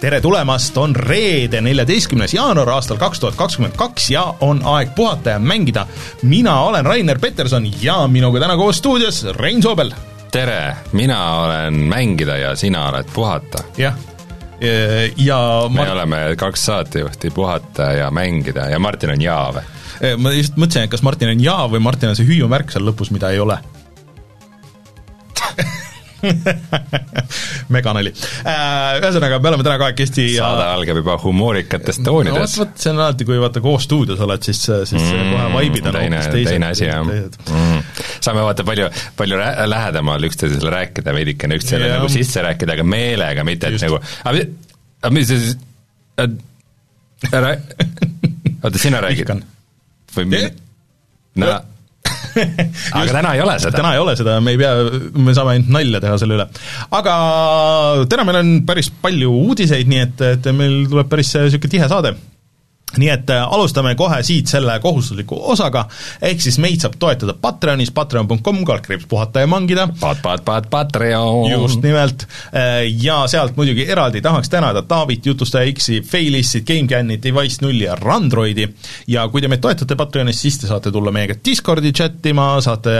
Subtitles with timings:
[0.00, 5.34] tere tulemast, on reede, neljateistkümnes jaanuar aastal kaks tuhat kakskümmend kaks ja on aeg puhata
[5.36, 5.86] ja mängida.
[6.22, 9.92] mina olen Rainer Peterson ja minuga täna koos stuudios Rein Soobel.
[10.32, 13.64] tere, mina olen mängida ja sina oled puhata.
[13.76, 13.94] jah,
[15.16, 15.90] ja me Mart...
[15.90, 19.66] oleme kaks saatejuhti, puhata ja mängida ja Martin on jaa või?
[20.16, 23.12] ma just mõtlesin, et kas Martin on jaa või Martin on see hüüumärk seal lõpus,
[23.12, 23.58] mida ei ole
[27.74, 28.12] meganali.
[28.44, 32.64] Äh, ühesõnaga, me oleme täna kahekesti ja saade algab juba humoorikates toonides no,.
[32.64, 35.98] vot, see on alati, kui vaata koos stuudios oled, siis, siis mm, kohe vaibid on
[35.98, 37.80] teine, teine asi, jah mm..
[38.20, 41.98] saame vaata palju, palju rä-, lähedamal üksteisele rääkida, veidikene üksteisele yeah.
[41.98, 44.46] nagu sisse rääkida, aga meelega, mitte et nagu aga,
[45.02, 45.58] aga mis see siis,
[47.32, 47.56] ära,
[48.64, 49.34] oota, sina räägid?
[50.16, 50.46] või mi-,
[51.40, 51.58] no
[53.00, 53.76] aga täna ei ole seda.
[53.76, 54.72] täna ei ole seda, me ei pea,
[55.18, 56.48] me saame ainult nalja teha selle üle.
[57.00, 57.14] aga
[58.10, 62.14] täna meil on päris palju uudiseid, nii et, et meil tuleb päris niisugune tihe saade
[62.98, 65.84] nii et äh, alustame kohe siit selle kohustusliku osaga,
[66.26, 69.86] ehk siis meid saab toetada Patreonis, patreon.com, kaldkriips puhata ja mangida.
[70.00, 71.50] Pat-, pat-, pat-, Patreon.
[71.52, 77.62] just nimelt, äh, ja sealt muidugi eraldi tahaks tänada Taavit, Jutustaja X-i, Failissit, GameCANit, Device
[77.64, 78.66] nulli ja Randroidi
[79.10, 82.94] ja kui te meid toetate Patreonis, siis te saate tulla meiega Discordi chat ima, saate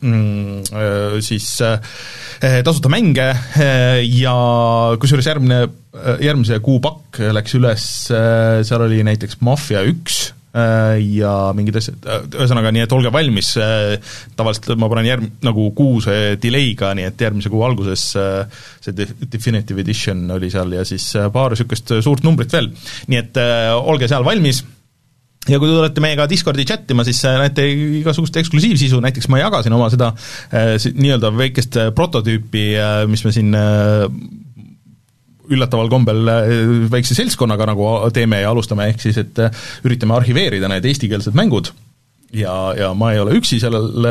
[0.00, 1.50] mm, äh, siis
[2.36, 3.26] tasuta mänge
[4.04, 4.34] ja
[5.00, 5.66] kusjuures järgmine
[6.22, 10.18] järgmise kuu pakk läks üles, äh, seal oli näiteks Mafia üks
[10.56, 13.54] äh, ja mingid asjad, ühesõnaga, nii et olge valmis,
[14.36, 20.24] tavaliselt ma panen järg-, nagu kuuse delay'ga, nii et järgmise kuu alguses see Definitive Edition
[20.36, 22.72] oli seal ja siis paar niisugust suurt numbrit veel.
[23.10, 23.44] nii et
[23.76, 24.64] olge seal valmis
[25.46, 27.66] ja kui te tulete meiega Discordi chat ima, siis näete
[28.00, 30.10] igasugust eksklusiivsisu, näiteks ma jagasin oma seda
[30.50, 32.66] nii-öelda väikest prototüüpi,
[33.12, 33.54] mis me siin
[35.52, 36.52] üllataval kombel äh,
[36.92, 41.72] väikse seltskonnaga nagu teeme ja alustame, ehk siis et äh, üritame arhiveerida need eestikeelsed mängud
[42.36, 44.06] ja, ja ma ei ole üksi sellel,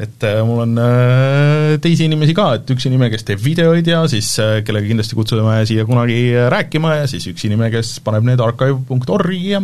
[0.00, 4.02] et äh, mul on äh, teisi inimesi ka, et üks inimene, kes teeb videoid ja
[4.10, 6.18] siis äh, kellega kindlasti kutsume siia kunagi
[6.52, 9.62] rääkima ja siis üks inimene, kes paneb need archive.org-i ja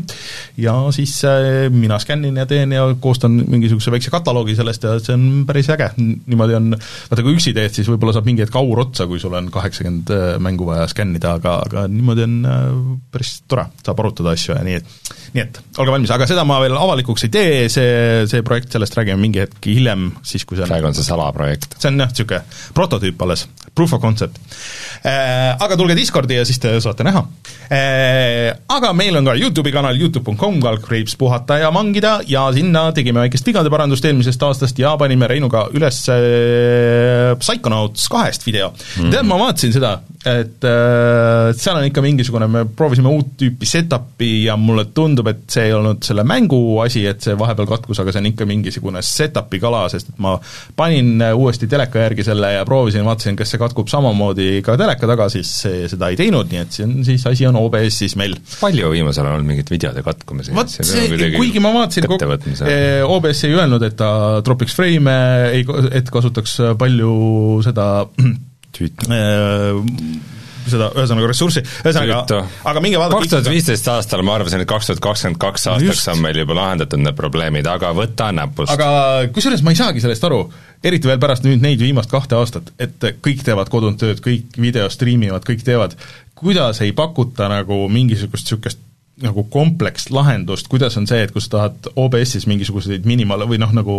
[0.61, 1.17] ja siis
[1.73, 5.91] mina skännin ja teen ja koostan mingisuguse väikse kataloogi sellest ja see on päris äge,
[5.99, 6.75] niimoodi on,
[7.11, 10.13] vaata kui üksi teed, siis võib-olla saab mingi hetk aur otsa, kui sul on kaheksakümmend
[10.43, 12.39] mängu vaja skännida, aga, aga niimoodi on
[13.13, 16.59] päris tore, saab arutada asju ja nii, et nii et olge valmis, aga seda ma
[16.63, 20.67] veel avalikuks ei tee, see, see projekt, sellest räägime mingi hetk hiljem, siis kui see
[20.67, 21.79] on praegu on see salaprojekt.
[21.79, 22.43] see on jah, niisugune
[22.77, 23.47] prototüüp alles,
[23.81, 24.37] proof of concept
[25.01, 25.57] äh,.
[25.61, 27.25] Aga tulge Discordi ja siis te saate näha
[27.73, 28.53] äh,.
[28.77, 33.49] Aga meil on ka YouTube'i kanal, Youtube.com, kaldkriips puhata ja mangida ja sinna tegime väikest
[33.49, 39.11] vigade parandust eelmisest aastast ja panime Reinuga üles äh, Psychonauts kahest video mm..
[39.13, 39.95] tead, ma vaatasin seda,
[40.27, 40.65] et
[41.61, 45.75] seal on ikka mingisugune, me proovisime uut tüüpi setup'i ja mulle tundub, et see ei
[45.77, 49.87] olnud selle mängu asi, et see vahepeal katkus, aga see on ikka mingisugune setup'i kala,
[49.93, 50.37] sest et ma
[50.77, 55.29] panin uuesti teleka järgi selle ja proovisin, vaatasin, kas see katkub samamoodi ka teleka taga,
[55.33, 58.35] siis see seda ei teinud, nii et see on siis, asi on OBS-is meil.
[58.61, 60.55] palju viimasel ajal on mingeid videode katkumisi?
[60.57, 62.09] vot see, kuigi ma vaatasin,
[62.67, 64.11] eh, OBS ei öelnud, et ta
[64.47, 65.17] tropiks frame'e,
[65.55, 65.65] ei,
[66.01, 67.15] et kasutaks palju
[67.67, 67.89] seda
[70.69, 72.41] seda ühesõnaga ressurssi, ühesõnaga,
[72.71, 76.09] aga minge vaadake kaks tuhat viisteist aastal ma arvasin, et kaks tuhat kakskümmend kaks aastaks
[76.13, 78.75] on meil juba lahendatud need probleemid, aga võta näpust.
[78.75, 80.43] aga kusjuures ma ei saagi sellest aru,
[80.85, 84.91] eriti veel pärast nüüd neid viimast kahte aastat, et kõik teevad kodunt tööd, kõik video
[84.93, 85.97] striimivad, kõik teevad,
[86.41, 88.90] kuidas ei pakuta nagu mingisugust niisugust
[89.25, 93.97] nagu komplekslahendust, kuidas on see, et kui sa tahad OBS-is mingisuguseid minimaal- või noh, nagu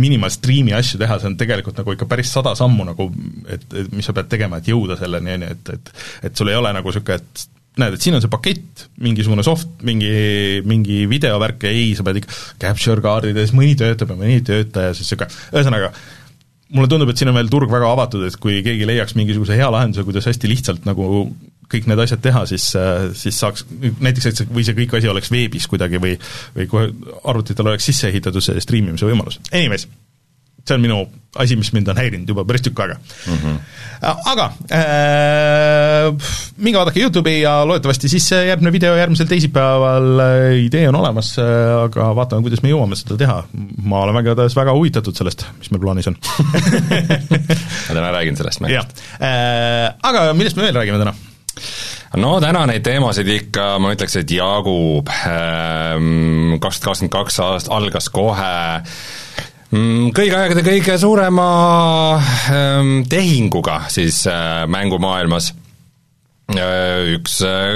[0.00, 3.08] minimal-striimi asju teha, see on tegelikult nagu ikka päris sada sammu nagu,
[3.48, 6.50] et, et mis sa pead tegema, et jõuda selleni, on ju, et, et et sul
[6.52, 7.46] ei ole nagu niisugune, et
[7.78, 10.12] näed, et siin on see pakett, mingisugune soft, mingi,
[10.68, 14.96] mingi videovärk ei, sa pead ikka capture kaardides, mõni töötab ja mõni ei tööta ja
[14.96, 15.92] siis niisugune, ühesõnaga,
[16.74, 19.70] mulle tundub, et siin on veel turg väga avatud, et kui keegi leiaks mingisuguse hea
[19.72, 21.28] lahenduse, kuidas hästi lihtsalt nagu
[21.68, 22.70] kõik need asjad teha, siis,
[23.20, 23.66] siis saaks
[24.00, 26.16] näiteks, et see, või see kõik asi oleks veebis kuidagi või
[26.56, 26.90] või kohe
[27.28, 29.40] arvutitel oleks sisse ehitatud see striimimise võimalus.
[29.52, 29.88] Anyways,
[30.68, 30.98] see on minu
[31.38, 33.36] asi, mis mind on häirinud juba päris tükk aega mm.
[33.38, 33.58] -hmm.
[34.32, 40.98] aga äh, minge vaadake YouTube'i ja loodetavasti siis järgmine video järgmisel teisipäeval, äh, idee on
[41.00, 41.44] olemas, äh,
[41.84, 43.38] aga vaatame, kuidas me jõuame seda teha.
[43.82, 46.18] ma olen väga, väga huvitatud sellest, mis meil plaanis on
[47.88, 49.02] ma täna räägin sellest mängust.
[49.20, 51.14] Äh, aga millest me veel räägime täna?
[52.16, 57.72] No täna neid teemasid ikka, ma ütleks, et jagub, ehm, kaks tuhat kakskümmend kaks aast-,
[57.74, 58.56] algas kohe.
[59.68, 61.48] Mm, kõigi aegade kõige suurema
[62.48, 65.52] ähm, tehinguga siis äh, mängumaailmas.
[66.48, 67.74] Üks äh,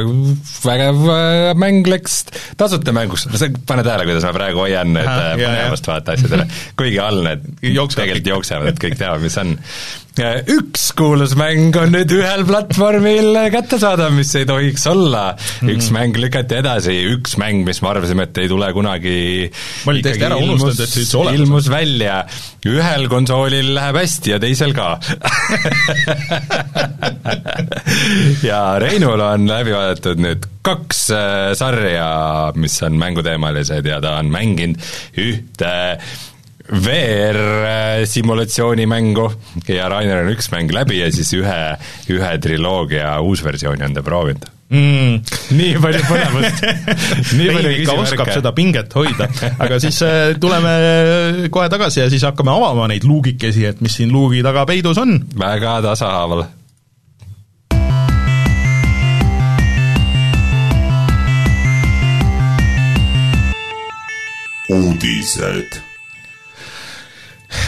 [0.65, 2.23] vägev äh, mäng läks
[2.57, 5.11] tasuta mänguks, sa pane tähele, kuidas ma praegu hoian nüüd
[5.43, 6.47] põnevust vaata asjadele,
[6.81, 9.53] kuigi all need tegelikult jooksevad, kõik teavad, mis on.
[10.21, 15.95] Üks kuulus mäng on nüüd ühel platvormil kättesaadav, mis ei tohiks olla, üks mm.
[15.97, 19.49] mäng lükati edasi, üks mäng, mis me arvasime, et ei tule kunagi
[19.87, 21.45] ma olin täiesti ära unustanud, et see üldse olemas on.
[21.47, 22.19] ilmus välja,
[22.69, 24.89] ühel konsoolil läheb hästi ja teisel ka
[28.51, 34.29] ja Reinul on läbi vaadatud nüüd kaks äh, sarja, mis on mänguteemalised ja ta on
[34.35, 34.77] mänginud
[35.19, 35.73] ühte
[36.73, 39.33] VR-simulatsioonimängu
[39.69, 41.77] ja Rainer on üks mäng läbi ja siis ühe,
[42.13, 45.15] ühe triloogia uusversiooni on ta proovinud mm,.
[45.59, 46.59] nii palju põnevust
[47.39, 49.25] nii palju ikka oskab seda pinget hoida,
[49.59, 50.73] aga siis äh, tuleme
[51.53, 55.11] kohe tagasi ja siis hakkame avama neid luugikesi, et mis siin luugi taga peidus on.
[55.39, 56.43] väga tasahaaval
[64.73, 65.92] uudised.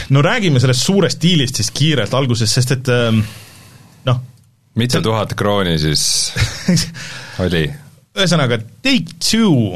[0.09, 3.21] No räägime sellest suurest diilist siis kiirelt alguses, sest et ähm,
[4.05, 4.21] noh
[4.75, 6.05] mitu tuhat krooni siis
[7.45, 7.65] oli?
[8.15, 9.75] ühesõnaga, Take-Two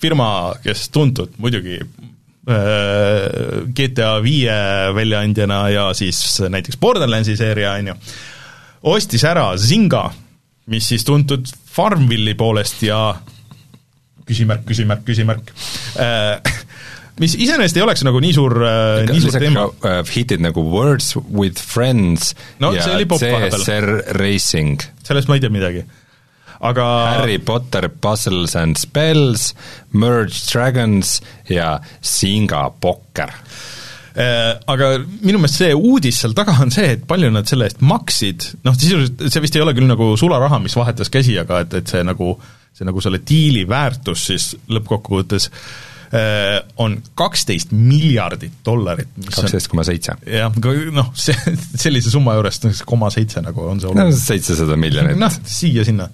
[0.00, 0.28] firma,
[0.64, 1.86] kes tuntud muidugi äh,
[3.76, 4.56] GTA viie
[4.96, 7.96] väljaandjana ja siis näiteks Borderlandsi seeria, on ju,
[8.92, 10.06] ostis ära Zynga,
[10.72, 13.00] mis siis tuntud Farmvilli poolest ja
[14.28, 15.52] küsimärk, küsimärk, küsimärk
[16.00, 16.40] äh,
[17.20, 20.02] mis iseenesest ei oleks nagu nii suur äh,, nii suur teema uh,.
[20.14, 24.84] hitid nagu Words with Friends no, ja CSR Racing.
[25.06, 25.84] sellest ma ei tea midagi
[26.60, 26.86] aga
[27.16, 29.54] Harry Potter Puzzles and Spells,
[29.96, 31.18] Merge Dragons
[31.48, 34.92] ja Singa Pokker äh, aga
[35.24, 38.76] minu meelest see uudis seal taga on see, et palju nad selle eest maksid, noh
[38.76, 42.02] sisuliselt see vist ei ole küll nagu sularaha, mis vahetas käsi, aga et, et see
[42.06, 42.34] nagu,
[42.76, 45.89] see nagu selle diili väärtus siis lõppkokkuvõttes äh, Äh,
[46.82, 49.08] on kaksteist miljardit dollarit.
[49.30, 50.16] kaksteist koma seitse.
[50.26, 50.54] jah,
[50.94, 51.36] noh, see,
[51.84, 54.10] sellise summa juures koma seitse nagu on see oluline.
[54.10, 55.18] no seitsesada miljonit.
[55.20, 56.08] noh, siia-sinna.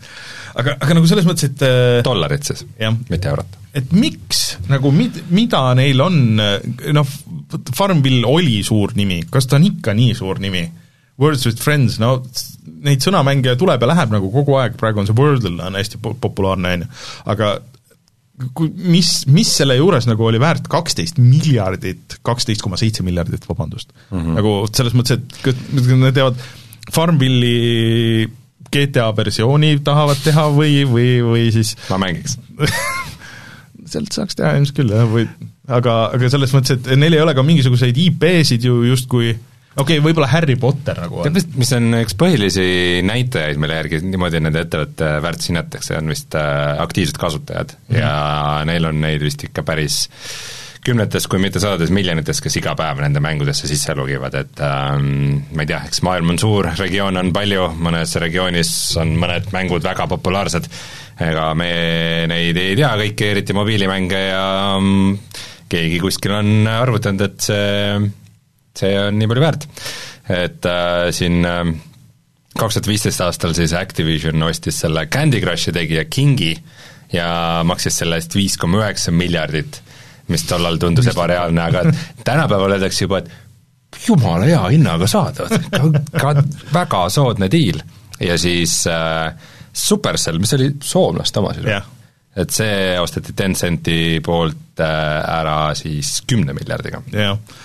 [0.55, 2.67] aga, aga nagu selles mõttes, et äh, dollarit siis,
[3.09, 3.57] mitte eurot.
[3.77, 7.15] et miks, nagu mid-, mida neil on, noh,
[7.77, 10.67] Farmville oli suur nimi, kas ta on ikka nii suur nimi?
[11.17, 12.19] Words with Friends, no
[12.85, 16.75] neid sõnamänge tuleb ja läheb nagu kogu aeg, praegu on see Wordle on hästi populaarne,
[16.77, 16.91] on ju,
[17.33, 17.55] aga
[18.77, 24.19] mis, mis selle juures nagu oli väärt kaksteist miljardit, kaksteist koma seitse miljardit, vabandust mm.
[24.19, 24.37] -hmm.
[24.37, 26.41] nagu selles mõttes, et nad teevad
[26.93, 28.29] Farmvilli
[28.71, 32.37] GTA versiooni tahavad teha või, või, või siis ma mängiks
[33.91, 35.27] sealt saaks teha ilmselt küll, jah, või
[35.67, 39.45] aga, aga selles mõttes, et neil ei ole ka mingisuguseid IP-sid ju justkui äh,
[39.77, 41.39] okei okay,, võib-olla Harry Potter nagu on.
[41.61, 42.67] mis on üks põhilisi
[43.07, 48.01] näitajaid, mille järgi niimoodi nende ettevõtte väärtus hinnatakse, on vist äh, aktiivsed kasutajad mm -hmm.
[48.01, 50.07] ja neil on neid vist ikka päris
[50.87, 55.65] kümnetes, kui mitte sadades miljonites, kes iga päev nende mängudesse sisse logivad, et ähm, ma
[55.65, 58.71] ei tea, eks maailm on suur, regioone on palju, mõnes regioonis
[59.03, 60.69] on mõned mängud väga populaarsed,
[61.27, 61.71] ega me
[62.31, 64.45] neid ei tea kõiki, eriti mobiilimänge ja
[64.77, 65.19] ähm,
[65.73, 67.99] keegi kuskil on arvutanud, et see
[68.79, 69.69] see on nii palju väärt.
[70.33, 71.63] et äh, siin äh,
[72.57, 76.53] kaks tuhat viisteist aastal siis Activision ostis selle Candy Crushi tegija Kingi
[77.13, 77.29] ja
[77.67, 79.81] maksis selle eest viis koma üheksa miljardit,
[80.33, 81.85] mis tollal tundus ebareaalne, aga
[82.29, 86.33] tänapäeval öeldakse juba, et jumala hea hinnaga saada, ka, ka
[86.75, 87.79] väga soodne diil.
[88.21, 91.85] ja siis äh, Supercell, mis oli soomlaste oma siis yeah.
[92.37, 97.05] et see osteti Tencenti poolt äh, ära siis kümne miljardiga.
[97.13, 97.65] jah yeah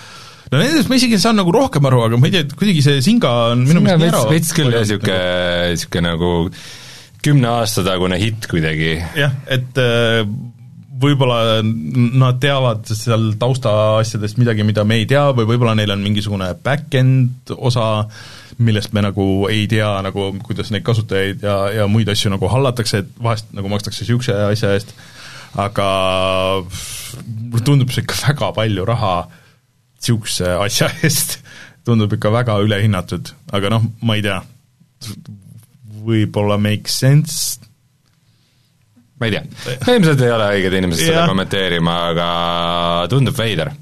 [0.52, 3.02] no nendest ma isegi saan nagu rohkem aru, aga ma ei tea, et kuidagi see
[3.04, 5.20] Singa on minu meelest nii ära veits küll jah, niisugune,
[5.72, 6.32] niisugune nagu
[7.22, 8.96] kümne aasta tagune hitt kuidagi.
[9.16, 10.20] jah, et äh,
[11.02, 16.52] võib-olla nad teavad seal taustaasjadest midagi, mida me ei tea, või võib-olla neil on mingisugune
[16.62, 17.88] back-end osa,
[18.62, 23.02] millest me nagu ei tea, nagu kuidas neid kasutajaid ja, ja muid asju nagu hallatakse,
[23.02, 24.92] et vahest nagu makstakse niisuguse asja eest,
[25.58, 25.88] aga
[26.62, 29.38] mulle tundub see ikka väga palju raha äh,
[30.02, 31.38] niisuguse asja eest.
[31.86, 34.38] Tundub ikka väga ülehinnatud, aga noh, ma ei tea,
[36.06, 37.58] võib-olla makes sense,
[39.18, 39.42] ma ei tea,
[39.90, 42.28] ilmselt ei ole õiged inimesed seda kommenteerima, aga
[43.10, 43.72] tundub veider.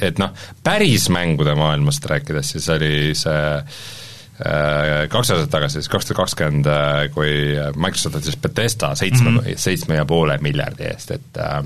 [0.00, 0.32] et noh,
[0.64, 6.72] päris mängude maailmast rääkides, siis oli see äh, kaks aastat tagasi, siis kaks tuhat kakskümmend,
[6.72, 7.36] äh, kui
[7.76, 9.60] Microsoft võttis Bethesda seitsme mm, -hmm.
[9.60, 11.62] seitsme ja poole miljardi eest, et äh,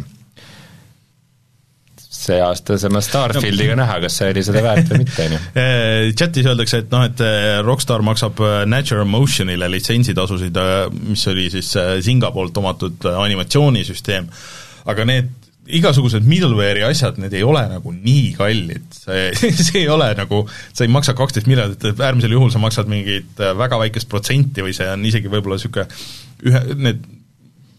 [2.26, 3.84] see aasta sama Starfieldiga no.
[3.84, 5.40] näha, kas see oli seda väärt või mitte, on ju.
[6.18, 7.24] Chatis öeldakse, et noh, et
[7.66, 10.60] Rockstar maksab Natural Motionile litsentsitasusid,
[11.06, 11.72] mis oli siis
[12.04, 14.30] Zynga poolt omatud animatsioonisüsteem,
[14.92, 15.34] aga need
[15.66, 19.30] igasugused middleware'i asjad, need ei ole nagu nii kallid, see,
[19.66, 23.80] see ei ole nagu, sa ei maksa kaksteist miljardit, äärmisel juhul sa maksad mingit väga
[23.82, 25.88] väikest protsenti või see on isegi võib-olla niisugune
[26.46, 27.06] ühe, need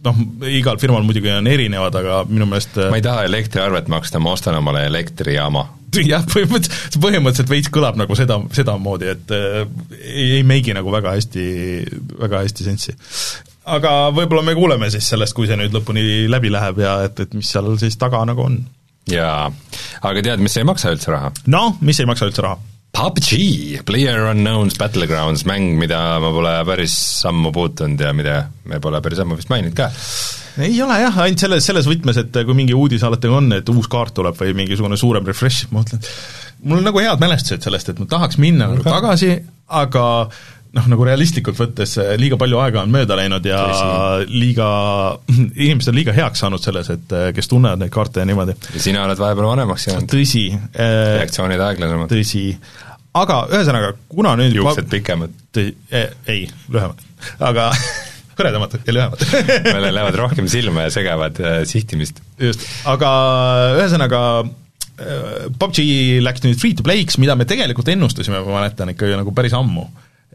[0.06, 4.22] noh, igal firmal muidugi on erinevad, aga minu meelest äh, ma ei taha elektriarvet maksta,
[4.24, 5.66] ma ostan omale elektrijaama.
[6.12, 9.60] jah, põhimõtteliselt, põhimõtteliselt veits kõlab nagu seda, sedamoodi, et äh,
[9.98, 11.46] ei, ei make'i nagu väga hästi,
[12.24, 12.98] väga hästi sensi
[13.68, 17.36] aga võib-olla me kuuleme siis sellest, kui see nüüd lõpuni läbi läheb ja et, et
[17.36, 18.62] mis seal siis taga nagu on.
[19.12, 19.50] jaa,
[20.08, 21.34] aga tead, mis ei maksa üldse raha?
[21.52, 22.60] noh, mis ei maksa üldse raha?
[22.96, 26.96] PUBG, Player Unknown's Battlegrounds, mäng, mida ma pole päris
[27.30, 29.92] ammu puutunud ja mida me pole päris ammu vist maininud ka.
[30.66, 33.90] ei ole jah, ainult selles, selles võtmes, et kui mingi uudis alati on, et uus
[33.92, 36.02] kaart tuleb või mingisugune suurem refresh, ma mõtlen,
[36.64, 39.36] mul on nagu head mälestused sellest, et ma tahaks minna nagu tagasi,
[39.78, 40.08] aga
[40.76, 44.34] noh, nagu realistlikult võttes eh, liiga palju aega on mööda läinud ja Tõsi.
[44.42, 44.68] liiga,
[45.66, 48.58] inimesed on liiga heaks saanud selles, et eh, kes tunnevad neid kaarte ja niimoodi.
[48.76, 50.10] ja sina oled vahepeal vanemaks jäänud.
[50.12, 50.92] tõsi eh,.
[51.22, 52.12] reaktsioonid aeglasemad.
[52.12, 52.44] tõsi,
[53.22, 55.34] aga ühesõnaga, kuna nüüd juuksed pikemad?
[55.58, 57.02] Ei, lühemad,
[57.40, 57.72] aga
[58.38, 59.26] hõredamad ja lühemad
[59.74, 62.22] meile lähevad rohkem silma ja segavad äh, sihtimist.
[62.42, 63.12] just, aga
[63.80, 64.24] ühesõnaga
[64.98, 69.30] PUBG läks nüüd free to play'ks, mida me tegelikult ennustasime, ma mäletan ikka ju nagu
[69.38, 69.84] päris ammu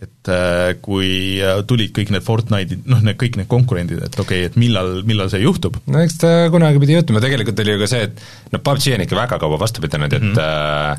[0.02, 4.44] et äh, kui äh, tulid kõik need Fortnite'id, noh, need kõik need konkurendid, et okei
[4.44, 5.78] okay,, et millal, millal see juhtub?
[5.86, 9.06] no eks ta kunagi pidi juhtuma, tegelikult oli ju ka see, et noh, PUBG on
[9.06, 10.98] ikka väga kaua vastu pidanud, et mm -hmm.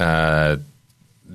[0.00, 0.69] äh, äh,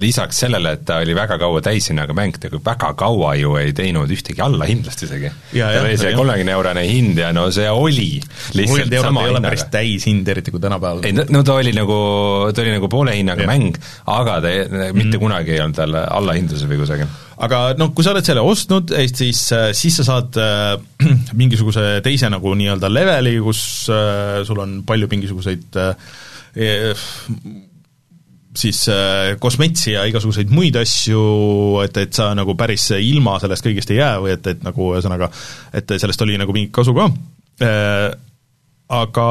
[0.02, 4.12] lisaks sellele, et ta oli väga kaua täishinnaga mäng, ta väga kaua ju ei teinud
[4.12, 5.32] ühtegi allahindlust isegi.
[5.54, 8.10] tal oli see kolmekümne eurone hind ja no see oli
[8.58, 9.48] lihtsalt sama hinnaga.
[9.48, 12.00] päris täishind, eriti kui tänapäeval ei no ta oli nagu,
[12.56, 13.52] ta oli nagu poole hinnaga ja.
[13.52, 13.78] mäng,
[14.12, 14.56] aga ta
[14.96, 15.22] mitte mm.
[15.22, 17.14] kunagi ei olnud tal allahindluse või kusagil.
[17.48, 19.46] aga noh, kui sa oled selle ostnud, siis,
[19.80, 20.74] siis sa saad äh,
[21.40, 23.62] mingisuguse teise nagu nii-öelda leveli, kus
[23.94, 26.12] äh, sul on palju mingisuguseid äh,
[28.60, 31.24] siis äh, kosmetsi ja igasuguseid muid asju,
[31.84, 35.30] et, et sa nagu päris ilma sellest kõigest ei jää või et, et nagu ühesõnaga,
[35.76, 37.10] et sellest oli nagu mingit kasu ka.
[37.66, 38.10] Äh,,
[38.96, 39.28] aga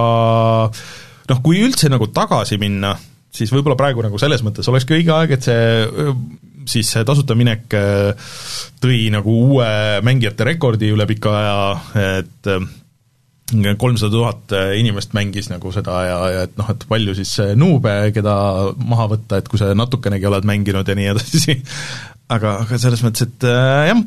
[1.31, 2.95] noh, kui üldse nagu tagasi minna,
[3.35, 6.16] siis võib-olla praegu nagu selles mõttes olekski õige aeg, et see
[6.64, 7.75] siis see tasuta minek
[8.81, 9.66] tõi nagu uue
[10.07, 11.59] mängijate rekordi üle pika aja,
[12.16, 12.49] et
[13.52, 18.34] kolmsada tuhat inimest mängis nagu seda ja, ja et noh, et palju siis nuube, keda
[18.80, 21.58] maha võtta, et kui sa natukenegi oled mänginud ja nii edasi,
[22.34, 24.00] aga, aga selles mõttes, et äh, jah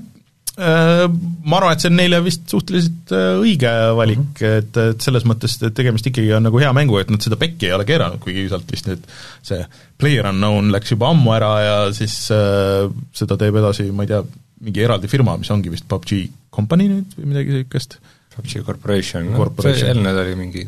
[0.58, 1.04] äh,,
[1.46, 4.58] ma arvan, et see on neile vist suhteliselt äh, õige valik mm, -hmm.
[4.64, 7.70] et, et selles mõttes, et tegemist ikkagi on nagu hea mängu, et nad seda pekki
[7.70, 9.06] ei ole keeranud, kuigi sealt vist nüüd
[9.46, 9.62] see
[9.98, 14.24] Player Unknown läks juba ammu ära ja siis äh, seda teeb edasi, ma ei tea,
[14.66, 18.00] mingi eraldi firma, mis ongi vist PUBG Company nüüd või midagi niisugust
[18.38, 20.64] PUBG Corporation, noh, see eelnev oli mingi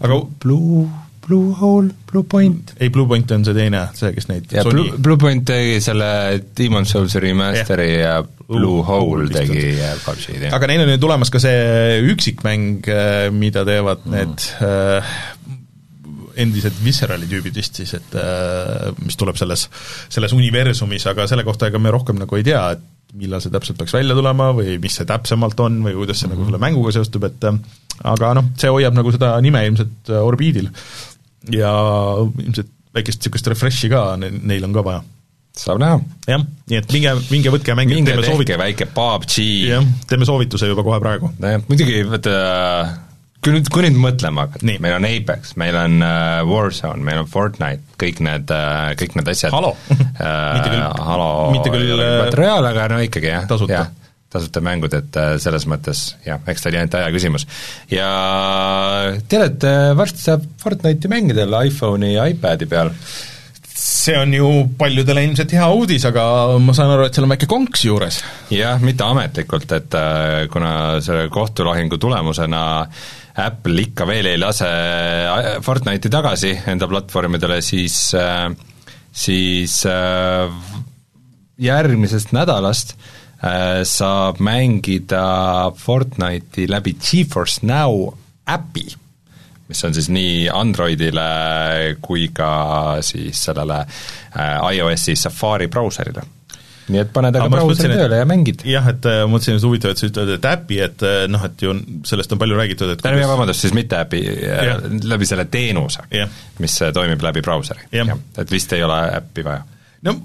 [0.00, 0.88] aga Blue,
[1.26, 2.74] Blue Hole, Blue Point?
[2.78, 4.76] ei, Blue Point on see teine, see, kes neid ja Sony...
[4.88, 6.10] Blue, Blue Point tegi selle
[6.56, 8.20] Demon Souls remaster'i yeah.
[8.20, 9.60] ja Blue Hole tegi
[10.04, 10.56] PUBG-d, jah.
[10.56, 14.16] aga neil on ju tulemas ka see üksikmäng, äh, mida teevad mm.
[14.16, 15.18] need äh,
[16.40, 19.66] endised Viscerali tüübid vist siis, et äh, mis tuleb selles,
[20.08, 22.88] selles universumis, aga selle kohta ega me rohkem nagu ei tea, et
[23.18, 26.32] millal see täpselt peaks välja tulema või mis see täpsemalt on või kuidas see mm
[26.32, 26.36] -hmm.
[26.36, 26.50] nagu mhm.
[26.50, 27.62] selle mänguga seostub, et äh,
[28.14, 30.70] aga noh, see hoiab nagu seda nime ilmselt äh, orbiidil.
[31.50, 31.72] ja
[32.20, 35.02] ilmselt väikest niisugust refresh'i ka neil on ka vaja.
[35.60, 36.00] saab näha.
[36.28, 38.58] jah, nii et minge, minge võtke ja mängige, teeme soovituse.
[38.58, 39.36] väike PUBG.
[39.68, 41.32] jah, teeme soovituse juba kohe praegu.
[41.38, 42.34] nojah, muidugi vaata
[43.40, 47.30] kui nüüd, kui nüüd mõtlema hakata, meil on Apex, meil on uh, Warzone, meil on
[47.30, 50.02] Fortnite, kõik need uh,, kõik need asjad Halo uh,
[50.56, 53.48] mitte küll, Halo mitte küll materiaal, aga no ikkagi jah.
[53.48, 53.86] tasuta.
[54.30, 57.48] tasuta mängud, et uh, selles mõttes jah, eks ta oli ainult aja küsimus.
[57.92, 58.12] ja
[59.24, 62.92] tead, et uh, varsti saab Fortnite'i mängida iPhone'i ja iPadi peal
[63.80, 66.22] see on ju paljudele ilmselt hea uudis, aga
[66.60, 68.20] ma saan aru, et seal on väike konks juures.
[68.52, 69.96] jah, mitte ametlikult, et
[70.52, 77.60] kuna selle kohtulahingu tulemusena äh, Apple ikka veel ei lase äh, Fortnite'i tagasi enda platvormidele,
[77.62, 78.48] siis, äh,
[79.12, 80.50] siis äh,
[81.60, 82.96] järgmisest nädalast
[83.88, 85.22] saab mängida
[85.72, 88.10] Fortnite'i läbi GeForce Now
[88.44, 88.84] äpi,
[89.70, 91.24] mis on siis nii Androidile
[92.04, 92.50] kui ka
[93.00, 93.78] siis sellele
[94.76, 96.26] iOS-i Safari brauserile
[96.90, 98.64] nii et paned aga brauseri tööle ja mängid.
[98.68, 101.64] jah, et äh, mõtlesin, et huvitav, et sa ütled, et äpi, et äh, noh, et
[101.64, 104.22] ju on, sellest on palju räägitud, et tähendab, vabandust, siis mitte äpi,
[105.10, 106.04] läbi selle teenuse,
[106.60, 107.88] mis toimib läbi brauseri.
[107.94, 109.64] et vist ei ole äppi vaja.
[110.06, 110.16] no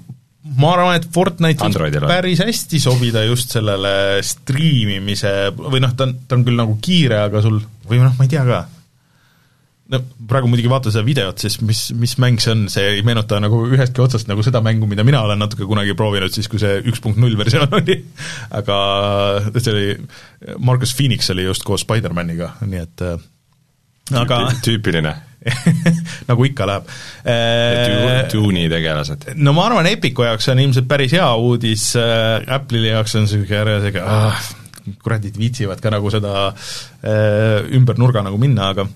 [0.56, 6.14] ma arvan, et Fortnite võiks päris hästi sobida just sellele striimimise või noh, ta on,
[6.28, 7.58] ta on küll nagu kiire, aga sul,
[7.88, 8.62] või noh, ma ei tea ka,
[9.92, 13.38] no praegu muidugi vaatan seda videot, siis mis, mis mäng see on, see ei meenuta
[13.42, 16.80] nagu ühestki otsast nagu seda mängu, mida mina olen natuke kunagi proovinud, siis kui see
[16.90, 18.00] üks punkt null versioon oli,
[18.58, 18.80] aga
[19.58, 19.86] see oli,
[20.58, 23.16] Marcus Phoenix oli just koos Spider-maniga, nii et äh,
[24.22, 25.14] aga tüüpiline
[26.30, 26.90] nagu ikka läheb
[27.22, 27.36] e,.
[28.32, 29.30] Tune'i tegelased.
[29.38, 33.80] no ma arvan, Epiku jaoks on ilmselt päris hea uudis, äh, Apple'i jaoks on niisugune
[33.86, 34.46] sihuke ah,
[35.02, 38.88] kuradid viitsivad ka nagu seda äh, ümber nurga nagu minna, aga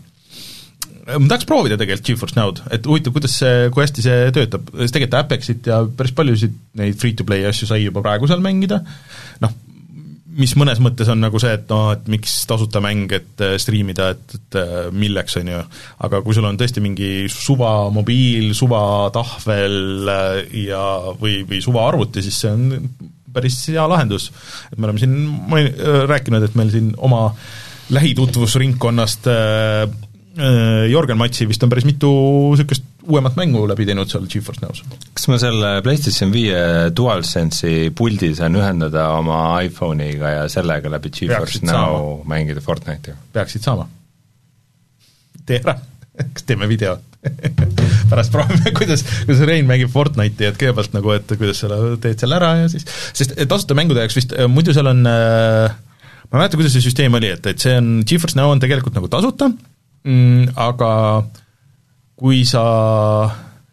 [1.19, 4.97] ma tahaks proovida tegelikult GeForce Now'd, et huvitav, kuidas see, kui hästi see töötab, sest
[4.97, 8.81] tegelikult Apexit ja päris paljusid neid free-to-play asju sai juba praegu seal mängida,
[9.45, 9.55] noh,
[10.40, 14.11] mis mõnes mõttes on nagu see, et noh, et miks tasuta mäng, et äh, striimida,
[14.14, 15.62] et, et äh, milleks, on ju,
[16.07, 18.83] aga kui sul on tõesti mingi suva mobiil, suva
[19.14, 20.37] tahvel äh,
[20.67, 20.85] ja
[21.21, 22.85] või, või suva arvuti, siis see on
[23.31, 24.31] päris hea lahendus.
[24.73, 25.19] et me oleme siin
[25.50, 25.75] main-,
[26.11, 27.29] rääkinud, et meil siin oma
[27.90, 29.90] lähitutvusringkonnast äh,
[30.91, 32.09] Jörgen Matsi vist on päris mitu
[32.53, 34.83] niisugust uuemat mängu läbi teinud seal GeForce Now's.
[35.17, 36.61] kas ma selle PlayStation viie
[36.97, 42.29] DualSense'i puldi saan ühendada oma iPhone'iga ja sellega läbi GeForce Now saama.
[42.31, 43.17] mängida Fortnite'i?
[43.35, 43.89] peaksid saama.
[45.47, 45.75] tee ära,
[46.35, 46.99] kas teeme video
[48.11, 52.39] pärast proovime, kuidas, kuidas Rein mängib Fortnite'i, et kõigepealt nagu, et kuidas sa teed selle
[52.39, 55.75] ära ja siis, sest tasuta mängude jaoks vist, muidu seal on äh,
[56.31, 58.97] ma ei mäleta, kuidas see süsteem oli, et, et see on, GeForce Now on tegelikult
[58.97, 59.70] nagu tasuta mm,,
[60.57, 60.92] aga
[62.21, 62.64] kui sa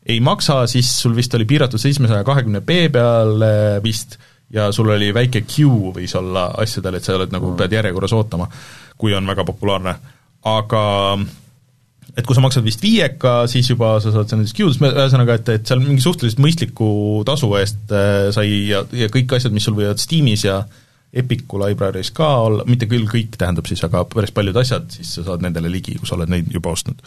[0.07, 4.17] ei maksa, siis sul vist oli piiratud seitsmesaja kahekümne B peale vist
[4.51, 8.47] ja sul oli väike queue võis olla asjadel, et sa oled nagu, pead järjekorras ootama,
[8.97, 9.95] kui on väga populaarne.
[10.47, 10.83] aga
[12.17, 15.67] et kui sa maksad vist viieka, siis juba sa saad nendes queue'des, ühesõnaga, et, et
[15.67, 16.89] seal mingi suhteliselt mõistliku
[17.27, 21.55] tasu eest äh, sai ja, ja kõik asjad, mis sul võivad Steamis ja äh, Epiku
[21.61, 25.45] library's ka olla, mitte küll kõik, tähendab siis, aga päris paljud asjad, siis sa saad
[25.45, 26.99] nendele ligi, kui sa oled neid juba ostnud.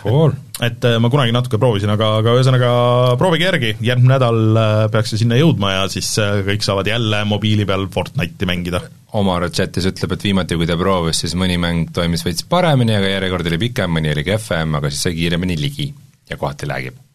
[0.00, 0.32] Cool..
[0.56, 2.72] et, äh, ma kunagi natuke proovisin, aga, aga ühesõnaga
[3.20, 7.22] proovige järgi, järgmine nädal äh, peaks see sinna jõudma ja siis äh, kõik saavad jälle
[7.28, 8.82] mobiili peal Fortnite'i mängida.
[9.20, 13.14] Omar chatis ütleb, et viimati, kui ta proovis, siis mõni mäng toimis veits paremini, aga
[13.18, 15.92] järjekord oli pikem, mõni oli kehvem, aga siis sai kiiremini ligi
[16.32, 17.11] ja kohati lag'ib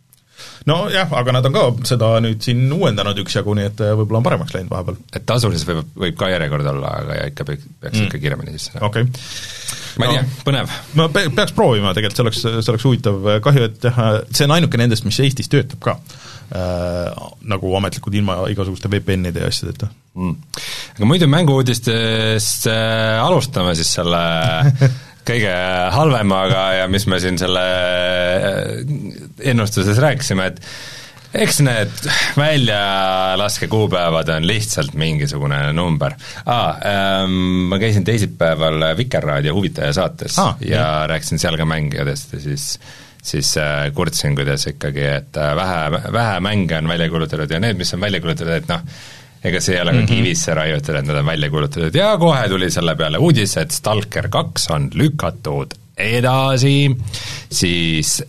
[0.68, 4.28] nojah, aga nad on ka seda nüüd siin uuendanud üksjagu, nii et äh, võib-olla on
[4.28, 5.00] paremaks läinud vahepeal.
[5.14, 8.10] et tasulises võib, võib ka järjekord olla, aga ikka peaks, peaks mm.
[8.10, 9.08] ikka kiiremini sisse saama okay.
[9.98, 10.78] ma ei no, tea, põnev.
[11.00, 14.58] no pe-, peaks proovima tegelikult, see oleks, see oleks huvitav, kahju, et jah, see on
[14.58, 20.64] ainuke nendest, mis Eestis töötab ka äh,, nagu ametlikult ilma igasuguste VPN-ide ja asjadeta mm..
[20.98, 24.24] aga muidu mängu-uudistest äh, alustame siis selle
[25.28, 25.56] kõige
[25.94, 28.70] halvemaga ja mis me siin selle äh,
[29.52, 30.62] ennustuses rääkisime, et
[31.38, 31.92] eks need
[32.38, 36.78] väljalaskekuupäevad on lihtsalt mingisugune number ah,.
[36.88, 41.04] Ähm, ma käisin teisipäeval Vikerraadio huvitaja saates ah, ja jah.
[41.12, 42.80] rääkisin seal ka mängijatest ja siis
[43.28, 47.78] siis äh, kurtsin, kuidas ikkagi, et äh, vähe, vähe mänge on välja kuulutatud ja need,
[47.78, 48.86] mis on välja kuulutatud, et noh,
[49.43, 50.15] ega see ei ole ka mm -hmm.
[50.15, 54.30] kivisse raiutud, et nad on välja kuulutatud ja kohe tuli selle peale uudis, et Stalker
[54.30, 56.97] kaks on lükatud edasi,
[57.52, 58.23] siis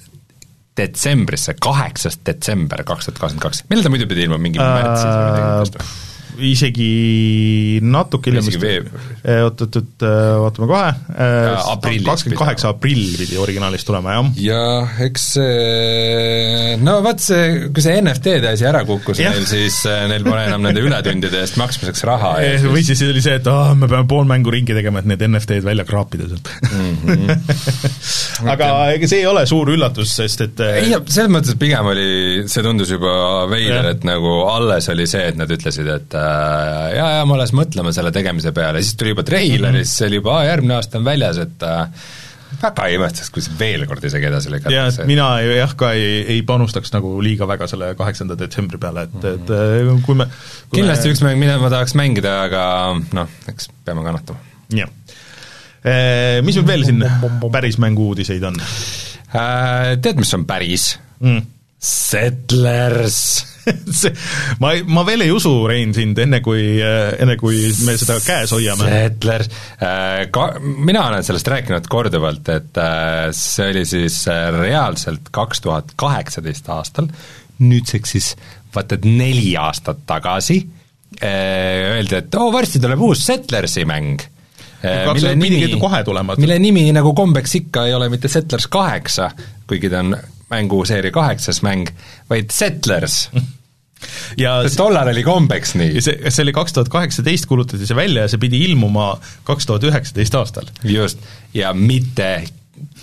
[0.77, 5.25] detsembrisse, kaheksas detsember kaks tuhat kakskümmend kaks, millal ta muidu pidi ilmuma, mingi märtsis või
[5.31, 6.08] midagi või?
[6.47, 8.65] Isegi natuke hiljem vist,
[9.49, 10.07] oot-oot-oot,
[10.45, 10.91] vaatame kohe,
[12.07, 14.31] kakskümmend kaheksa aprill pidi originaalis tulema, jah.
[14.43, 19.33] jah, eks see, no vot see, kui see NFT-de asi ära kukkus ja.
[19.35, 22.69] neil, siis äh, neil pole enam nende ületundide eest maksmiseks raha ja siis...
[22.73, 25.25] või siis oli see, et aa oh,, me peame pool mängu ringi tegema, et need
[25.29, 26.95] NFT-d välja kraapida sealt mm.
[27.05, 27.89] -hmm.
[28.55, 32.09] aga ega see ei ole suur üllatus, sest et äh, ei, selles mõttes pigem oli,
[32.51, 36.28] see tundus juba veider, et nagu alles oli see, et nad ütlesid, et äh,
[36.95, 40.09] ja, ja ma alles mõtlema selle tegemise peale, siis tuli juba treiler ja siis see
[40.11, 42.09] oli juba, järgmine aasta on väljas, et äh,
[42.63, 45.07] väga ei imestaks, kui see veel kord isegi edasi lükatakse.
[45.09, 49.27] mina jah ka ei, ei panustaks nagu liiga väga selle kaheksanda detsembri peale, et mm,
[49.27, 49.35] -hmm.
[49.35, 50.29] et äh, kui me
[50.71, 51.15] kui kindlasti me...
[51.15, 52.63] üks mäng, mida ma tahaks mängida, aga
[53.13, 54.41] noh, eks peame kannatama.
[54.75, 54.91] jah.
[55.85, 57.05] Äh, mis meil veel siin
[57.53, 58.57] päris mängu uudiseid on?
[59.29, 61.47] Tead, mis on päris mm.?
[61.79, 63.19] Settlers
[64.01, 64.13] see,
[64.63, 68.89] ma, ma veel ei usu, Rein, sind enne, kui, enne kui me seda käes hoiame.
[68.89, 69.51] Settlers,
[69.81, 75.65] äh, ka-, mina olen sellest rääkinud korduvalt, et äh, see oli siis äh, reaalselt kaks
[75.65, 77.11] tuhat kaheksateist aastal,
[77.59, 78.33] nüüdseks siis
[78.75, 80.61] vaata et neli aastat tagasi,
[81.25, 84.21] öeldi, et oo oh,, varsti tuleb uus Settlersi mäng
[84.83, 86.37] tuhat pidigi kohe tulema.
[86.39, 89.31] mille nimi nagu kombeks ikka ei ole mitte Settlers kaheksa,
[89.67, 90.13] kuigi ta on
[90.51, 91.89] mänguseeria kaheksas mäng,
[92.31, 93.31] vaid Settlers
[94.39, 96.05] ja sest tollal oli kombeks nii.
[96.05, 99.11] see, see oli kaks tuhat kaheksateist, kuulutati see välja ja see pidi ilmuma
[99.49, 100.71] kaks tuhat üheksateist aastal.
[100.87, 101.23] just,
[101.57, 102.33] ja mitte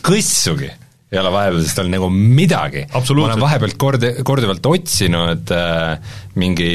[0.05, 0.71] kõssugi
[1.15, 2.81] ei ole vahepeal sellest olnud nagu midagi.
[2.91, 6.69] ma olen vahepealt kord, korduvalt otsinud äh, mingi,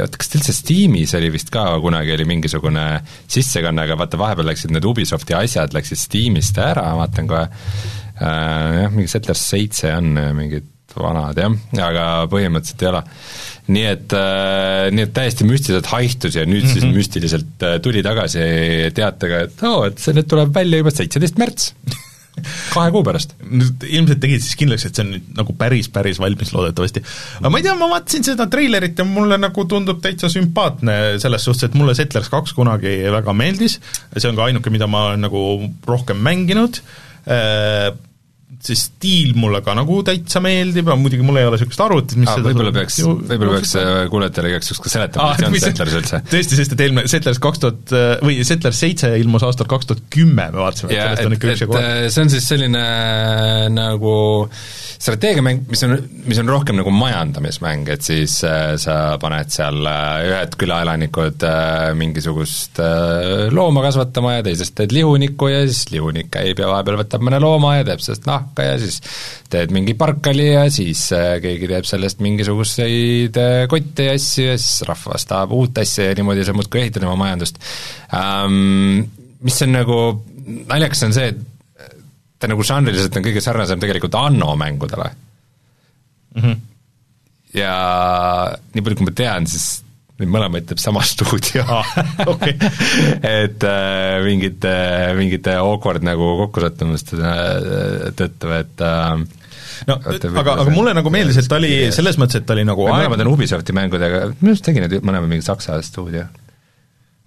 [0.00, 2.86] oota, kas ta üldse Steamis oli vist ka kunagi, oli mingisugune
[3.26, 8.94] sissekanne, aga vaata, vahepeal läksid need Ubisofti asjad, läksid Steamist ära, vaatan kohe äh,, jah,
[8.94, 13.02] mingi Settlers seitse on mingid vanad jah, aga põhimõtteliselt ei ole.
[13.72, 16.72] nii et äh,, nii et täiesti müstiliselt haihtus ja nüüd mm -hmm.
[16.72, 16.96] siis mhm.
[16.98, 18.46] müstiliselt äh, tuli tagasi
[18.94, 21.74] teatega, et oo oh,, et see nüüd tuleb välja juba seitseteist märts
[22.72, 23.34] kahe kuu pärast.
[23.44, 27.02] nüüd ilmselt tegid siis kindlaks, et see on nüüd nagu päris, päris valmis loodetavasti.
[27.40, 31.44] aga ma ei tea, ma vaatasin seda treilerit ja mulle nagu tundub täitsa sümpaatne selles
[31.48, 33.78] suhtes, et mulle Settlers kaks kunagi väga meeldis,
[34.16, 35.44] see on ka ainuke, mida ma olen nagu
[35.88, 36.80] rohkem mänginud
[37.28, 37.92] äh,,
[38.68, 42.30] see stiil mulle ka nagu täitsa meeldib, aga muidugi mul ei ole niisugust arvutit, mis
[42.30, 46.22] ah, võib-olla peaks, võib-olla peaks äh, kuulajatele igaks juhuks ka seletama, mis on Settlers üldse.
[46.30, 50.06] tõesti, sest et eelmine Settlers kaks tuhat äh, või Settlers seitse ilmus aastal kaks tuhat
[50.12, 52.12] kümme, me vaatasime, et sellest on ikka üksjagu aega.
[52.14, 54.14] see on siis selline äh, nagu
[55.02, 55.96] strateegiamäng, mis on,
[56.30, 61.90] mis on rohkem nagu majandamismäng, et siis äh, sa paned seal äh, ühed külaelanikud äh,
[61.98, 67.26] mingisugust äh, looma kasvatama ja teisest teed lihunikku ja siis lihunik käib ja vahepeal võtab
[67.26, 69.00] mõne looma ja teeb sellest nahka nahka ja siis
[69.50, 74.58] teed mingi parkali ja siis äh, keegi teeb sellest mingisuguseid äh, kotte ja asju ja
[74.58, 77.58] siis rahvas tahab uut asja ja niimoodi sa muudkui ehitad oma majandust
[78.12, 79.08] um,.
[79.42, 79.94] Mis on nagu,
[80.70, 81.38] naljakas on see, et
[82.38, 85.08] ta nagu žanriliselt on kõige sarnasem tegelikult Anno mängudele
[86.36, 86.42] mm.
[86.44, 86.60] -hmm.
[87.58, 87.72] ja
[88.70, 89.82] nii palju, kui ma tean, siis
[90.22, 91.66] Neid mõlemaid teeb sama stuudio.
[92.32, 92.54] Okay.
[93.26, 94.72] et äh, mingite,
[95.18, 99.24] mingite awkward nagu kokkusattumuste äh, tõttu, et äh,
[99.88, 102.64] no Oota, aga, aga mulle nagu meeldis, et ta oli selles mõttes, et ta oli
[102.68, 106.28] nagu mõlemad on Ubisofti mängud, aga minu arust tegi need mõlemad mingi Saksa stuudio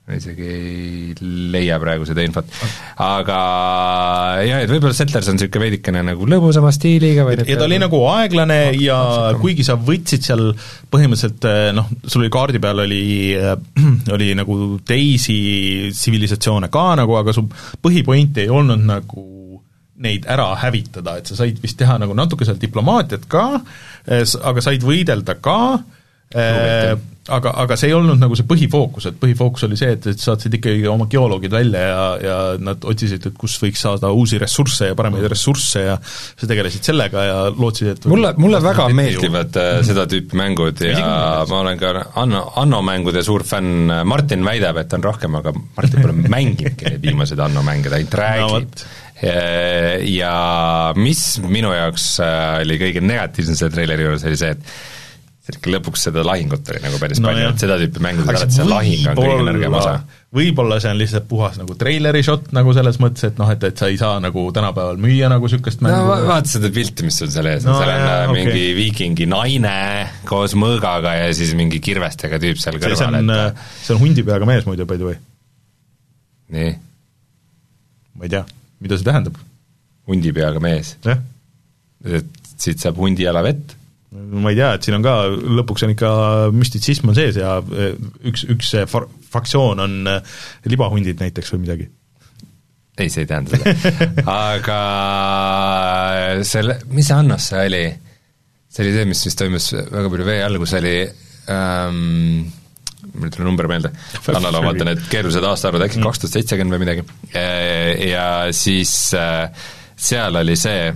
[0.05, 2.49] ma isegi ei leia praegu seda infot.
[3.01, 3.37] aga
[4.45, 8.03] jah, et võib-olla Settlers on niisugune veidikene nagu lõbusama stiiliga või ja ta oli nagu
[8.11, 8.99] aeglane ja
[9.41, 10.51] kuigi sa võtsid seal
[10.93, 13.55] põhimõtteliselt eh, noh, sul oli kaardi peal oli, eh,
[14.15, 15.39] oli nagu teisi
[15.89, 17.47] tsivilisatsioone ka nagu, aga su
[17.81, 19.25] põhipoint ei olnud nagu
[20.05, 23.45] neid ära hävitada, et sa said vist teha nagu natuke seal diplomaatiat ka,
[24.05, 25.59] eh, aga said võidelda ka,
[26.33, 30.57] aga, aga see ei olnud nagu see põhifookus, et põhifookus oli see, et, et saatsid
[30.59, 34.97] ikkagi oma geoloogid välja ja, ja nad otsisid, et kus võiks saada uusi ressursse ja
[34.97, 40.05] paremaid ressursse ja sa tegelesid sellega ja lootsid, et mulle, mulle väga meeldivad äh, seda
[40.11, 45.05] tüüpi mängud ja ma olen ka Anno, Anno mängude suur fänn, Martin väidab, et on
[45.05, 48.75] rohkem, aga Martin pole mänginudki neid viimaseid Anno mänge, ta ainult räägib.
[48.75, 48.91] no,
[50.11, 50.35] ja
[50.99, 55.03] mis minu jaoks äh, oli kõige negatiivsem selle treileri juures, oli see, et
[55.53, 58.65] ikka lõpuks seda lahingut oli nagu päris no palju, et seda tüüpi mängudes alati see
[58.65, 59.91] lahing on kõige nõrgem osa.
[60.35, 63.83] võib-olla see on lihtsalt puhas nagu treileri shot nagu selles mõttes, et noh, et, et
[63.83, 67.29] sa ei saa nagu tänapäeval müüa nagu niisugust mängu no vaata seda pilti, mis sul
[67.35, 68.73] seal ees on no,, seal on jah, mingi okay.
[68.79, 69.75] viikingi naine
[70.29, 74.65] koos mõõgaga ja siis mingi kirvestega tüüp seal kõrval, et äh, see on hundipeaga mees
[74.65, 75.21] muidu, by the way.
[76.57, 76.75] nii?
[78.17, 78.45] ma ei tea,
[78.81, 79.37] mida see tähendab?
[80.09, 80.95] hundipeaga mees?
[81.05, 81.21] jah.
[82.17, 83.77] et siit saab hundi jala vett
[84.15, 85.13] ma ei tea, et siin on ka,
[85.59, 86.09] lõpuks on ikka
[86.55, 87.91] müstitsism on sees ja e,
[88.31, 90.17] üks, üks fa-, faktsioon on e,
[90.71, 91.87] libahundid näiteks või midagi.
[92.97, 94.79] ei, see ei tähenda seda aga
[96.47, 97.85] selle, mis see annos see oli?
[98.71, 100.95] see oli see, mis vist toimus väga palju vee all, kus oli
[101.51, 102.45] ähm,
[103.15, 103.91] mul ei tule number meelde,
[104.33, 106.07] Annal on vaata need keerulised aastaarvud, äkki mm.
[106.07, 107.05] kaks tuhat seitsekümmend või midagi,
[108.09, 108.95] ja siis
[109.95, 110.89] seal oli see,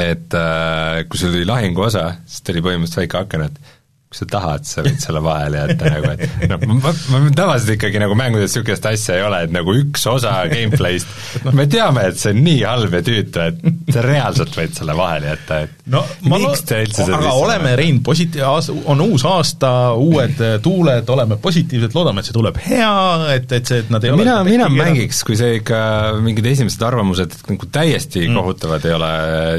[0.00, 3.77] et äh, kui sul oli lahinguosa, siis tuli põhimõtteliselt väike aken, et
[4.08, 8.00] kui sa tahad, sa võid selle vahele jätta nagu, et noh, ma, ma tavaliselt ikkagi
[8.00, 12.32] nagu mängudes niisugust asja ei ole, et nagu üks osa gameplay'st, me teame, et see
[12.32, 16.64] on nii halb ja tüütu, et sa reaalselt võid selle vahele jätta, et no, miks
[16.64, 22.24] te üldse seda aga oleme, Rein, positi-, on uus aasta, uued tuuled, oleme positiivsed, loodame,
[22.24, 22.94] et see tuleb hea,
[23.34, 25.82] et, et see, et nad ei mina, mina mängiks, kui see ikka
[26.24, 28.40] mingid esimesed arvamused nagu täiesti mm.
[28.40, 29.12] kohutavad ei ole,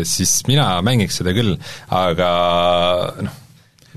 [0.09, 1.53] siis mina mängiks seda küll,
[1.93, 2.33] aga
[3.21, 3.38] noh,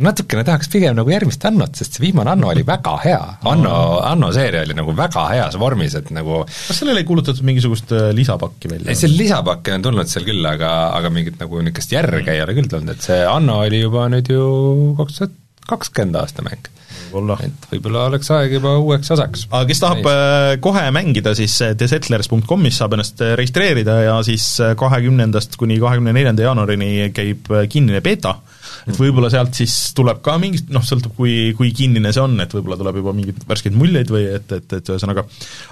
[0.04, 3.20] natukene tahaks pigem nagu järgmist Annot, sest see viimane Anno oli väga hea.
[3.48, 3.74] Anno,
[4.06, 8.10] Anno seeria oli nagu väga heas vormis, et nagu kas sellele ei kuulutatud mingisugust äh,
[8.16, 8.90] lisapakki välja?
[8.92, 12.56] ei, see lisapakke on tulnud seal küll, aga, aga mingit nagu niisugust järge ei ole
[12.58, 14.44] küll tulnud, et see Anno oli juba nüüd ju
[14.98, 15.38] kaks tuhat
[15.68, 16.70] kakskümmend aasta mäng.
[17.44, 19.46] Et võib-olla oleks aeg juba uueks osaks.
[19.50, 20.60] aga kes tahab Neis.
[20.64, 24.46] kohe mängida, siis thesettlers.com'is saab ennast registreerida ja siis
[24.78, 28.36] kahekümnendast kuni kahekümne neljanda jaanuarini käib kinnine beeta,
[28.88, 32.56] et võib-olla sealt siis tuleb ka mingit, noh, sõltub, kui, kui kinnine see on, et
[32.56, 35.26] võib-olla tuleb juba mingeid värskeid muljeid või et, et, et ühesõnaga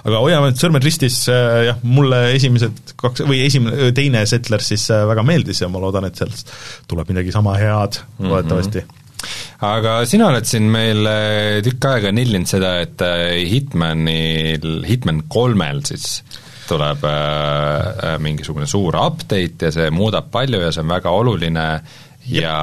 [0.05, 5.25] aga hoiame nüüd sõrmed ristis, jah, mulle esimesed kaks, või esimene, teine Settlers siis väga
[5.27, 6.55] meeldis ja ma loodan, et sealt
[6.91, 8.89] tuleb midagi sama head loodetavasti mm.
[8.89, 9.00] -hmm
[9.67, 11.07] aga sina oled siin meil
[11.65, 16.21] tükk aega nillinud seda, et äh, Hitmanil, Hitman kolmel siis
[16.71, 21.67] tuleb äh, mingisugune suur update ja see muudab palju ja see on väga oluline.
[22.31, 22.53] Ja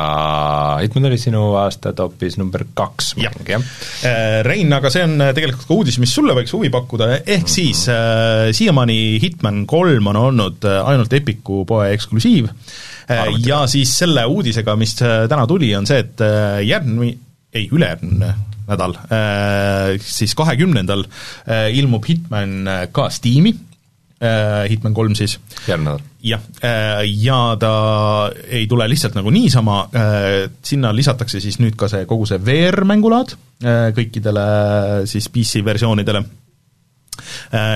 [0.79, 3.65] Hitman oli sinu aasta topis number kaks mäng, jah?
[4.07, 7.27] Äh, Rein, aga see on äh, tegelikult ka uudis, mis sulle võiks huvi pakkuda, ehk
[7.27, 7.55] mm -hmm.
[7.57, 12.53] siis äh, siiamaani Hitman kolm on olnud äh, ainult Epiku poe eksklusiiv.
[12.53, 12.88] äh,
[13.47, 16.21] ja siis selle uudisega, mis täna tuli, on see, et
[16.67, 17.15] järgmine,
[17.55, 18.35] ei, ülejärgmine
[18.69, 18.99] nädal,
[20.05, 21.07] siis kahekümnendal
[21.73, 23.55] ilmub Hitman ka Steam'i
[24.19, 25.39] Äh, Hitman kolm siis.
[25.69, 26.01] järgmine nädal.
[26.23, 31.87] jah, äh, ja ta ei tule lihtsalt nagu niisama, äh, sinna lisatakse siis nüüd ka
[31.89, 33.37] see, kogu see VR-mängulaad
[33.95, 34.43] kõikidele
[35.07, 36.25] siis PC versioonidele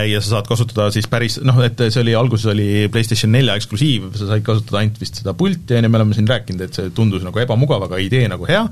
[0.08, 4.12] ja sa saad kasutada siis päris noh, et see oli, alguses oli PlayStation nelja eksklusiiv,
[4.18, 6.94] sa said kasutada ainult vist seda pulti, on ju, me oleme siin rääkinud, et see
[6.96, 8.62] tundus nagu ebamugav, aga idee nagu hea,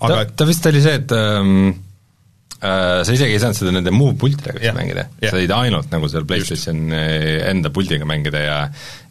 [0.00, 1.93] aga ta, ta vist oli see, et ähm, Äh,
[2.64, 6.08] sa isegi ei saanud seda nende muu pultidega yeah, mängida yeah., sa said ainult nagu
[6.10, 7.00] seal PlayStation Just.
[7.00, 8.58] Äh, enda puldiga mängida ja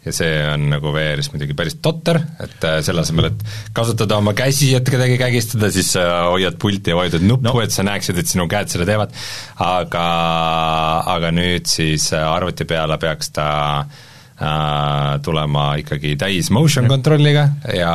[0.04, 3.44] ja see on nagu VR-is muidugi päris totter, et äh, selle asemel, et
[3.76, 7.72] kasutada oma käsi, et kedagi kägistada, siis sa hoiad pulti ja vajutad nuppu no., et
[7.72, 9.16] sa näeksid, et sinu käed seda teevad,
[9.63, 10.08] aga
[11.13, 14.12] aga nüüd siis arvuti peale peaks ta äh, äh,
[15.24, 17.93] tulema ikkagi täis motion kontrolliga ja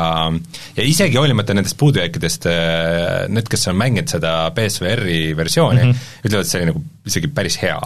[0.77, 6.23] ja isegi hoolimata nendest puudujääkidest, äh, need, kes on mänginud seda PSVR-i versiooni mm, -hmm.
[6.25, 7.79] ütlevad, et see oli nagu isegi päris hea.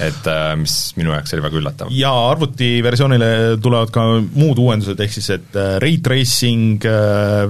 [0.00, 1.92] et äh, mis minu jaoks oli väga üllatav.
[1.94, 3.30] ja arvutiversioonile
[3.62, 6.84] tulevad ka muud uuendused, ehk siis et äh, ray tracing,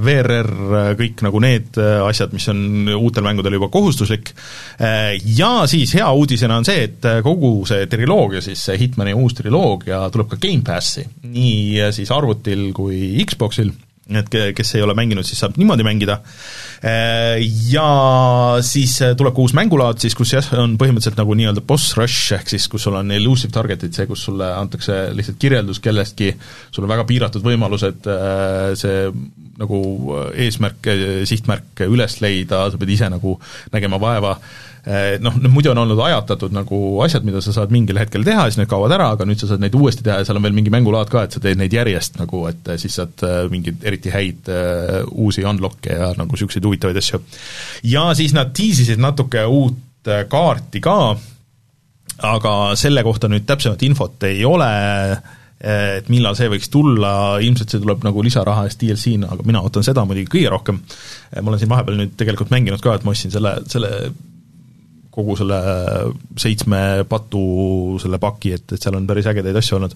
[0.04, 0.52] VRR,
[0.98, 4.32] kõik nagu need asjad, mis on uutel mängudel juba kohustuslik,
[5.38, 10.02] ja siis hea uudisena on see, et kogu see triloogia siis, see Hitmani uus triloogia
[10.12, 13.72] tuleb ka Gamepassi, nii siis arvutil kui Xboxil,
[14.10, 16.18] et kes ei ole mänginud, siis saab niimoodi mängida,
[17.70, 17.86] ja
[18.64, 22.52] siis tuleb ka uus mängulaad siis, kus jah, on põhimõtteliselt nagu nii-öelda boss rush, ehk
[22.52, 26.34] siis kus sul on elusive target'id, see, kus sulle antakse lihtsalt kirjeldus kellestki,
[26.74, 28.10] sul on väga piiratud võimalused
[28.80, 29.00] see
[29.58, 29.80] nagu
[30.34, 30.90] eesmärk,
[31.30, 33.36] sihtmärk üles leida, sa pead ise nagu
[33.74, 34.38] nägema vaeva,
[34.84, 38.42] Eh, noh, noh muidu on olnud ajatatud nagu asjad, mida sa saad mingil hetkel teha,
[38.50, 40.56] siis need kaovad ära, aga nüüd sa saad neid uuesti teha ja seal on veel
[40.58, 44.12] mingi mängulaad ka, et sa teed neid järjest nagu, et eh, siis saad mingeid eriti
[44.12, 47.22] häid uh, uusi unlock'e ja nagu niisuguseid huvitavaid asju.
[47.94, 50.98] ja siis nad tiisisid natuke uut kaarti ka,
[52.28, 54.68] aga selle kohta nüüd täpsemat infot ei ole,
[55.64, 59.86] et millal see võiks tulla, ilmselt see tuleb nagu lisaraha eest DLC-na, aga mina ootan
[59.86, 60.80] seda muidugi kõige rohkem.
[61.40, 63.92] ma olen siin vahepeal nüüd tegelikult mänginud ka, et ma ostsin selle, selle
[65.14, 65.60] kogu selle
[66.40, 67.44] seitsme patu
[68.02, 69.94] selle paki, et, et seal on päris ägedaid asju olnud.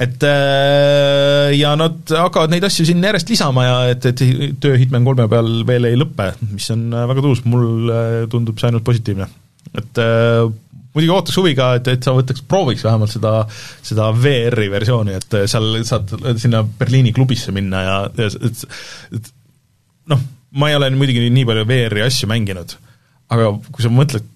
[0.00, 4.24] et äh, ja nad hakkavad neid asju siin järjest lisama ja et, et
[4.62, 8.86] töö Hitman kolme peal veel ei lõpe, mis on väga tuus, mulle tundub see ainult
[8.86, 9.28] positiivne.
[9.76, 10.50] et äh,
[10.94, 13.34] muidugi ootaks huviga, et, et sa võtaks, prooviks vähemalt seda,
[13.86, 18.64] seda VR-i versiooni, et seal saad sinna Berliini klubisse minna ja, ja et,
[19.16, 19.32] et
[20.10, 20.22] noh,
[20.58, 22.78] ma ei ole muidugi nii palju VR-i asju mänginud
[23.30, 24.26] aga kui sa mõtled,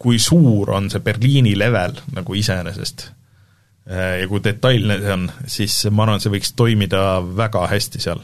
[0.00, 3.06] kui suur on see Berliini level nagu iseenesest
[3.88, 8.22] äh, ja kui detailne see on, siis ma arvan, see võiks toimida väga hästi seal.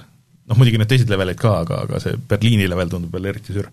[0.51, 3.71] noh, muidugi need teised leveleid ka, aga, aga see Berliini level tundub veel eriti sür.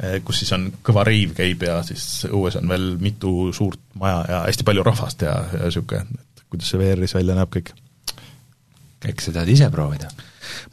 [0.00, 4.22] Äh, kus siis on kõva reiv käib ja siis õues on veel mitu suurt maja
[4.28, 7.74] ja hästi palju rahvast ja, ja niisugune, et kuidas see VR-is välja näeb kõik.
[9.04, 10.08] äkki sa tahad ise proovida?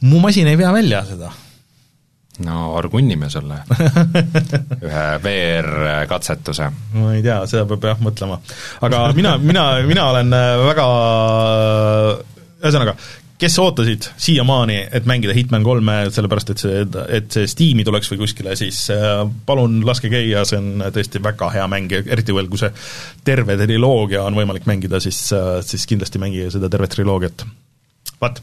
[0.08, 1.28] mu masin ei vea välja seda
[2.46, 3.60] no orgunnime sulle
[4.86, 6.70] ühe VR-katsetuse.
[6.96, 8.40] ma ei tea, seda peab jah mõtlema.
[8.80, 10.86] aga mina, mina, mina olen äh, väga,
[12.62, 12.96] ühesõnaga,
[13.38, 16.82] kes ootasid siiamaani, et mängida Hitman kolme, sellepärast et see,
[17.18, 21.52] et see Steam'i tuleks või kuskile, siis äh, palun laske käia, see on tõesti väga
[21.54, 22.72] hea mäng ja eriti veel, kui see
[23.26, 27.46] terve triloogia on võimalik mängida, siis, äh, siis kindlasti mängige seda tervet triloogiat.
[28.18, 28.42] vaat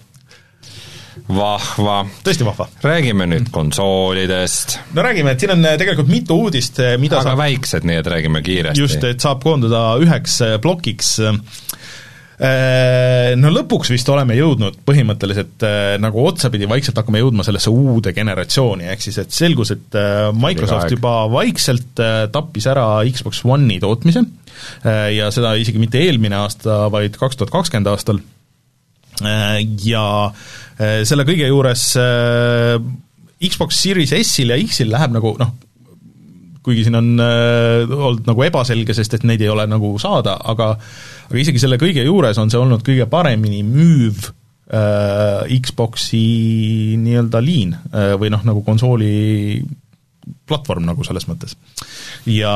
[1.27, 1.97] vahva.
[2.23, 2.69] tõesti vahva.
[2.83, 4.79] räägime nüüd konsoolidest.
[4.95, 7.43] no räägime, et siin on äh, tegelikult mitu uudist, mida aga saab...
[7.43, 8.79] väiksed, nii et räägime kiiresti.
[8.79, 11.17] just, et saab koondada üheks plokiks
[13.39, 18.89] no lõpuks vist oleme jõudnud põhimõtteliselt äh, nagu otsapidi vaikselt hakkame jõudma sellesse uude generatsiooni,
[18.91, 22.03] ehk siis et selgus, et äh, Microsoft juba vaikselt
[22.35, 24.25] tappis ära Xbox One'i tootmise
[24.85, 28.21] ja seda isegi mitte eelmine aasta, vaid kaks tuhat kakskümmend aastal,
[29.83, 30.05] ja
[30.79, 31.83] selle kõige juures
[33.43, 35.51] Xbox Series S-il ja X-il läheb nagu noh,
[36.65, 40.73] kuigi siin on äh, olnud nagu ebaselge, sest et neid ei ole nagu saada, aga
[41.29, 44.27] aga isegi selle kõige juures on see olnud kõige paremini müüv
[44.73, 46.25] äh, Xboxi
[47.01, 49.63] nii-öelda liin äh, või noh, nagu konsooli
[50.49, 51.53] platvorm nagu selles mõttes.
[52.29, 52.53] ja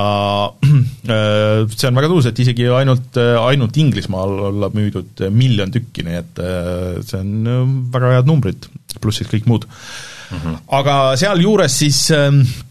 [0.49, 6.21] äh, see on väga tuus, et isegi ainult, ainult Inglismaal olla müüdud miljon tükki, nii
[6.21, 8.69] et äh, see on äh, väga head numbrid,
[9.01, 10.39] pluss siis kõik muud mm.
[10.39, 10.57] -hmm.
[10.81, 12.68] aga sealjuures siis äh, Äh,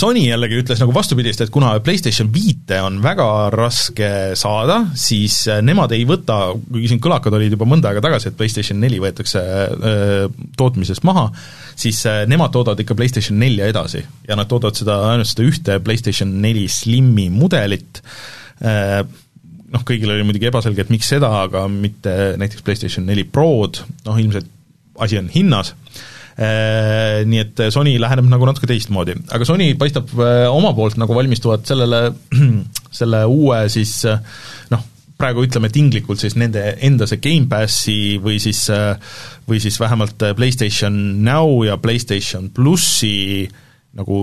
[0.00, 5.60] Sony jällegi ütles nagu vastupidist, et kuna PlayStation viite on väga raske saada, siis äh,
[5.64, 9.42] nemad ei võta, kuigi siin kõlakad olid juba mõnda aega tagasi, et PlayStation neli võetakse
[9.42, 11.26] äh, tootmisest maha,
[11.80, 14.00] siis nemad toodavad ikka PlayStation nelja edasi.
[14.28, 18.00] Ja nad toodavad seda, ainult seda ühte PlayStation neli Slimi mudelit,
[18.60, 24.20] noh, kõigil oli muidugi ebaselge, et miks seda, aga mitte näiteks PlayStation neli Prod, noh
[24.20, 24.48] ilmselt
[25.00, 25.72] asi on hinnas.
[25.72, 31.16] Äh, nii et Sony läheneb nagu natuke teistmoodi, aga Sony paistab äh, oma poolt nagu
[31.16, 32.04] valmistuvat sellele,
[33.00, 34.22] selle uue siis äh,
[34.72, 34.84] noh,
[35.20, 38.62] praegu ütleme tinglikult siis nende enda see Gamepassi või siis,
[39.48, 40.94] või siis vähemalt PlayStation
[41.26, 43.44] Now ja PlayStation plussi
[43.98, 44.22] nagu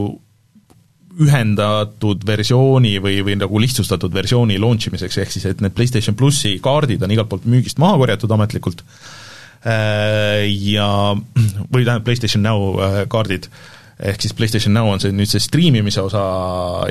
[1.22, 6.56] ühendatud versiooni või, või nagu lihtsustatud versiooni launch imiseks, ehk siis et need PlayStation plussi
[6.64, 8.82] kaardid on igalt poolt müügist maha korjatud ametlikult.
[8.82, 9.27] äh,, Äh,
[9.68, 10.90] ja,
[11.74, 13.50] või tähendab, PlayStation Now äh, kaardid,
[13.98, 16.24] ehk siis PlayStation Now on see nüüd see striimimise osa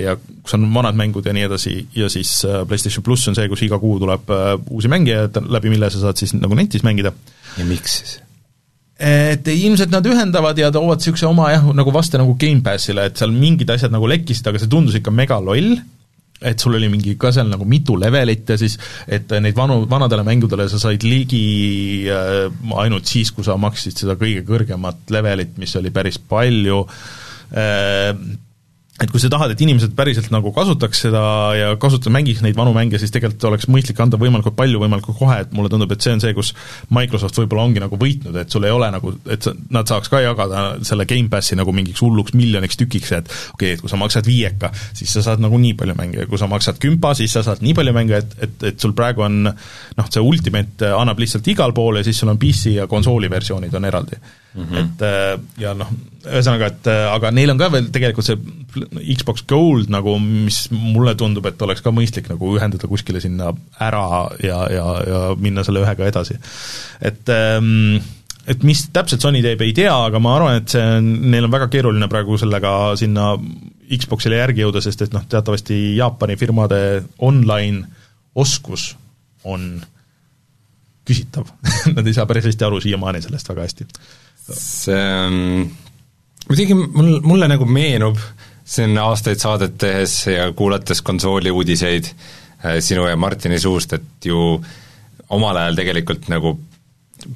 [0.03, 3.49] ja kus on vanad mängud ja nii edasi, ja siis äh, PlayStation pluss on see,
[3.53, 4.31] kus iga kuu tuleb
[4.71, 7.15] uusi mänge ja läbi mille sa saad siis nagu netis mängida.
[7.57, 8.17] ja miks siis?
[8.97, 13.35] et ilmselt nad ühendavad ja toovad niisuguse oma jah, nagu vaste nagu Gamepassile, et seal
[13.35, 15.77] mingid asjad nagu lekkisid, aga see tundus ikka mega loll
[16.41, 18.77] et sul oli mingi ka seal nagu mitu levelit ja siis,
[19.09, 22.47] et neid vanu, vanadele mängudele sa said ligi äh,
[22.83, 26.83] ainult siis, kui sa maksid seda kõige kõrgemat levelit, mis oli päris palju.
[27.57, 28.13] Äh,,
[28.97, 31.23] et kui sa tahad, et inimesed päriselt nagu kasutaks seda
[31.57, 35.37] ja kasuta-, mängiks neid vanu mänge, siis tegelikult oleks mõistlik anda võimalikult palju, võimalikult kohe,
[35.45, 36.55] et mulle tundub, et see on see, kus
[36.97, 40.23] Microsoft võib-olla ongi nagu võitnud, et sul ei ole nagu, et sa, nad saaks ka
[40.25, 44.29] jagada selle Gamepassi nagu mingiks hulluks miljoniks tükiks, et okei okay,, et kui sa maksad
[44.29, 47.45] viieka, siis sa saad nagu nii palju mänge ja kui sa maksad kümpa, siis sa
[47.45, 51.53] saad nii palju mänge, et, et, et sul praegu on noh, see Ultimate annab lihtsalt
[51.53, 54.25] igal pool ja siis sul on PC ja konsooli versioonid on eraldi
[54.57, 54.65] mm.
[54.65, 54.79] -hmm.
[54.83, 55.91] et äh, ja noh,
[56.25, 58.39] ühesõnaga, et äh, aga neil on ka veel tegelikult see
[59.15, 64.29] Xbox Gold nagu, mis mulle tundub, et oleks ka mõistlik nagu ühendada kuskile sinna ära
[64.43, 66.39] ja, ja, ja minna selle ühega edasi.
[67.01, 68.01] et ähm,
[68.47, 71.55] et mis täpselt Sony teeb, ei tea, aga ma arvan, et see on, neil on
[71.55, 73.33] väga keeruline praegu sellega sinna
[73.87, 76.81] Xboxile järgi jõuda, sest et noh, teatavasti Jaapani firmade
[77.19, 77.87] online
[78.35, 78.95] oskus
[79.47, 79.77] on
[81.07, 81.51] küsitav
[81.97, 83.87] Nad ei saa päris hästi aru siiamaani sellest väga hästi
[84.53, 84.95] see
[85.27, 85.39] on,
[86.49, 88.19] muidugi mul, mulle nagu meenub,
[88.83, 94.39] on aastaid saadet tehes ja kuulates konsooli uudiseid äh, sinu ja Martini suust, et ju
[95.35, 96.57] omal ajal tegelikult nagu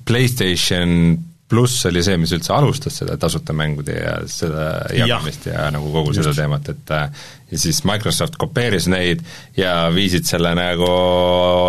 [0.06, 1.18] PlayStation
[1.50, 5.90] pluss oli see, mis üldse alustas seda tasuta mängude ja seda jagamist ja, ja nagu
[5.92, 6.22] kogu Just.
[6.22, 9.24] seda teemat, et äh, ja siis Microsoft kopeeris neid
[9.58, 10.90] ja viisid selle nagu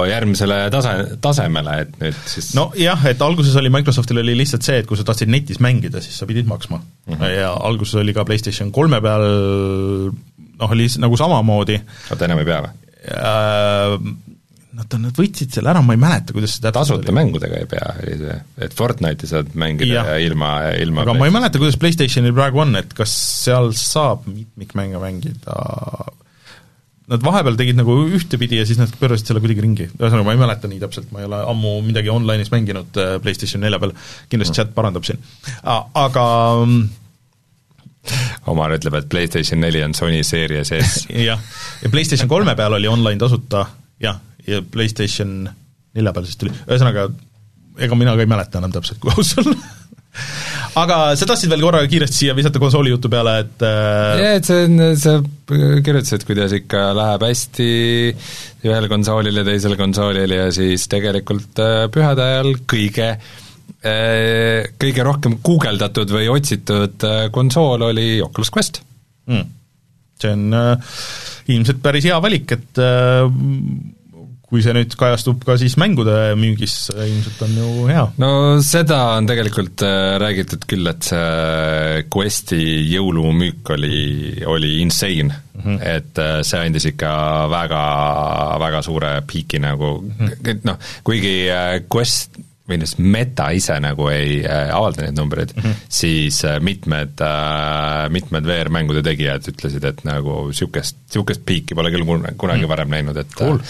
[0.09, 4.89] järgmisele tase, tasemele, et nüüd siis nojah, et alguses oli Microsoftil oli lihtsalt see, et
[4.89, 7.13] kui sa tahtsid netis mängida, siis sa pidid maksma mm.
[7.13, 7.31] -hmm.
[7.39, 9.25] ja alguses oli ka PlayStation kolme peal
[10.61, 11.79] noh, oli nagu samamoodi
[12.11, 12.77] oota, enam ei pea või?
[14.81, 18.15] Nad, nad võtsid selle ära, ma ei mäleta, kuidas see tasuta mängudega ei pea, oli
[18.17, 22.33] see, et Fortnite'i saad mängida ja, ja ilma, ilma aga ma ei mäleta, kuidas PlayStationil
[22.33, 23.13] praegu on, et kas
[23.43, 25.57] seal saab mitmikmänge mängida.
[27.11, 30.41] Nad vahepeal tegid nagu ühtepidi ja siis nad pöörasid selle kuidagi ringi, ühesõnaga ma ei
[30.41, 33.93] mäleta nii täpselt, ma ei ole ammu midagi online'is mänginud äh, PlayStation nelja peal,
[34.31, 34.59] kindlasti mm.
[34.61, 35.21] chat parandab siin,
[35.67, 36.25] aga
[36.63, 36.89] mm,
[38.49, 41.41] Omar ütleb, et PlayStation neli on Sony Series S jah,
[41.83, 43.67] ja PlayStation kolme peal oli online tasuta,
[44.01, 44.17] jah,
[44.47, 45.43] ja PlayStation
[45.95, 47.09] nelja peal siis tuli, ühesõnaga
[47.81, 49.55] ega mina ka ei mäleta enam täpselt, kui aus olla.
[50.81, 54.21] Aga sa tahtsid veel korra kiiresti siia visata konsooli jutu peale, et äh...
[54.21, 55.13] jaa, et see on, sa
[55.83, 57.69] kirjutasid, kuidas ikka läheb hästi
[58.67, 65.39] ühel konsoolil ja teisel konsoolil ja siis tegelikult äh, pühade ajal kõige äh, kõige rohkem
[65.43, 68.83] guugeldatud või otsitud konsool oli Oculus Quest.
[69.31, 69.47] Mm..
[70.21, 70.99] see on äh,
[71.51, 73.27] ilmselt päris hea valik, et äh,
[74.51, 78.03] kui see nüüd kajastub ka siis mängude müügis, ilmselt on ju hea.
[78.19, 78.31] no
[78.65, 82.59] seda on tegelikult äh, räägitud küll, et see Questi
[82.91, 84.01] jõulumüük oli,
[84.51, 85.79] oli insane mm, -hmm.
[85.95, 87.13] et äh, see andis ikka
[87.51, 87.83] väga,
[88.59, 90.63] väga suure piiki nagu mm, -hmm.
[90.67, 92.41] noh, kuigi äh, Quest
[92.71, 95.89] või noh, Meta ise nagu ei äh, avalda neid numbreid mm, -hmm.
[96.01, 102.05] siis äh, mitmed äh,, mitmed VR-mängude tegijad ütlesid, et nagu niisugust, niisugust piiki pole küll
[102.05, 102.71] kunagi -hmm.
[102.71, 103.61] varem näinud, et cool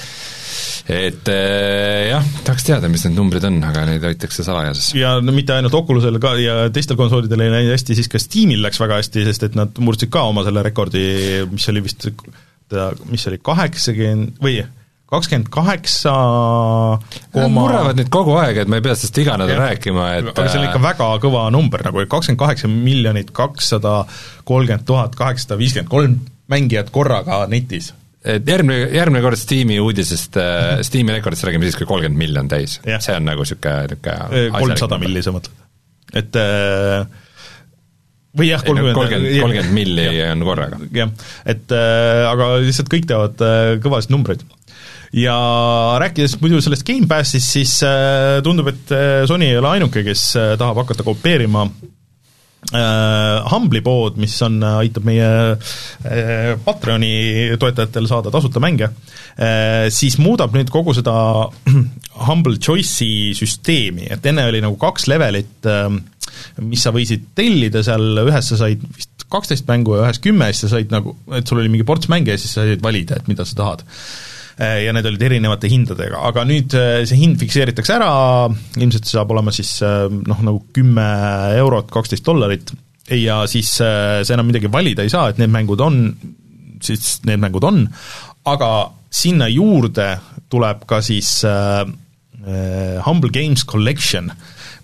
[0.91, 4.89] et jah, tahaks teada, mis need numbrid on, aga neid hoitakse salajases.
[4.97, 8.63] ja no mitte ainult Oculusel ka ja teistel konsoolidel ei läinud hästi, siis ka Steamil
[8.65, 11.03] läks väga hästi, sest et nad murdsid ka oma selle rekordi,
[11.51, 12.09] mis oli vist,
[13.13, 14.59] mis oli kaheksakümmend või
[15.11, 16.13] kakskümmend kaheksa
[17.31, 20.29] koma Nad murravad nüüd kogu aeg, et ma ei pea sellest iga nädal rääkima, et
[20.33, 24.01] aga see on ikka väga kõva number, nagu kakskümmend kaheksa miljonit kakssada
[24.47, 26.19] kolmkümmend tuhat kaheksasada viiskümmend kolm
[26.51, 27.91] mängijat korraga netis
[28.21, 32.51] et järgmine, järgmine kord Steam'i uudisest äh,, Steam'i rekordist räägime siis, kui kolmkümmend milli on
[32.51, 32.77] täis.
[32.85, 35.57] see on nagu niisugune, niisugune äh, kolmsada milli, sa mõtled?
[36.21, 37.07] et äh,
[38.37, 40.79] või jah, kolmkümmend kolmkümmend, kolmkümmend milli on korraga.
[40.95, 41.11] jah,
[41.49, 44.45] et äh, aga lihtsalt kõik teavad äh, kõvasid numbreid.
[45.13, 45.37] Ja
[45.99, 50.53] rääkides muidu sellest Gamepassist, siis äh, tundub, et äh, Sony ei ole ainuke, kes äh,
[50.59, 51.69] tahab hakata kopeerima
[52.71, 55.25] Humble'i pood, mis on, aitab meie
[56.61, 58.91] Patreoni toetajatel saada tasuta mänge.
[59.91, 61.15] Siis muudab nüüd kogu seda
[62.27, 65.67] Humble Choice'i süsteemi, et enne oli nagu kaks levelit
[66.61, 70.67] mis sa võisid tellida seal, ühes sa said vist kaksteist mängu ja ühes kümme, siis
[70.69, 73.27] sa said nagu, et sul oli mingi ports mänge ja siis sa said valida, et
[73.31, 73.83] mida sa tahad
[74.61, 78.11] ja need olid erinevate hindadega, aga nüüd äh, see hind fikseeritakse ära,
[78.77, 81.07] ilmselt see saab olema siis äh, noh, nagu kümme
[81.57, 82.73] eurot, kaksteist dollarit,
[83.11, 86.03] ja siis sa enam midagi valida ei saa, et need mängud on,
[86.83, 87.83] siis need mängud on,
[88.47, 88.71] aga
[89.11, 90.13] sinna juurde
[90.51, 91.83] tuleb ka siis äh,
[93.05, 94.31] Humble Games Collection,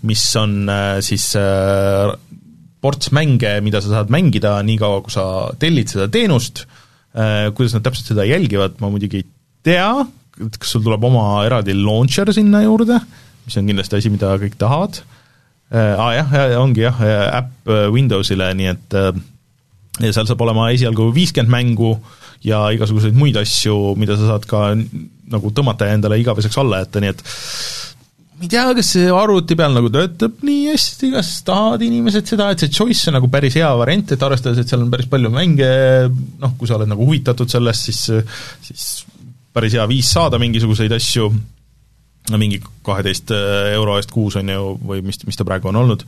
[0.06, 2.12] mis on äh, siis äh,
[2.82, 5.24] ports mänge, mida sa saad mängida niikaua, kui sa
[5.58, 6.66] tellid seda teenust.
[7.18, 9.26] Äh,, kuidas nad täpselt seda jälgivad, ma muidugi ei
[9.66, 9.88] tea,
[10.58, 13.00] kas sul tuleb oma eraldi launcher sinna juurde,
[13.46, 15.02] mis on kindlasti asi, mida kõik tahavad.
[15.68, 17.02] Äh,, aa ah, jah, ongi jah,
[17.42, 19.10] äpp äh, Windowsile, nii et äh,
[20.00, 21.96] ja seal saab olema esialgu viiskümmend mängu
[22.46, 24.70] ja igasuguseid muid asju, mida sa saad ka
[25.28, 27.24] nagu tõmmata endale igaveseks alla jätta, nii et
[28.38, 32.52] ma ei tea, kas see arvuti peal nagu töötab nii hästi, kas tahavad inimesed seda,
[32.54, 35.32] et see choice on nagu päris hea variant, et arvestades, et seal on päris palju
[35.34, 35.70] mänge,
[36.38, 38.04] noh, kui sa oled nagu huvitatud sellest, siis
[38.68, 38.86] siis
[39.58, 41.28] päris hea viis saada mingisuguseid asju,
[42.38, 46.04] mingi kaheteist äh, euro eest kuus on ju, või mis, mis ta praegu on olnud,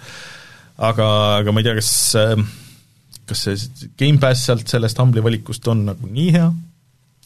[0.79, 1.07] aga,
[1.41, 2.35] aga ma ei tea, kas äh,
[3.31, 6.49] kas see Gamepass sealt sellest Humble'i valikust on nagu nii hea,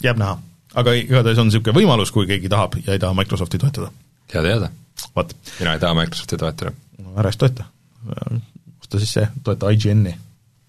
[0.05, 0.39] jääb näha.
[0.81, 3.91] aga igatahes on niisugune võimalus, kui keegi tahab ja ei taha Microsofti toetada.
[4.35, 4.71] hea teada.
[5.17, 5.37] vot.
[5.59, 6.75] mina ei taha Microsofti toetada.
[7.03, 7.69] no ära siis toeta.
[8.81, 10.17] osta siis see, toeta IGN-i.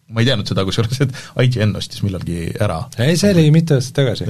[0.10, 2.84] ma ei teadnud seda, kusjuures, et IGN ostis millalgi ära.
[2.98, 4.30] ei, see oli mitu aastat tagasi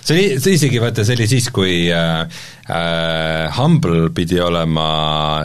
[0.00, 2.22] see oli, see isegi vaata, see oli siis, kui äh,
[2.70, 4.88] äh, Humble pidi olema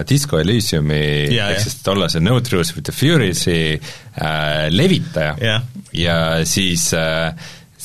[0.08, 1.04] Disco Elysiumi
[1.34, 5.70] yeah, ehk siis olla see No Truth with the Furious'i äh, levitaja yeah.
[5.94, 7.32] ja siis äh,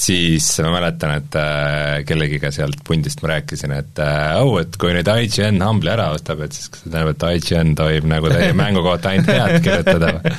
[0.00, 4.94] siis ma mäletan, et äh, kellegiga sealt pundist ma rääkisin, et äh, oh, et kui
[4.96, 8.54] nüüd IGN Humble'i ära ostab, et siis kas see tähendab, et IGN tohib nagu teie
[8.62, 10.38] mängu kohta ainult head kirjutada või?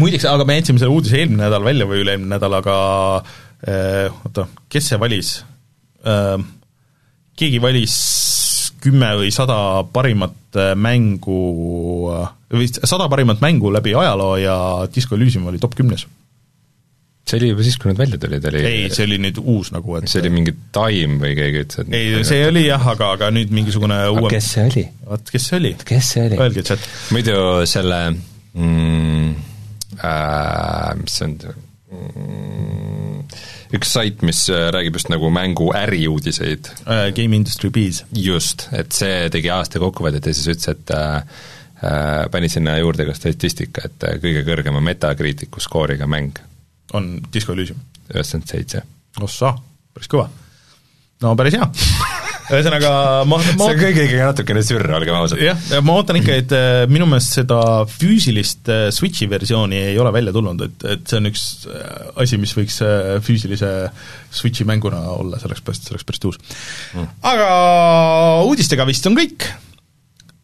[0.00, 2.78] muideks, aga me jätsime selle uudise eelmine nädal välja või üle-eelmine nädal, aga
[3.66, 5.32] oota, kes see valis?
[6.06, 6.38] Äh,
[7.38, 7.96] keegi valis
[8.82, 11.40] kümme või sada parimat äh, mängu,
[12.54, 14.56] või sada parimat mängu läbi ajaloo ja
[14.94, 16.06] Disco Elysium oli top kümnes.
[17.28, 19.98] see oli juba siis, kui nad välja tulid, oli ei, see oli nüüd uus nagu,
[19.98, 23.28] et see oli mingi Time või keegi ütles, et ei, see oli jah, aga, aga
[23.34, 24.86] nüüd mingisugune uuem kes see oli?
[25.10, 25.74] vot, kes see oli?
[25.90, 26.40] kes see oli?
[26.40, 26.88] Öelge chat.
[27.12, 27.36] muidu
[27.68, 28.00] selle
[28.54, 29.34] mm,
[29.98, 33.07] äh, mis see on mm,,
[33.74, 37.08] üks sait, mis äh, räägib just nagu mängu äriuudiseid uh,.
[37.16, 38.04] Game Industry Bees.
[38.12, 41.16] just, et see tegi aasta kokkuvõtet ja siis ütles, et äh,
[41.82, 46.40] äh, pani sinna juurde ka statistika, et kõige kõrgema Metacriticu skooriga mäng
[46.96, 47.80] on Disco Elysium?
[48.08, 48.84] üheksakümmend seitse.
[49.20, 49.52] ossa,
[49.94, 50.30] päris kõva.
[51.24, 51.68] no päris hea
[52.48, 52.90] ühesõnaga
[53.28, 55.42] ma, ma see on kõik ikkagi natukene sürr, olgem ausad.
[55.42, 60.00] jah, ja ma ootan ikka, et äh, minu meelest seda füüsilist äh, Switchi versiooni ei
[60.00, 62.80] ole välja tulnud, et, et see on üks äh, asi, mis võiks
[63.26, 63.72] füüsilise
[64.34, 66.42] Switchi mänguna olla, päris, see oleks päris tuus.
[66.96, 67.08] Mm..
[67.28, 67.48] aga
[68.48, 69.48] uudistega vist on kõik,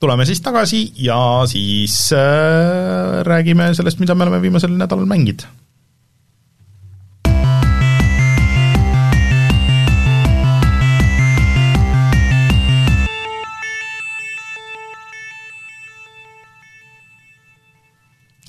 [0.05, 1.19] tuleme siis tagasi ja
[1.51, 5.47] siis äh, räägime sellest, mida me oleme viimasel nädalal mänginud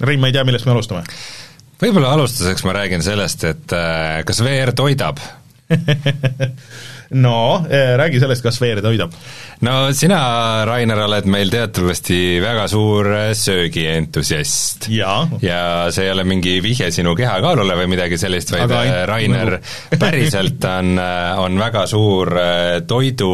[0.05, 1.03] Rein, ma ei tea, millest me alustame
[1.81, 5.19] võib-olla alustuseks ma räägin sellest, et äh, kas VR toidab
[7.25, 9.13] no äh, räägi sellest, kas VR toidab.
[9.65, 10.19] no sina,
[10.65, 14.87] Rainer, oled meil teatavasti väga suur äh, söögientusiast.
[14.89, 19.57] ja see ei ole mingi vihje sinu kehakaalule või midagi sellist, vaid Aga äh, Rainer
[19.57, 19.99] nagu...
[20.05, 20.95] päriselt on,
[21.41, 22.31] on väga suur
[22.87, 23.33] toidu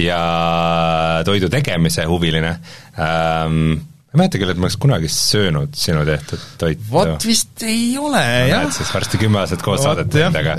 [0.00, 0.24] ja
[1.28, 2.56] toidu tegemise huviline
[2.96, 6.82] ähm, ma ei mäleta küll, et ma oleks kunagi söönud sinu tehtud toitu.
[6.90, 8.64] vot vist ei ole jah.
[8.74, 10.56] siis varsti kümme aastat koos saadet teinud, aga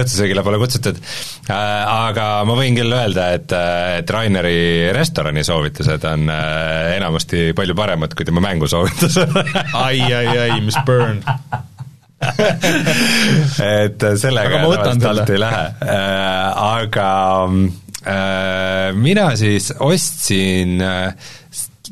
[0.00, 1.68] õhtusöögile pole kutsutud äh,.
[2.10, 7.78] Aga ma võin küll öelda, et, äh, et Raineri restorani soovitused on äh, enamasti palju
[7.78, 9.38] paremad kui tema mängusoovitused
[9.86, 11.22] ai, ai, ai, mis burn
[13.80, 17.10] et sellega tavaliselt alt ei lähe äh,, aga
[18.02, 21.30] äh, mina siis ostsin äh,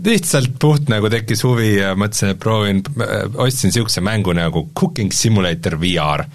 [0.04, 2.82] lihtsalt puht nagu tekkis huvi ja mõtlesin, et proovin,
[3.36, 6.26] ostsin niisuguse mängu nagu Cooking Simulator VR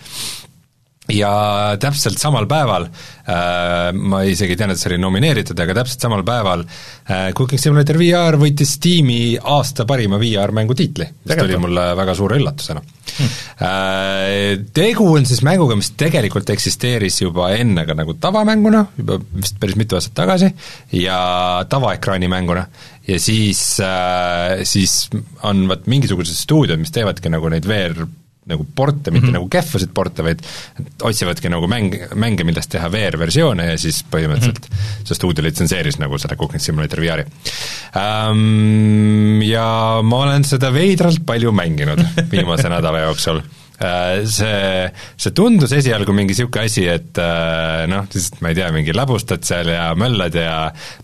[1.11, 1.31] ja
[1.81, 6.23] täpselt samal päeval äh,, ma isegi ei teadnud, et see oli nomineeritud, aga täpselt samal
[6.27, 12.15] päeval äh, Cooking Simulator VR võitis Steam'i aasta parima VR-mängu tiitli, mis tuli mulle väga
[12.15, 12.83] suure üllatusena.
[13.13, 13.33] Hmm..
[13.67, 19.59] Äh, tegu on siis mänguga, mis tegelikult eksisteeris juba enne ka nagu tavamänguna, juba vist
[19.59, 20.53] päris mitu aastat tagasi,
[21.03, 21.19] ja
[21.69, 22.63] tavaekraani mänguna
[23.07, 25.07] ja siis äh,, siis
[25.43, 28.05] on vot mingisugused stuudiod, mis teevadki nagu neid VR
[28.49, 29.33] nagu porte, mitte mm -hmm.
[29.37, 30.41] nagu kehvasid porte, vaid
[31.01, 35.07] otsivadki nagu mäng, mänge, millest teha VR-versioone ja siis põhimõtteliselt mm -hmm.
[35.07, 37.25] see stuudio litsenseeris nagu selle Cooking Simulator VR-i
[37.95, 39.41] um,.
[39.43, 41.99] Ja ma olen seda veidralt palju mänginud
[42.31, 43.41] viimase nädala jooksul
[44.29, 44.87] see,
[45.19, 49.45] see tundus esialgu mingi niisugune asi, et äh, noh, lihtsalt ma ei tea, mingi labustad
[49.47, 50.57] seal ja möllad ja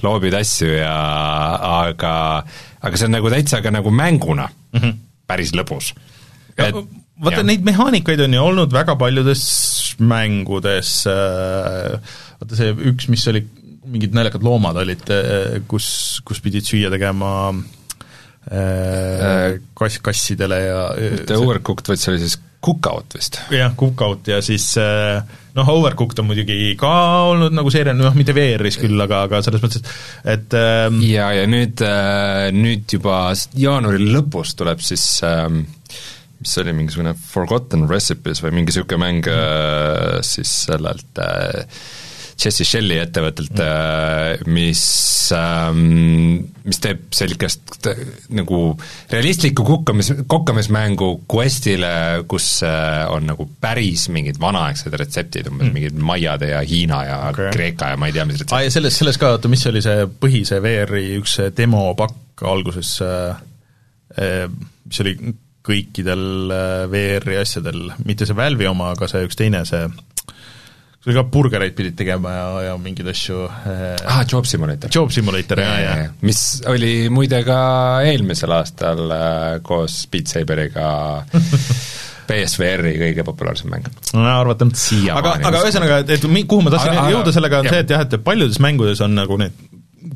[0.06, 0.96] loobid asju ja
[1.84, 2.14] aga
[2.80, 4.98] aga see on nagu täitsa ka nagu mänguna mm -hmm.
[5.28, 5.94] päris lõbus.
[6.60, 9.46] vaata, neid mehaanikaid on ju olnud väga paljudes
[10.00, 12.00] mängudes, äh,
[12.40, 13.44] vaata see üks, mis oli,
[13.86, 15.04] mingid naljakad loomad olid,
[15.68, 17.54] kus, kus pidid süüa tegema
[19.74, 20.84] kass, kassidele ja
[21.18, 23.40] mitte overcooked, vaid see oli siis Cookout vist.
[23.56, 25.22] jah, Cookout ja siis eh,
[25.56, 26.92] noh, Overcooked on muidugi ka
[27.32, 29.84] olnud nagu seeria, noh mitte VR-is küll, aga, aga selles mõttes,
[30.26, 35.64] et et ähm, ja, ja nüüd, äh, nüüd juba jaanuari lõpus tuleb siis ähm,
[36.40, 40.28] mis see oli, mingisugune Forgotten Recipes või mingi niisugune mäng mm.
[40.28, 41.82] siis sellelt äh,
[42.40, 44.84] Jesse Shelli ettevõttelt mm., mis,
[45.36, 45.82] ähm,
[46.64, 47.90] mis teeb sellist
[48.36, 48.60] nagu
[49.12, 51.92] realistlikku kukkamis, kokkamismängu quest'ile,
[52.32, 55.76] kus äh, on nagu päris mingid vanaaegsed retseptid, umbes mm.
[55.76, 57.52] mingid maiade ja Hiina ja okay.
[57.56, 58.58] Kreeka ja ma ei tea, mis retseptid.
[58.58, 63.46] aa, ja selles, selles ka, oota, mis oli see põhise VR-i üks demopakk alguses äh,,
[64.16, 64.48] äh,
[64.88, 65.18] mis oli
[65.70, 66.22] kõikidel
[66.90, 69.84] VR-i asjadel, mitte see Valve'i oma, aga see üks teine, see
[71.00, 74.92] sul ka burgereid pidid tegema ja, ja mingeid asju äh, ah, Job Simulator.
[74.92, 76.10] Job Simulator, jaa, jaa.
[76.28, 77.60] mis oli muide ka
[78.08, 80.90] eelmisel aastal äh, koos Beat Saberiga
[82.30, 83.88] PSVR-i kõige populaarsem mäng.
[84.14, 84.68] no arvata.
[85.16, 87.78] aga, aga ühesõnaga, et, et kuhu ma tahtsin aga, jõuda sellega, on jah.
[87.78, 89.68] see, et jah, et paljudes mängudes on nagu need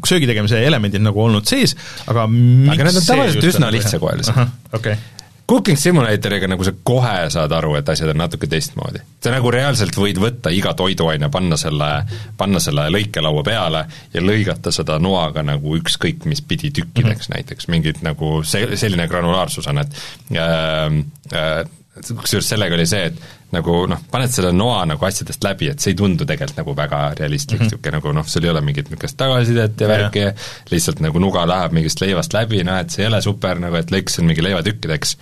[0.03, 1.77] söögi tegemise elemendid nagu olnud sees,
[2.11, 4.35] aga aga need on tavaliselt üsna lihtsakoelised.
[4.75, 5.12] okei okay
[5.49, 9.01] Cooking Simulatoriga nagu sa kohe saad aru, et asjad on natuke teistmoodi.
[9.23, 11.89] sa nagu reaalselt võid võtta iga toiduaine, panna selle,
[12.37, 17.35] panna selle lõikelaua peale ja lõigata seda noaga nagu ükskõik mis pidi tükkideks mm -hmm.
[17.35, 19.95] näiteks, mingid nagu see, selline granulaarsus on, et
[20.31, 20.91] äh,
[21.33, 25.83] äh, kusjuures sellega oli see, et nagu noh, paned selle noa nagu asjadest läbi, et
[25.83, 27.99] see ei tundu tegelikult nagu väga realistlik mm, niisugune -hmm.
[27.99, 30.33] nagu noh, sul ei ole mingit niisugust tagasisidet ja värki ja
[30.71, 33.93] lihtsalt nagu nuga läheb mingist leivast läbi, noh et see ei ole super nagu, et
[33.93, 35.17] lõikasin mingi leivatükkideks,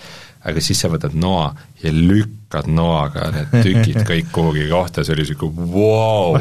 [0.48, 5.26] aga siis sa võtad noa ja lükkad noaga need tükid kõik kuhugi kohta, see oli
[5.26, 6.40] niisugune vau wow.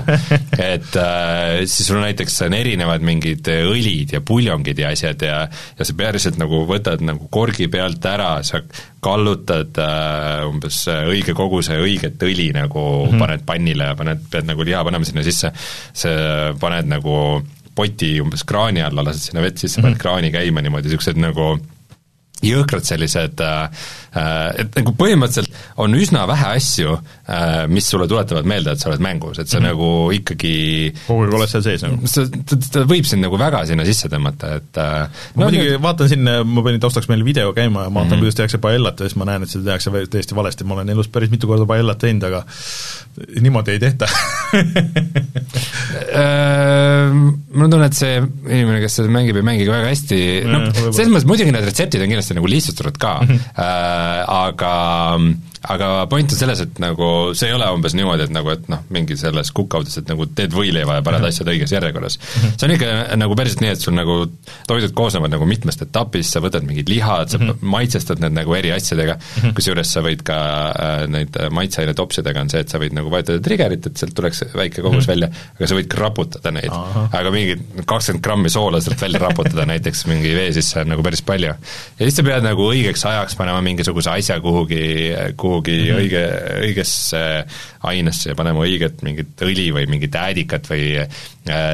[0.57, 5.86] et äh, siis sul näiteks on erinevad mingid õlid ja puljongid ja asjad ja ja
[5.86, 8.62] sa päriselt nagu võtad nagu korgi pealt ära, sa
[9.05, 13.24] kallutad äh, umbes õige koguse õiget õli nagu mm -hmm.
[13.24, 15.53] paned pannile ja paned, pead nagu liha panema sinna sisse,
[15.92, 16.11] sa
[16.61, 17.42] paned nagu
[17.74, 19.92] poti umbes kraani alla, lased sinna vett sisse mm, -hmm.
[19.92, 21.53] paned kraani käima niimoodi, niisugused nagu
[22.45, 23.84] jõhkrad sellised äh,
[24.16, 26.97] äh, et nagu põhimõtteliselt on üsna vähe asju,
[27.28, 29.68] äh, mis sulle tuletavad meelde, et sa oled mängus, et sa mm -hmm.
[29.68, 30.55] nagu ikkagi
[31.07, 32.01] kogu aeg oled seal sees nagu?
[32.07, 35.82] sa, ta, ta võib sind nagu väga sinna sisse tõmmata, et ma no, muidugi nüüd...
[35.82, 38.24] vaatan siin, ma panin taustaks meil video käima ja vaatan mm, -hmm.
[38.24, 41.09] kuidas tehakse paellat ja siis ma näen, et seda tehakse täiesti valesti, ma olen elus
[41.09, 42.45] päris mitu korda paellat teinud, aga
[43.18, 44.06] niimoodi ei tehta.
[47.50, 51.11] Mul on tunne, et see inimene, kes seda mängib, ei mängigi väga hästi, noh, selles
[51.12, 53.12] mõttes muidugi need retseptid on kindlasti nagu lihtsustatud ka.
[53.24, 53.40] Mm, -hmm.
[53.61, 54.74] äh, aga
[55.68, 57.06] aga point on selles, et nagu
[57.36, 60.54] see ei ole umbes niimoodi, et nagu, et noh, mingi selles kukkaudes, et nagu teed
[60.56, 61.28] võileiva ja paned -hmm.
[61.28, 62.16] asjad õiges järjekorras.
[62.16, 62.54] -hmm.
[62.56, 64.16] see on ikka nagu päriselt nii, et sul nagu
[64.70, 67.68] toidud koosnevad nagu mitmest etapist, sa võtad mingid lihad, sa mm -hmm.
[67.76, 70.38] maitsestad need nagu eri asjadega mm -hmm., kusjuures sa võid ka
[70.70, 74.44] äh, neid maitseaine topsidega on see, et sa võid nagu vajutada trigger'it, et sealt tuleks
[74.54, 75.08] väike kogus mm -hmm.
[75.08, 76.72] välja, aga sa võid ka raputada neid.
[77.12, 81.22] aga mingi kakskümmend grammi soola sealt välja raputada näiteks mingi vee sisse on nagu päris
[81.22, 81.52] palju.
[81.98, 86.01] ja siis sa pead nagu õigeks ajaks panema mingisuguse asja kuhugi, kuhugi kuhugi mm -hmm.
[86.05, 86.24] õige,
[86.68, 87.22] õigesse
[87.90, 91.22] ainesse ja panema õiget mingit õli või mingit äädikat või äh,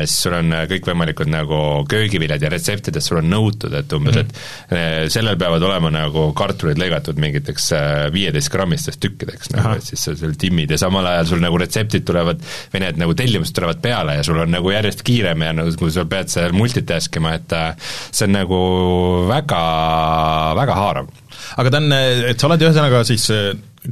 [0.07, 1.59] siis sul on kõikvõimalikud nagu
[1.91, 4.71] köögiviljad ja retseptides sul on nõutud, et umbes mm, -hmm.
[4.71, 9.91] et äh, sellel peavad olema nagu kartulid lõigatud mingiteks äh, viieteist grammisteks tükkideks nagu, et
[9.91, 12.41] siis sa seal timmid ja samal ajal sul nagu retseptid tulevad
[12.73, 15.91] või need nagu tellimused tulevad peale ja sul on nagu järjest kiirem ja nagu kui
[15.91, 17.53] sa pead seal multitask ima, et
[18.11, 18.61] see on nagu
[19.29, 19.63] väga,
[20.63, 21.26] väga haarav
[21.57, 21.97] aga ta on,
[22.31, 23.31] et sa oled ühesõnaga siis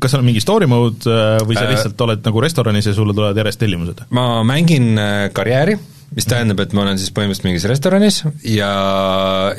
[0.00, 2.94] kas seal on mingi story mode äh, või sa äh, lihtsalt oled nagu restoranis ja
[2.96, 4.04] sulle tulevad järjest tellimused?
[4.14, 5.76] ma mängin äh, karjääri,
[6.14, 8.72] mis tähendab, et ma olen siis põhimõtteliselt mingis restoranis ja,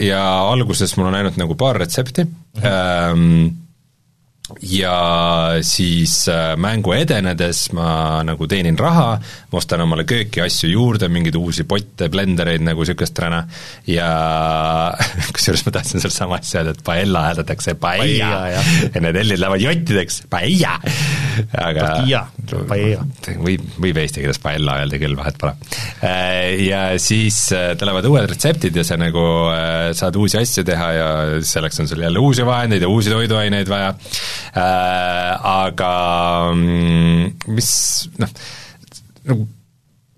[0.02, 3.62] ja alguses mul on ainult nagu paar retsepti mm, -hmm
[4.62, 4.98] ja
[5.66, 9.16] siis äh, mängu edenedes ma nagu teenin raha,
[9.52, 13.42] ma ostan omale kööki asju juurde, mingeid uusi potte, blendereid nagu niisugust räna,
[13.90, 14.10] ja
[15.36, 18.30] kusjuures ma tahtsin seal sama asja öelda, et paella hääldatakse paella.
[18.54, 18.62] Ja.
[18.94, 20.76] ja need L-id lähevad jottideks, paella,
[21.66, 21.90] aga
[23.42, 25.56] võib, võib eesti keeles paella öelda küll, vahet pole.
[26.06, 29.26] Äh, ja siis äh, tulevad uued retseptid ja sa nagu
[29.96, 31.10] saad uusi asju teha ja
[31.46, 33.94] selleks on sul jälle uusi vahendeid ja uusi toiduaineid vaja
[34.56, 35.92] aga
[36.54, 37.72] mm, mis
[38.22, 38.30] noh,
[39.30, 39.48] nagu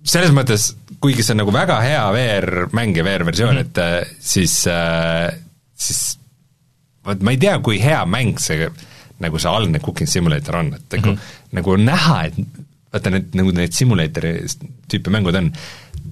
[0.08, 0.70] selles mõttes,
[1.04, 3.72] kuigi see on nagu väga hea VR-mäng ja VR-versioon mm, -hmm.
[3.72, 5.34] et äh, siis äh,,
[5.76, 6.20] siis
[7.06, 8.70] vot ma ei tea, kui hea mäng see
[9.24, 11.52] nagu see algne Cooking Simulator on, et nagu mm, -hmm.
[11.60, 12.36] nagu on näha, et
[12.94, 14.34] vaata need, nagu need simulaatori
[14.92, 15.52] tüüpi mängud on,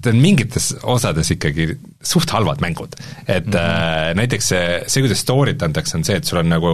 [0.02, 1.70] ta on mingites osades ikkagi
[2.06, 2.96] suht halvad mängud.
[3.26, 4.10] et mm -hmm.
[4.10, 6.72] äh, näiteks see, see, kuidas story't antakse, on see, et sul on nagu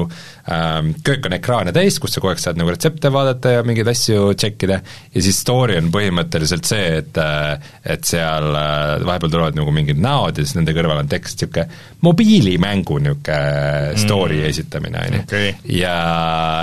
[0.52, 3.88] ähm, köök on ekraane täis, kus sa kogu aeg saad nagu retsepte vaadata ja mingeid
[3.88, 4.80] asju tšekkida,
[5.14, 10.00] ja siis story on põhimõtteliselt see, et äh, et seal äh, vahepeal tulevad nagu mingid
[10.02, 11.68] näod ja siis nende kõrval on tekst, niisugune
[12.02, 14.48] mobiilimängu niisugune story mm -hmm.
[14.48, 15.54] esitamine, on ju.
[15.78, 15.96] ja,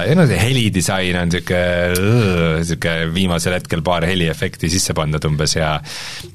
[0.08, 5.80] ja no see helidisain on niisugune, niisugune viimasel hetkel paar heliefekti sisse pandud umbes ja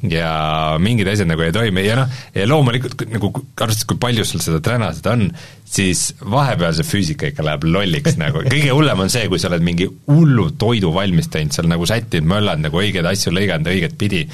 [0.03, 4.43] ja mingid asjad nagu ei toimi ja noh, ja loomulikult nagu arvestades, kui palju sul
[4.45, 5.29] seda träna seda on,
[5.75, 9.65] siis vahepeal see füüsika ikka läheb lolliks nagu, kõige hullem on see, kui sa oled
[9.67, 14.25] mingi hullu toidu valmis teinud, seal nagu sättinud, möllanud nagu õigeid asju lõiganud õiget pidi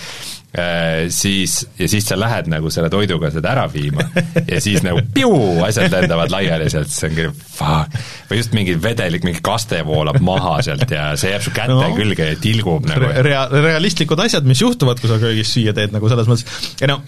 [0.58, 4.02] Äh, siis, ja siis sa lähed nagu selle toiduga seda ära viima
[4.50, 5.30] ja siis nagu piu,
[5.62, 7.94] asjad lendavad laiali sealt, siis on küll fuck,
[8.26, 11.92] või just mingi vedelik, mingi kaste voolab maha sealt ja see jääb su käte no,
[11.94, 13.12] külge ja tilgub nagu.
[13.22, 16.98] Rea-, realistlikud asjad, mis juhtuvad, kui sa köögis süüa teed, nagu selles mõttes, ei no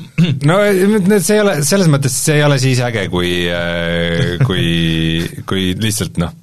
[0.52, 0.60] no
[1.16, 6.20] see ei ole, selles mõttes see ei ole siis äge, kui, äh, kui, kui lihtsalt
[6.22, 6.34] noh,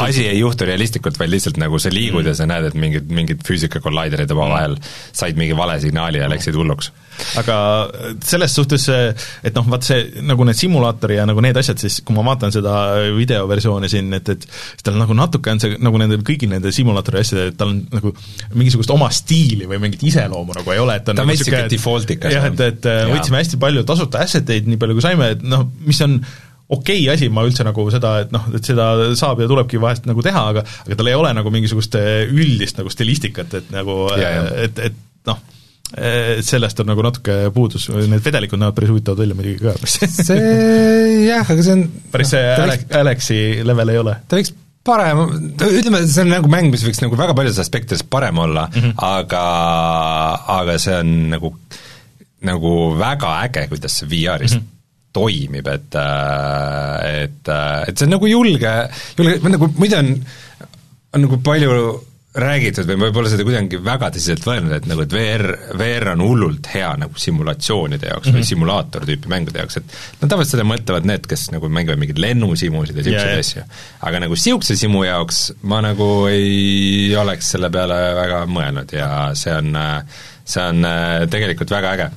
[0.00, 2.30] asi ei juhtu realistlikult, vaid lihtsalt nagu sa liigud mm.
[2.30, 4.78] ja sa näed, et mingid, mingid füüsika kolliderid omavahel
[5.12, 6.88] said mingi vale signaali ja läksid hulluks.
[7.36, 7.58] aga
[8.24, 12.16] selles suhtes, et noh, vaat see, nagu need simulaatori ja nagu need asjad, siis kui
[12.16, 12.72] ma vaatan seda
[13.16, 17.20] videoversiooni siin, et, et siis tal nagu natuke on see, nagu nendel kõigil nendel simulaatori
[17.20, 18.14] asjadel, et tal on nagu
[18.54, 21.68] mingisugust oma stiili või mingit iseloomu nagu ei ole, et ta on ta nagu niisugune
[21.74, 22.38] defaultikas.
[22.38, 23.08] jah, et, et ja.
[23.12, 26.22] võtsime hästi palju tasuta asset eid, nii palju kui saime, et noh, mis on
[26.68, 28.88] okei okay asi, ma üldse nagu seda, et noh, et seda
[29.18, 32.92] saab ja tulebki vahest nagu teha, aga aga tal ei ole nagu mingisugust üldist nagu
[32.92, 34.98] stilistikat, et nagu, et, et
[35.28, 35.40] noh,
[36.44, 39.74] sellest on nagu natuke puudus, need vedelikud näevad päris huvitavad välja muidugi ka.
[40.28, 40.38] see
[41.24, 44.16] jah, aga see on päris see Alex, Alexi level ei ole.
[44.28, 44.52] ta võiks
[44.88, 45.24] parem,
[45.56, 48.96] ütleme, see on nagu mäng, mis võiks nagu väga paljudes aspektides parem olla mm, -hmm.
[49.08, 49.44] aga,
[50.60, 51.54] aga see on nagu,
[52.44, 54.74] nagu väga äge, kuidas see VR-is mm -hmm
[55.12, 58.74] toimib, et et, et see on nagu julge,
[59.18, 60.12] julge, nagu muidu on,
[61.16, 61.72] on nagu palju
[62.38, 65.46] räägitud või võib-olla seda kuidagi väga tõsiselt võetud, et nagu, et VR,
[65.80, 68.36] VR on hullult hea nagu simulatsioonide jaoks mm -hmm.
[68.36, 68.48] või mhm.
[68.50, 72.96] simulaator tüüpi mängude jaoks, et no tavaliselt seda mõtlevad need, kes nagu mängivad mingeid lennusimusid
[72.96, 73.64] ja niisuguseid yeah, asju.
[74.10, 79.54] aga nagu niisuguse simu jaoks ma nagu ei oleks selle peale väga mõelnud ja see
[79.54, 79.74] on,
[80.44, 80.86] see on
[81.30, 82.10] tegelikult väga äge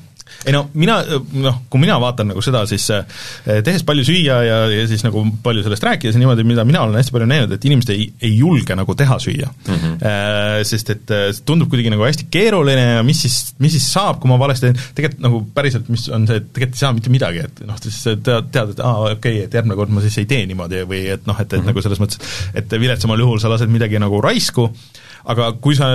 [0.45, 0.97] ei no mina,
[1.37, 5.23] noh, kui mina vaatan nagu seda, siis eh, tehes palju süüa ja, ja siis nagu
[5.43, 8.31] palju sellest rääkides ja niimoodi, mida mina olen hästi palju näinud, et inimesed ei, ei
[8.39, 9.75] julge nagu teha süüa mm.
[9.75, 9.99] -hmm.
[10.67, 14.31] Sest et eh, tundub kuidagi nagu hästi keeruline ja mis siis, mis siis saab, kui
[14.31, 17.45] ma valesti teen, tegelikult nagu päriselt, mis on see, et tegelikult ei saa mitte midagi,
[17.45, 20.29] et noh, siis tead, tead, et aa, okei okay,, et järgmine kord ma siis ei
[20.29, 21.69] tee niimoodi või et noh, et, et mm -hmm.
[21.69, 24.71] nagu selles mõttes, et viletsamal juhul sa lased midagi nagu raisku,
[25.29, 25.93] aga kui sa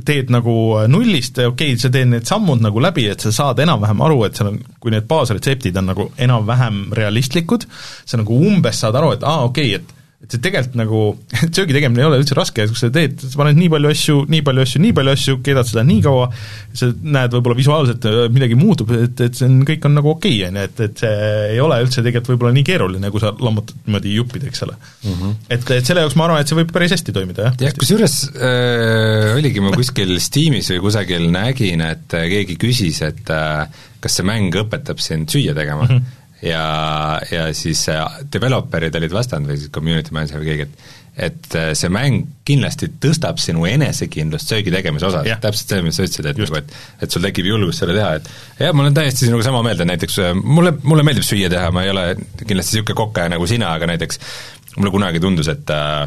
[0.00, 0.54] teed nagu
[0.88, 4.38] nullist, okei okay,, sa teed need sammud nagu läbi, et sa saad enam-vähem aru, et
[4.38, 7.66] seal on, kui need baasretseptid on nagu enam-vähem realistlikud,
[8.04, 11.00] sa nagu umbes saad aru, et aa, okei okay,, et et see tegelikult nagu,
[11.56, 14.44] söögi tegemine ei ole üldse raske, kui sa teed, sa paned nii palju asju, nii
[14.46, 16.28] palju asju, nii palju asju, keedad seda nii kaua,
[16.78, 20.38] sa näed võib-olla visuaalselt äh, midagi muutub, et, et see on, kõik on nagu okei
[20.38, 23.34] okay,, on ju, et, et see ei ole üldse tegelikult võib-olla nii keeruline, kui sa
[23.34, 25.18] lammutad niimoodi juppida, eks ole mm.
[25.18, 25.36] -hmm.
[25.58, 27.60] et, et selle jaoks ma arvan, et see võib päris hästi toimida, jah.
[27.66, 33.34] jah, kusjuures äh, oligi ma kuskil Steamis või kusagil nägin, et äh, keegi küsis, et
[33.34, 33.66] äh,
[34.02, 35.96] kas see mäng õpetab sind süüa tegema mm.
[35.96, 36.64] -hmm ja,
[37.30, 37.84] ja siis
[38.32, 42.88] developer'id olid vastanud või siis community manager või keegi, et et äh, see mäng kindlasti
[43.02, 47.12] tõstab sinu enesekindlust söögi tegemise osas, täpselt see, mis sa ütlesid, et nagu, et et
[47.12, 48.30] sul tekib julgus selle teha, et
[48.62, 51.68] jah, ma olen täiesti sinuga sama meelt, et näiteks äh, mulle, mulle meeldib süüa teha,
[51.74, 52.06] ma ei ole
[52.40, 54.22] kindlasti niisugune kokaja nagu sina, aga näiteks
[54.78, 56.06] mulle kunagi tundus, et äh,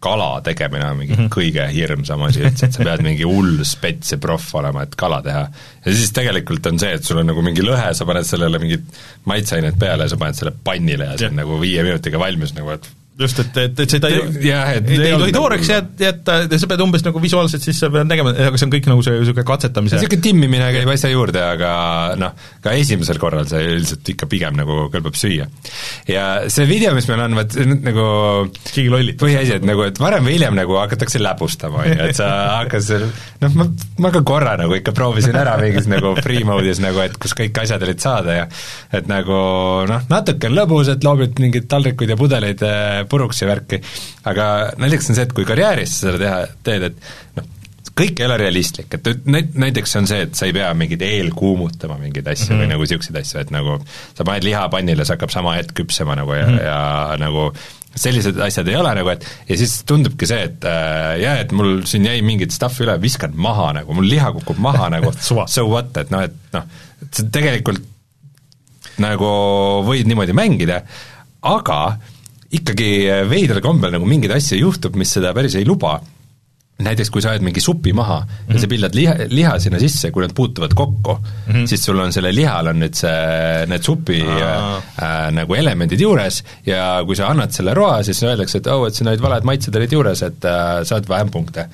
[0.00, 1.32] kala tegemine on mingi mm -hmm.
[1.34, 5.20] kõige hirmsam asi üldse, et sa pead mingi hull spets ja proff olema, et kala
[5.22, 5.42] teha.
[5.84, 8.86] ja siis tegelikult on see, et sul on nagu mingi lõhe, sa paned sellele mingid
[9.24, 12.70] maitseained peale ja sa paned selle pannile ja see on nagu viie minutiga valmis nagu,
[12.70, 12.88] et
[13.18, 16.82] just, et, et, et seda ei, jah, et ei, tohi tooreks nagu- jätta, sa pead
[16.84, 19.98] umbes nagu visuaalselt siis sa pead nägema, aga see on kõik nagu see niisugune katsetamise
[19.98, 21.72] niisugune timmimine käib asja juurde, aga
[22.20, 25.48] noh, ka esimesel korral see üldiselt ikka pigem nagu kõlbab süüa.
[26.08, 28.06] ja see video, mis meil on, vaat nagu
[28.70, 29.24] keegi lollitab.
[29.26, 32.30] põhiasi, et nagu, et varem või hiljem nagu hakatakse läbustama, on ju, et sa
[32.62, 33.06] hakkad seal
[33.44, 33.68] noh, ma,
[34.06, 37.62] ma ka korra nagu ikka proovisin ära mingis nagu free mode'is nagu, et kus kõik
[37.64, 38.48] asjad olid saada ja
[38.96, 39.36] et nagu
[39.90, 43.80] noh, natuke on lõbus, et loobid mingeid taldrikuid ja pudeleid äh, puruks ja värki,
[44.30, 47.48] aga naljakas on see, et kui karjääris sa seda teha, teed, et noh,
[48.00, 52.28] kõik ei ole realistlik, et näiteks on see, et sa ei pea mingeid eelkuumutama mingeid
[52.30, 52.60] asju mm -hmm.
[52.60, 52.72] või mhm.
[52.74, 53.76] nagu niisuguseid asju, et nagu
[54.14, 56.64] sa paned liha pannile, see hakkab sama hetk küpsema nagu ja mm, -hmm.
[56.64, 57.52] ja nagu
[57.96, 61.82] sellised asjad ei ole nagu, et ja siis tundubki see, et äh, jah, et mul
[61.90, 65.12] siin jäi mingit stuff'i üle, viskan maha nagu, mul liha kukub maha nagu
[65.54, 66.68] so what, et noh, et noh,
[67.02, 67.82] et sa tegelikult
[69.00, 69.26] nagu
[69.86, 70.82] võid niimoodi mängida,
[71.42, 71.98] aga
[72.50, 72.90] ikkagi
[73.30, 76.00] veidral kombel nagu mingeid asju juhtub, mis seda päris ei luba,
[76.84, 78.52] näiteks kui sa ajad mingi supi maha mm -hmm.
[78.54, 78.70] ja sa mhm.
[78.72, 81.66] pildad liha, liha sinna sisse, kui nad puutuvad kokku mm, -hmm.
[81.66, 86.42] siis sul on selle lihal on nüüd see, need supi äh, äh, nagu elemendid juures
[86.66, 89.76] ja kui sa annad selle roa, siis öeldakse, et oh, et siin olid valed maitsed
[89.76, 91.68] olid juures, et äh, saad vähem punkte.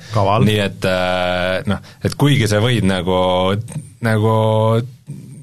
[0.45, 3.55] nii et äh, noh, et kuigi sa võid nagu,
[4.01, 4.33] nagu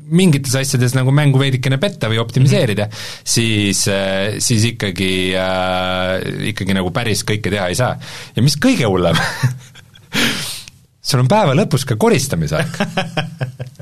[0.05, 3.28] mingites asjades nagu mängu veidikene petta või optimiseerida mm, -hmm.
[3.34, 7.96] siis, äh, siis ikkagi äh,, ikkagi nagu päris kõike teha ei saa.
[8.36, 9.16] ja mis kõige hullem
[11.09, 12.76] sul on päeva lõpus ka koristamisaeg.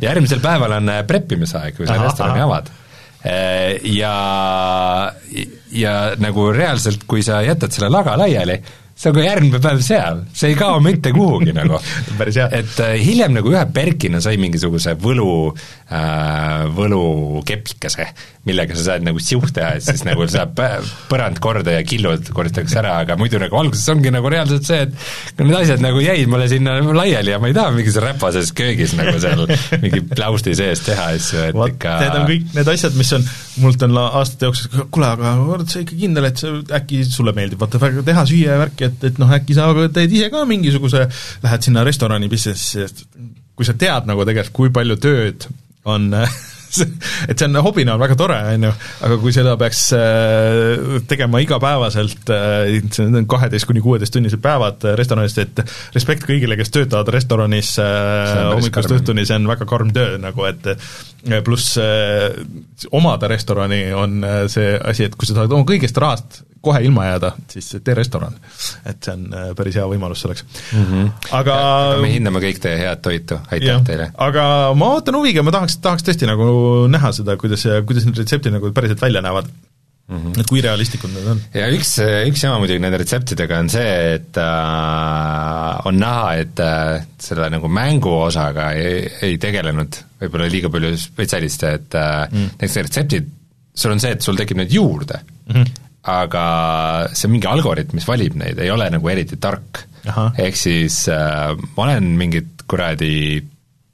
[0.02, 2.70] järgmisel päeval on äh, preppimisaeg, kui sa restorani avad
[3.26, 4.14] äh, ja,
[5.72, 8.58] ja nagu reaalselt, kui sa jätad selle laga laiali,
[9.02, 11.80] see on ka järgmine päev seal, see ei kao mitte kuhugi nagu.
[12.22, 18.06] et äh, hiljem nagu ühe perkina sai mingisuguse võlu äh,, võlukepikese,
[18.46, 20.54] millega sa saad nagu siuh teha, et siis nagu saab
[21.10, 25.42] põrand korda ja killud koristatakse ära, aga muidu nagu alguses ongi nagu reaalselt see, et
[25.42, 29.18] need asjad nagu jäid mulle sinna laiali ja ma ei taha mingis räpases köögis nagu
[29.22, 29.44] seal
[29.82, 33.26] mingi pläusti sees teha asju, et Vaat, ikka need on kõik need asjad, mis on,
[33.62, 37.60] mult on aastate jooksul, kuule, aga oled sa ikka kindel, et see äkki sulle meeldib.
[37.62, 41.06] Vaata teha süüa ja värki, et, et noh, äkki sa teed ise ka mingisuguse,
[41.44, 42.86] lähed sinna restorani business'i,
[43.56, 45.48] kui sa tead nagu tegelikult, kui palju tööd
[45.88, 46.10] on
[47.30, 48.70] et see on, hobina on väga tore, on ju,
[49.06, 55.36] aga kui seda peaks äh, tegema igapäevaselt, äh, see on kaheteist kuni kuueteisttunnised päevad restoranis,
[55.42, 55.62] et
[55.96, 60.72] respekt kõigile, kes töötavad restoranis hommikust õhtuni, see on väga karm töö nagu, et
[61.44, 61.76] pluss
[62.90, 67.32] omada restorani on see asi, et kui sa tahad oma kõigest rahast kohe ilma jääda,
[67.52, 68.36] siis tee restoran.
[68.86, 70.84] et see on äh, päris hea võimalus selleks mm.
[70.84, 71.10] -hmm.
[71.40, 71.58] aga,
[71.88, 74.12] aga me hindame kõik teie head toitu, aitäh teile!
[74.28, 74.46] aga
[74.78, 76.46] ma ootan huviga, ma tahaks, tahaks tõesti nagu
[76.92, 79.50] näha seda, kuidas, kuidas need retseptid nagu päriselt välja näevad
[80.08, 80.16] mm.
[80.16, 80.40] -hmm.
[80.40, 81.42] et kui realistlikud need on.
[81.54, 81.92] ja üks,
[82.28, 87.68] üks jama muidugi nende retseptidega on see, et äh, on näha, et äh, selle nagu
[87.68, 92.50] mängu osaga ei, ei tegelenud võib-olla liiga palju spetsialiste, et äh, mm.
[92.58, 93.30] näiteks retseptid,
[93.74, 95.54] sul on see, et sul tekib neid juurde mm.
[95.54, 96.44] -hmm aga
[97.14, 99.84] see mingi algoritm, mis valib neid, ei ole nagu eriti tark.
[100.02, 103.42] ehk siis äh, ma olen mingit kuradi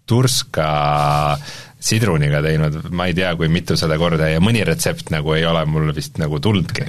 [0.08, 0.68] turska
[1.78, 5.92] sidruniga teinud ma ei tea, kui mitusada korda ja mõni retsept nagu ei ole mul
[5.94, 6.86] vist nagu tulnudki.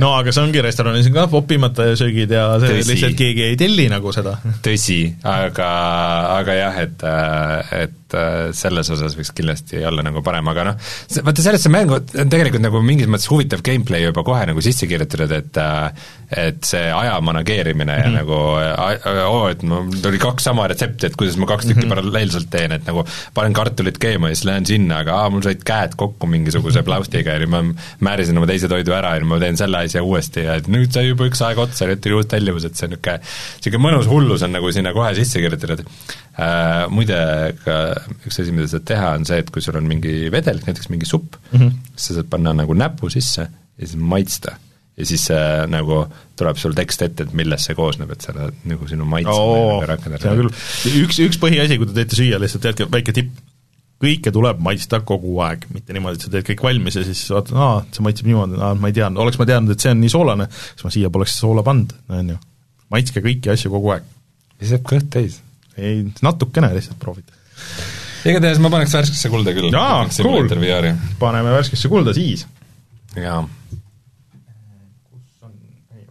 [0.00, 2.88] no aga see ongi, restoranis on ka popimata söögid ja see Tõsi.
[2.92, 4.38] lihtsalt keegi ei telli nagu seda.
[4.64, 5.70] tõsi, aga,
[6.38, 7.04] aga jah, et,
[7.82, 7.99] et
[8.56, 10.90] selles osas võiks kindlasti olla nagu parem, aga noh,
[11.26, 15.36] vaata sellesse mängu on tegelikult nagu mingis mõttes huvitav gameplay juba kohe nagu sisse kirjutatud,
[15.36, 15.62] et
[16.30, 18.04] et see aja manageerimine mm -hmm.
[18.04, 18.16] ja mhm.
[18.18, 21.94] nagu oo, et mul oli kaks sama retsepti, et kuidas ma kaks tükki mm -hmm.
[21.94, 23.04] paralleelselt teen, et nagu
[23.34, 27.34] panen kartulit keema ja siis lähen sinna, aga aa, mul said käed kokku mingisuguse plaustiga
[27.34, 27.64] ja nüüd ma
[28.00, 30.92] määrisin oma teise toidu ära ja nüüd ma teen selle asja uuesti ja et nüüd
[30.92, 33.20] sai juba üks aeg otsa, nüüd tuli uus tellimus, et see on niisugune,
[33.58, 35.86] niisugune mõnus hullus on nagu sinna kohe sisse kirjutatud
[36.40, 36.86] äh,.
[36.90, 37.20] Muide,
[37.64, 37.76] ka
[38.24, 41.08] üks asi, mida saad teha, on see, et kui sul on mingi vedelik, näiteks mingi
[41.08, 41.78] supp mm, -hmm.
[41.94, 44.56] siis sa saad panna nagu näpu sisse ja siis maitsta
[45.00, 46.02] ja siis äh, nagu
[46.38, 50.34] tuleb sul tekst ette, et millest see koosneb, et selle nagu sinu maitse oh, rakendada.
[50.90, 53.40] üks, üks põhiasi, kui te teete süüa, lihtsalt teadke, väike tipp,
[54.00, 57.56] kõike tuleb maitsta kogu aeg, mitte niimoodi, et sa teed kõik valmis ja siis vaatad,
[57.60, 60.12] aa, see maitseb niimoodi, aa, ma ei teadnud, oleks ma teadnud, et see on nii
[60.12, 62.40] soolane, siis ma siia poleks soola pannud, on ju.
[62.92, 64.08] maitske kõiki asju kogu aeg.
[64.56, 65.40] ja siis jääb kõht täis.
[65.80, 67.32] Ei, natukene lihtsalt proovid.
[68.28, 69.72] igatahes ma paneks värskesse kulda küll.
[69.74, 70.50] jaa, cool,
[71.20, 72.46] paneme värskesse kulda siis.
[73.16, 73.42] jaa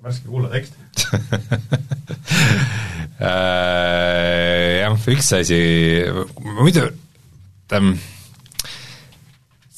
[0.03, 0.73] värske kulla tekst
[3.19, 3.29] äh,
[4.81, 5.59] jah, üks asi,
[6.57, 6.87] muidu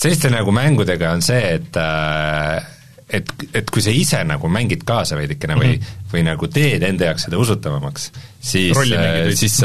[0.01, 2.63] selliste nagu mängudega on see, et äh,
[3.11, 6.09] et, et kui sa ise nagu mängid kaasa veidikene või mm, -hmm.
[6.13, 8.77] või nagu teed enda jaoks seda usutavamaks, siis,
[9.39, 9.59] siis,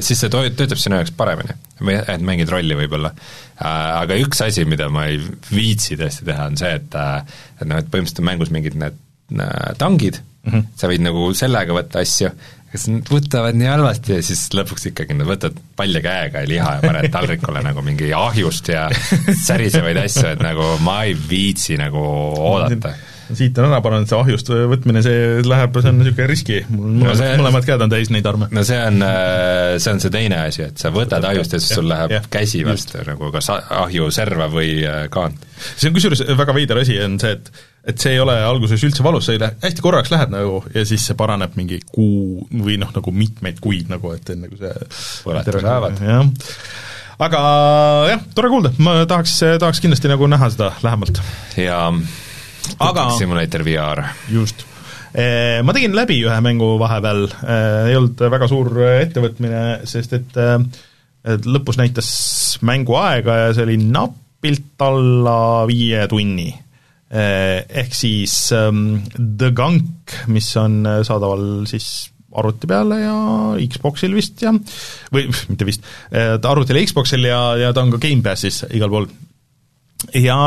[0.00, 1.58] siis see to-, töötab sinu jaoks paremini.
[1.82, 3.10] või et mängid rolli võib-olla.
[3.62, 5.18] Aga üks asi, mida ma ei
[5.50, 9.00] viitsi tõesti teha, on see, et et noh, et põhimõtteliselt on mängus mingid need
[9.40, 10.64] Äh, tangid mm, -hmm.
[10.76, 12.28] sa võid nagu sellega võtta asju,
[12.88, 14.16] nad võtavad nii halvasti?
[14.16, 18.12] Ja siis lõpuks ikkagi nad võtavad palja käega ja liha ja paned taldrikule nagu mingi
[18.16, 18.86] ahjust ja
[19.46, 22.94] särisevaid asju, et nagu ma ei viitsi nagu oodata.
[23.32, 27.14] Siit on ära pannud, see ahjust võtmine, see läheb, see on niisugune riski, mul no
[27.16, 28.48] see, mõlemad käed on täis neid arme.
[28.52, 31.78] no see on, äh, see on see teine asi, et sa võtad ahjust ja siis
[31.78, 35.46] sul läheb ja, käsi vastu nagu kas ahju serva või äh, kaant.
[35.72, 37.52] see on kusjuures väga veider asi, on see, et
[37.82, 40.84] et see ei ole alguses üldse valus, sa ei lähe, hästi korraks lähed nagu ja
[40.86, 44.72] siis see paraneb mingi kuu või noh, nagu mitmeid kuid nagu, et enne kui see
[45.26, 46.02] põletus lähevad.
[46.06, 46.52] jah.
[47.26, 47.40] aga
[48.12, 51.22] jah, tore kuulda, ma tahaks, tahaks kindlasti nagu näha seda lähemalt.
[51.58, 51.88] jaa,
[52.78, 54.04] aga Simulator VR.
[54.30, 54.68] just.
[55.12, 60.42] Eh, ma tegin läbi ühe mängu vahepeal, eh, ei olnud väga suur ettevõtmine, sest et
[61.22, 62.08] et lõpus näitas
[62.66, 66.50] mängu aega ja see oli napilt alla viie tunni
[67.12, 71.88] ehk siis um, The Gunk, mis on eh, saadaval siis
[72.32, 73.16] arvuti peale ja
[73.68, 74.54] Xboxil vist ja,
[75.12, 78.92] või mitte vist, eh, ta arvutil ja Xboxil ja, ja ta on ka Gamepassis igal
[78.92, 79.10] pool.
[80.16, 80.38] ja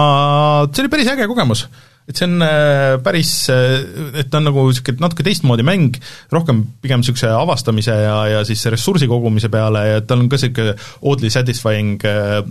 [0.72, 1.68] see oli päris äge kogemus
[2.06, 3.80] et see on äh, päris, äh,
[4.22, 5.96] et ta on nagu niisugune natuke teistmoodi mäng,
[6.34, 10.76] rohkem pigem niisuguse avastamise ja, ja siis ressursi kogumise peale ja tal on ka niisugune
[11.10, 12.44] oddly satisfying äh,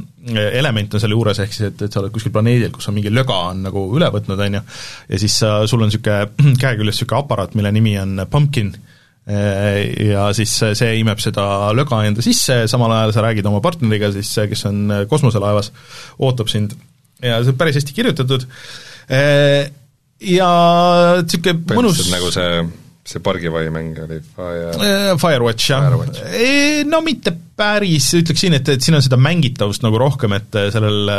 [0.59, 3.13] element on selle juures, ehk siis et, et sa oled kuskil planeedil, kus on mingi
[3.15, 4.63] löga on nagu üle võtnud, on ju,
[5.13, 8.73] ja siis sul on niisugune käeküljes niisugune aparaat, mille nimi on Pumpkin,
[9.25, 14.35] ja siis see imeb seda löga enda sisse, samal ajal sa räägid oma partneriga siis,
[14.51, 15.71] kes on kosmoselaevas,
[16.27, 16.75] ootab sind.
[17.23, 18.45] Ja see on päris hästi kirjutatud
[19.09, 20.49] ja
[21.21, 22.65] niisugune mõnus nagu see,
[23.05, 25.89] see pargivai mäng oli Fire äh, Firewatch, jah.
[26.89, 31.13] No mitte päris, ütleksin, et, et siin on seda mängitavust nagu rohkem, et äh, sellel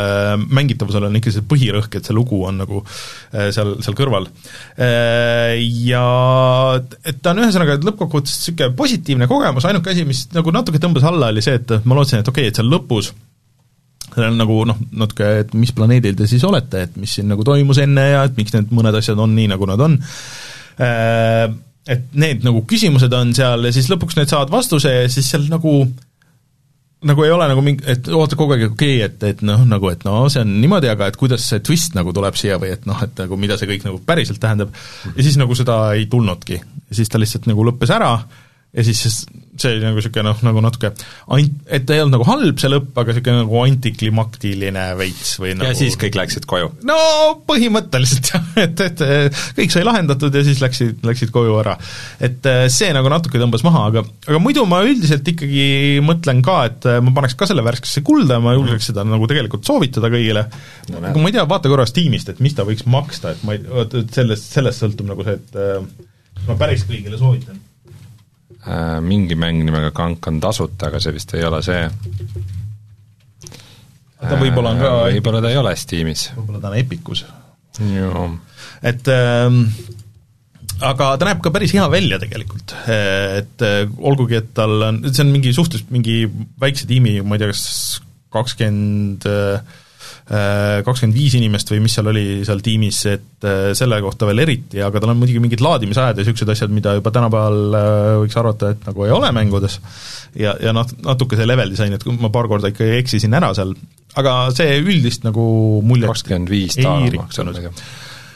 [0.50, 2.82] mängitavusel on ikka see põhirõhk, et see lugu on nagu
[3.32, 4.28] seal, seal kõrval.
[5.86, 6.08] Ja
[7.06, 11.32] et ta on ühesõnaga lõppkokkuvõttes niisugune positiivne kogemus, ainuke asi, mis nagu natuke tõmbas alla,
[11.32, 13.14] oli see, et ma lootsin, et okei okay,, et seal lõpus
[14.16, 17.46] see on nagu noh, natuke, et mis planeedil te siis olete, et mis siin nagu
[17.48, 20.00] toimus enne ja et miks need mõned asjad on nii, nagu nad on,
[20.84, 21.46] äh,
[21.92, 25.48] et need nagu küsimused on seal ja siis lõpuks need saavad vastuse ja siis seal
[25.52, 25.84] nagu
[27.06, 29.92] nagu ei ole nagu mingi, et oota kogu aeg, okei okay,, et, et noh, nagu
[29.92, 32.88] et no see on niimoodi, aga et kuidas see twist nagu tuleb siia või et
[32.90, 34.74] noh, et nagu mida see kõik nagu päriselt tähendab,
[35.12, 36.58] ja siis nagu seda ei tulnudki.
[36.58, 38.16] ja siis ta lihtsalt nagu lõppes ära
[38.76, 42.60] ja siis see oli nagu niisugune noh, nagu natuke ant-, et ei olnud nagu halb
[42.60, 46.72] see lõpp, aga niisugune nagu antiklimaktiline veits või nagu ja siis kõik läksid koju?
[46.88, 46.98] no
[47.48, 49.04] põhimõtteliselt jah, et, et
[49.60, 51.78] kõik sai lahendatud ja siis läksid, läksid koju ära.
[52.20, 56.58] et äh, see nagu natuke tõmbas maha, aga, aga muidu ma üldiselt ikkagi mõtlen ka,
[56.72, 60.48] et äh, ma paneks ka selle värskesse kulda, ma julgeks seda nagu tegelikult soovitada kõigile
[60.92, 63.56] no,, aga ma ei tea, vaata korra Steamist, et mis ta võiks maksta, et ma
[63.56, 67.64] ei, vot sellest, sellest sõltub nagu see, et äh, ma päris kõigile soovitan
[69.06, 71.84] mingi mäng nimega Kank on tasuta, aga see vist ei ole see.
[74.26, 76.32] ta võib-olla on ka võib-olla ta ei ole Steamis.
[76.38, 77.26] võib-olla ta on Epicus.
[78.82, 79.62] et ähm,
[80.82, 83.66] aga ta näeb ka päris hea välja tegelikult, et
[83.98, 86.24] olgugi, et tal on, see on mingi suhteliselt mingi
[86.62, 87.66] väikse tiimi, ma ei tea, kas
[88.36, 89.85] kakskümmend 20 Äh,
[90.26, 94.82] kakskümmend viis inimest või mis seal oli seal tiimis, et äh, selle kohta veel eriti,
[94.82, 98.72] aga tal on muidugi mingid laadimisajad ja niisugused asjad, mida juba tänapäeval äh, võiks arvata,
[98.74, 99.78] et nagu ei ole mängudes,
[100.34, 103.76] ja, ja noh, natuke see level disain, et ma paar korda ikka eksisin ära seal,
[104.18, 105.46] aga see üldist nagu
[105.86, 107.54] muljet kakskümmend viis taala maksab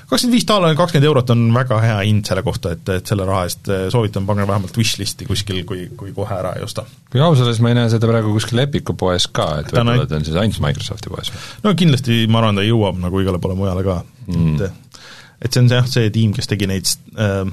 [0.10, 3.46] kakskümmend viis daala, kakskümmend eurot on väga hea hind selle kohta, et, et selle raha
[3.48, 6.86] eest eh, soovitan pange vähemalt wishlist'i kuskil, kui, kui kohe ära ei osta.
[7.12, 10.10] kui aus olla, siis ma ei näe seda praegu kuskil Epiku poes ka, et võib-olla
[10.10, 11.48] ta on siis ainult Microsofti poes või?
[11.66, 14.86] no kindlasti ma arvan, ta jõuab nagu igale poole mujale ka mm., et
[15.40, 17.46] et see on jah, see tiim, kes tegi neid äh,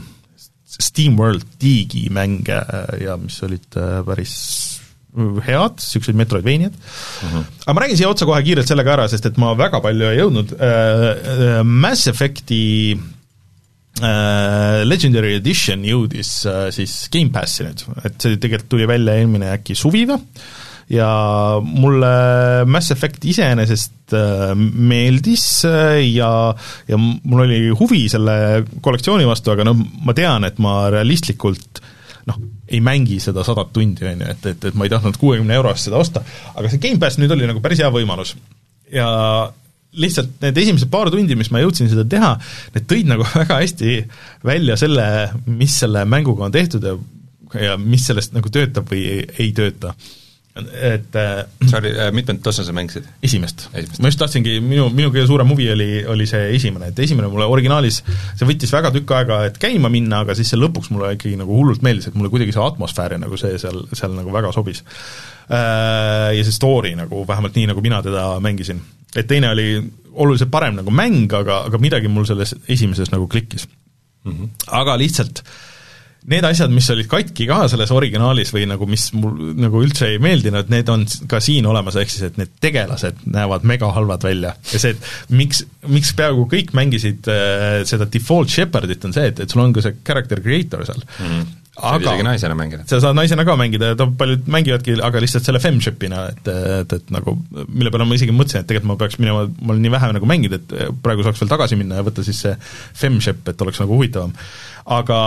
[0.76, 4.34] SteamWorld Digi mänge äh, ja mis olid äh, päris
[5.46, 7.44] head, niisugused Metroidvaniad uh, -huh.
[7.64, 10.10] aga ma räägin siia otsa kohe kiirelt selle ka ära, sest et ma väga palju
[10.10, 12.96] ei jõudnud äh,, Mass Effecti
[14.02, 19.76] äh, Legendary Edition jõudis äh, siis Gamepassi nüüd, et see tegelikult tuli välja eelmine äkki
[19.78, 20.20] suvi või,
[20.92, 21.08] ja
[21.62, 26.30] mulle Mass Effect iseenesest äh, meeldis äh, ja,
[26.86, 31.82] ja mul oli huvi selle kollektsiooni vastu, aga noh, ma tean, et ma realistlikult
[32.26, 35.54] noh, ei mängi seda sadat tundi, on ju, et, et, et ma ei tahtnud kuuekümne
[35.56, 36.24] euro eest seda osta,
[36.54, 38.34] aga see Gamepass nüüd oli nagu päris hea võimalus.
[38.92, 39.08] ja
[39.96, 42.34] lihtsalt need esimesed paar tundi, mis ma jõudsin seda teha,
[42.74, 43.98] need tõid nagu väga hästi
[44.46, 45.06] välja selle,
[45.46, 46.96] mis selle mänguga on tehtud ja
[47.54, 49.92] ja mis sellest nagu töötab või ei, ei tööta
[50.56, 53.04] et äh, Sorry, äh, mitmendat osa sa mängisid?
[53.22, 54.00] esimest, esimest..
[54.00, 57.48] ma just tahtsingi, minu, minu kõige suurem huvi oli, oli see esimene, et esimene mulle
[57.52, 58.00] originaalis,
[58.38, 61.58] see võttis väga tükk aega, et käima minna, aga siis see lõpuks mulle ikkagi nagu
[61.58, 64.80] hullult meeldis, et mulle kuidagi see atmosfäär ja nagu see seal, seal nagu väga sobis.
[65.46, 68.80] Äh, ja see story nagu, vähemalt nii, nagu mina teda mängisin.
[69.16, 69.70] et teine oli
[70.16, 73.68] oluliselt parem nagu mäng, aga, aga midagi mul selles esimeses nagu klikkis
[74.24, 74.32] mm.
[74.32, 74.48] -hmm.
[74.80, 75.75] aga lihtsalt äh,
[76.30, 80.20] need asjad, mis olid katki ka selles originaalis või nagu mis mul nagu üldse ei
[80.22, 84.56] meeldinud, need on ka siin olemas, ehk siis et need tegelased näevad mega halvad välja.
[84.72, 85.62] ja see, et miks,
[85.92, 89.84] miks peaaegu kõik mängisid äh, seda default Shepardit, on see, et, et sul on ka
[89.86, 91.30] see character creator seal mm.
[91.30, 92.84] -hmm aga isegi naisena mängida.
[92.88, 96.48] sa saad naisena ka mängida ja ta, paljud mängivadki, aga lihtsalt selle femshipina, et,
[96.80, 99.84] et, et nagu mille peale ma isegi mõtlesin, et tegelikult ma peaks minema, ma olen
[99.84, 102.54] nii vähe nagu mänginud, et praegu saaks veel tagasi minna ja võtta siis see
[102.96, 104.32] femship, et oleks nagu huvitavam.
[104.96, 105.18] Aga,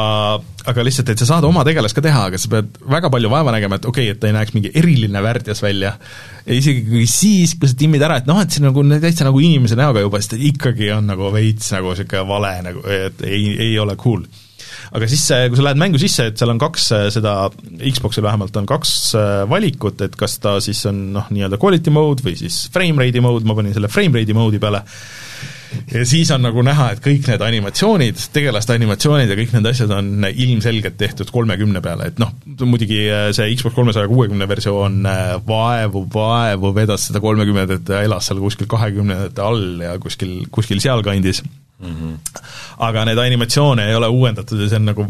[0.72, 3.54] aga lihtsalt, et sa saad oma tegelast ka teha, aga sa pead väga palju vaeva
[3.54, 5.94] nägema, et okei okay,, et ta ei näeks mingi eriline värdjas välja,
[6.46, 9.44] ja isegi kui siis, kui sa timmid ära, et noh, et see nagu täitsa nagu
[9.44, 13.52] inimese näoga juba, siis ta ikkagi on nagu veits nagu niisugune vale nagu, et ei,
[13.68, 14.24] ei ole cool
[14.96, 17.36] aga siis, kui sa lähed mängu sisse, et seal on kaks seda,
[17.80, 22.26] Xboxil vähemalt on kaks äh, valikut, et kas ta siis on noh, nii-öelda quality mode
[22.26, 24.84] või siis frame rate'i mode, ma panin selle frame rate'i mode'i peale,
[25.94, 29.94] ja siis on nagu näha, et kõik need animatsioonid, tegelaste animatsioonid ja kõik need asjad
[29.96, 32.34] on ilmselgelt tehtud kolmekümne peale, et noh,
[32.66, 38.30] muidugi äh, see Xbox kolmesaja kuuekümne versioon äh, vaevu, vaevu vedas seda kolmekümnendat ja elas
[38.30, 41.44] seal kuskil kahekümnendate all ja kuskil, kuskil sealkandis
[41.80, 41.96] mm.
[41.96, 42.44] -hmm.
[42.90, 45.10] aga neid animatsioone ei ole uuendatud ja see on nagu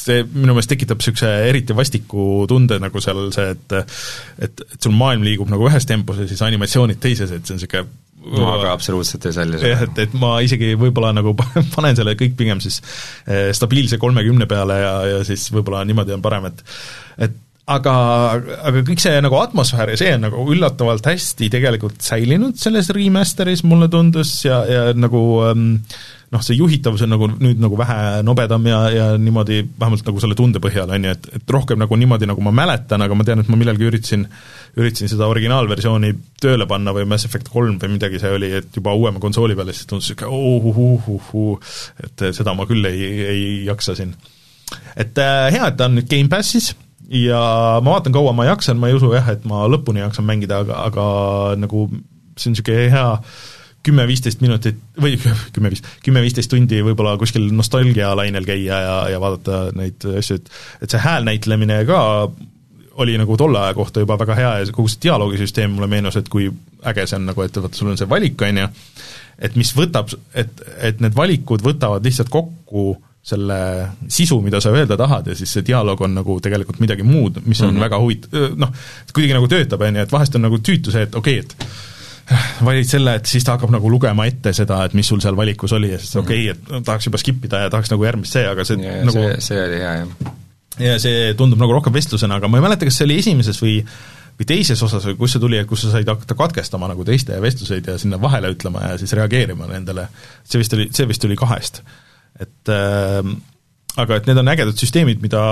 [0.00, 4.96] see minu meelest tekitab niisuguse eriti vastiku tunde nagu seal see, et et, et sul
[4.96, 8.72] maailm liigub nagu ühes tempos ja siis animatsioonid teises, et see on niisugune ma ka
[8.72, 9.74] absoluutselt ei salli seda.
[9.74, 11.34] jah, et, et ma isegi võib-olla nagu
[11.76, 12.80] panen selle kõik pigem siis
[13.28, 16.64] eh, stabiilse kolmekümne peale ja, ja siis võib-olla niimoodi on parem, et
[17.28, 17.92] et aga,
[18.68, 23.64] aga kõik see nagu atmosfäär ja see on nagu üllatavalt hästi tegelikult säilinud selles remaster'is,
[23.64, 25.70] mulle tundus, ja, ja nagu ähm,
[26.34, 30.36] noh, see juhitavus on nagu nüüd nagu vähe nobedam ja, ja niimoodi vähemalt nagu selle
[30.36, 33.40] tunde põhjal, on ju, et, et rohkem nagu niimoodi, nagu ma mäletan, aga ma tean,
[33.40, 34.28] et ma millalgi üritasin
[34.76, 36.12] üritasin seda originaalversiooni
[36.44, 39.72] tööle panna või Mass Effect kolm või midagi see oli, et juba uuema konsooli peale,
[39.72, 44.12] siis tundus niisugune oh-oh-oh-oh, et seda ma küll ei, ei jaksa siin.
[45.00, 46.74] et äh, hea, et ta on nüüd Gamepassis
[47.12, 47.40] ja
[47.84, 50.80] ma vaatan, kaua ma jaksan, ma ei usu jah, et ma lõpuni jaksan mängida, aga,
[50.88, 51.04] aga
[51.60, 51.88] nagu
[52.38, 53.08] see on niisugune hea
[53.84, 55.18] kümme-viisteist minutit või
[55.54, 60.50] kümme, viis, kümme-viisteist tundi võib-olla kuskil nostalgialainel käia ja, ja vaadata neid asju, et
[60.86, 62.00] et see häälnäitlemine ka
[63.02, 66.28] oli nagu tolle aja kohta juba väga hea ja kogu see dialoogisüsteem mulle meenus, et
[66.30, 66.46] kui
[66.86, 68.68] äge see on nagu, et vaata, sul on see valik, on ju,
[69.48, 72.94] et mis võtab, et, et need valikud võtavad lihtsalt kokku
[73.24, 73.56] selle
[74.12, 77.62] sisu, mida sa öelda tahad ja siis see dialoog on nagu tegelikult midagi muud, mis
[77.62, 77.84] on mm -hmm.
[77.86, 78.28] väga huvit-,
[78.60, 78.72] noh,
[79.12, 82.64] kuidagi nagu töötab, on ju, et vahest on nagu tüütu see, et okei okay,, et
[82.64, 85.72] valid selle, et siis ta hakkab nagu lugema ette seda, et mis sul seal valikus
[85.72, 88.44] oli ja siis okei okay,, et tahaks juba skip ida ja tahaks nagu järgmist see,
[88.48, 90.34] aga see ja, nagu see, see oli hea, jah.
[90.84, 93.78] ja see tundub nagu rohkem vestlusena, aga ma ei mäleta, kas see oli esimeses või
[94.34, 97.36] või teises osas või kus see tuli, et kus sa said hakata katkestama nagu teiste
[97.40, 100.08] vestluseid ja sinna vahele ütlema ja siis reageerima nendele,
[100.42, 101.84] see vist oli, see vist tuli kahest.
[102.40, 103.32] Et äh,
[104.00, 105.44] aga et need on ägedad süsteemid, mida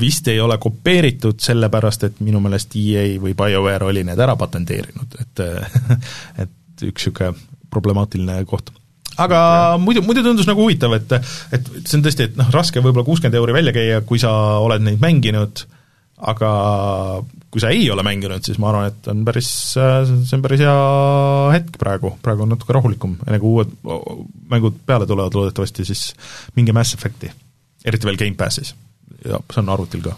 [0.00, 5.16] vist ei ole kopeeritud, sellepärast et minu meelest EA või BioWare oli need ära patenteerinud,
[5.24, 5.42] et
[6.44, 7.34] et üks niisugune
[7.70, 8.70] problemaatiline koht.
[9.16, 9.40] aga
[9.74, 9.84] okay.
[9.84, 13.36] muidu, muidu tundus nagu huvitav, et et see on tõesti, et noh, raske võib-olla kuuskümmend
[13.40, 14.32] euri välja käia, kui sa
[14.62, 15.66] oled neid mänginud,
[16.20, 16.50] aga
[17.50, 20.74] kui sa ei ole mänginud, siis ma arvan, et on päris, see on päris hea
[21.56, 23.74] hetk praegu, praegu on natuke rahulikum, enne kui uued
[24.52, 26.10] mängud peale tulevad loodetavasti, siis
[26.58, 27.30] minge Mass Effecti,
[27.84, 28.74] eriti veel Gamepassis.
[29.26, 30.14] Ja see on arvutil ka.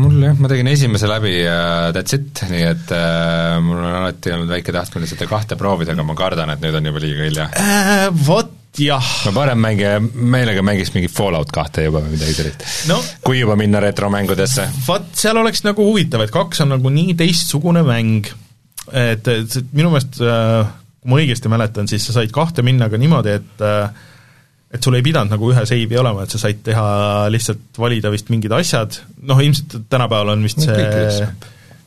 [0.00, 4.32] Mul jah, ma tegin esimese läbi ja that's it, nii et äh, mul on alati
[4.32, 7.48] olnud väike tahtmine seda kahte proovida, aga ma kardan, et nüüd on juba liiga hilja.
[7.60, 8.06] Äh,.
[8.24, 9.08] Vot jah.
[9.26, 13.00] ma parem mängi, meelega mängiks mingi Fallout kahte juba või midagi sellist no,.
[13.24, 14.68] kui juba minna retromängudesse.
[14.86, 18.30] vot seal oleks nagu huvitav, et kaks on nagu nii teistsugune mäng,
[18.88, 23.00] et, et minu meelest äh, kui ma õigesti mäletan, siis sa said kahte minna ka
[23.00, 24.08] niimoodi, et äh,
[24.72, 26.86] et sul ei pidanud nagu ühe seivi olema, et sa said teha
[27.32, 31.26] lihtsalt valida vist mingid asjad, noh ilmselt tänapäeval on vist see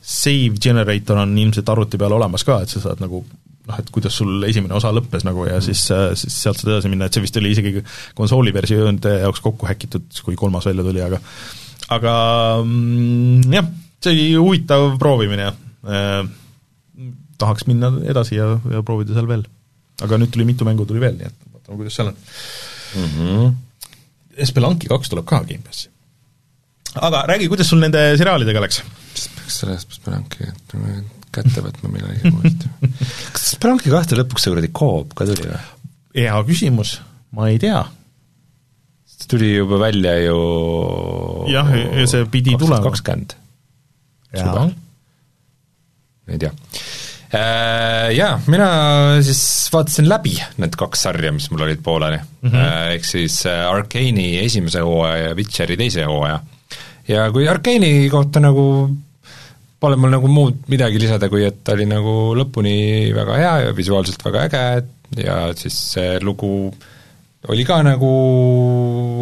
[0.06, 3.24] save generator on ilmselt arvuti peal olemas ka, et sa saad nagu
[3.66, 5.84] noh, et kuidas sul esimene osa lõppes nagu ja siis,
[6.20, 7.82] siis sealt saad edasi minna, et see vist oli isegi
[8.18, 11.22] konsooli versioonide jaoks kokku häkitud, kui kolmas välja tuli, aga
[11.96, 12.14] aga
[12.64, 13.70] mm, jah,
[14.04, 16.22] see oli huvitav proovimine eh,,
[17.42, 19.44] tahaks minna edasi ja, ja proovida seal veel.
[20.06, 23.12] aga nüüd tuli mitu mängu tuli veel, nii et vaatame, kuidas seal on mm.
[23.18, 23.54] -hmm.
[24.46, 25.90] Spelunky kaks tuleb ka Gamepassi.
[26.96, 28.82] aga räägi, kuidas sul nende seriaalidega läks?
[29.36, 30.52] peaks selle Spelunky
[31.36, 32.72] kätte võtma millalgi uuesti.
[33.36, 35.62] kas Spelunky kahte lõpuks see kuradi Coop ka tuli või?
[36.16, 36.98] hea küsimus,
[37.36, 37.84] ma ei tea.
[39.16, 40.40] see tuli juba välja ju
[41.52, 42.84] jah, ja see pidi tulema.
[42.88, 43.38] kakskümmend
[44.36, 44.72] suvel.
[46.32, 46.54] ei tea
[47.36, 48.68] Äh, jaa, mina
[49.26, 49.40] siis
[49.74, 54.38] vaatasin läbi need kaks sarja, mis mul olid pooleli mm -hmm., ehk siis äh, Arcane'i
[54.46, 56.40] esimese hooaja ja Witcheri teise hooaja.
[57.08, 58.90] ja kui Arcane'i kohta nagu
[59.80, 62.76] pole mul nagu muud midagi lisada, kui et ta oli nagu lõpuni
[63.16, 64.66] väga hea ja visuaalselt väga äge
[65.22, 66.52] ja siis see lugu
[67.52, 68.12] oli ka nagu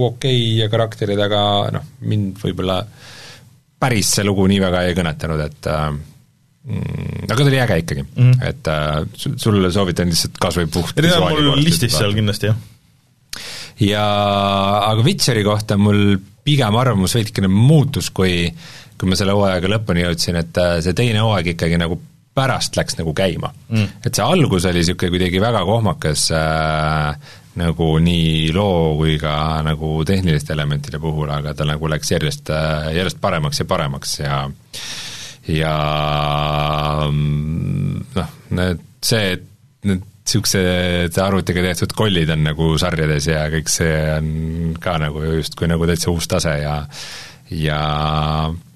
[0.07, 1.43] okei okay ja karakterid, aga
[1.75, 2.79] noh, mind võib-olla
[3.83, 8.05] päris see lugu nii väga ei kõnetanud, et äh, mm, aga ta oli äge ikkagi
[8.05, 8.45] mm, -hmm.
[8.49, 12.61] et äh, sulle soovitan lihtsalt kas või puht ta on mul listis seal kindlasti, jah.
[13.89, 14.05] ja
[14.91, 18.47] aga Witcheri kohta mul pigem arvamus veidikene muutus, kui
[19.03, 21.99] kui ma selle hooajaga lõpuni jõudsin, et äh, see teine hooaeg ikkagi nagu
[22.33, 23.51] pärast läks nagu käima.
[23.69, 23.99] Mm..
[24.07, 29.35] et see algus oli niisugune kuidagi väga kohmakas äh, nagu nii loo kui ka
[29.67, 34.39] nagu tehniliste elementide puhul, aga ta nagu läks järjest, äh, järjest paremaks ja paremaks ja
[35.51, 35.75] ja
[37.11, 39.45] mm, noh, need, see, et
[39.83, 44.29] need niisugused arvutiga tehtud kollid on nagu sarjades ja kõik see on
[44.79, 46.77] ka nagu justkui nagu täitsa uus tase ja
[47.51, 47.79] ja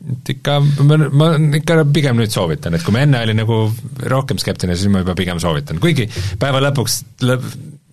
[0.08, 1.30] ikka, ma, ma
[1.60, 3.60] ikka pigem nüüd soovitan, et kui ma enne olin nagu
[4.12, 6.08] rohkem skeptiline, siis ma juba pigem soovitan, kuigi
[6.40, 7.50] päeva lõpuks lõp-,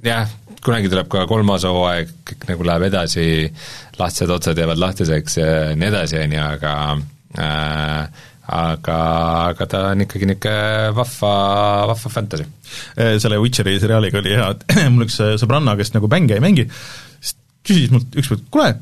[0.07, 0.31] jah,
[0.65, 3.27] kunagi tuleb ka kolmas hooaeg, kõik nagu läheb edasi,
[3.99, 6.77] lahtised otsad jäävad lahtiseks ja nii edasi, on ju, aga
[7.41, 8.97] äh, aga,
[9.51, 11.35] aga ta on ikkagi niisugune vahva,
[11.93, 12.47] vahva fantasy.
[12.99, 16.45] Äh, selle Witcheri seriaaliga oli hea, et mul üks äh, sõbranna, kes nagu mänge ei
[16.45, 16.67] mängi,
[17.21, 18.75] siis küsis mult ükskord, kuule,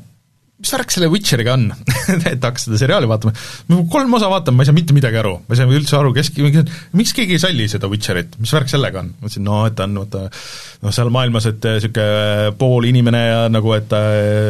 [0.63, 1.65] mis värk selle Witcheriga on?
[2.31, 3.33] Et hakkas seda seriaali vaatama,
[3.69, 6.13] ma kolm osa vaatan, ma ei saa mitte midagi aru, ma ei saa üldse aru,
[6.15, 6.31] kes,
[6.95, 9.11] miks keegi ei salli seda Witcherit, mis värk sellega on?
[9.17, 13.41] ma ütlesin, no et ta on vaata noh, seal maailmas, et niisugune pool inimene ja
[13.51, 14.03] nagu, et ta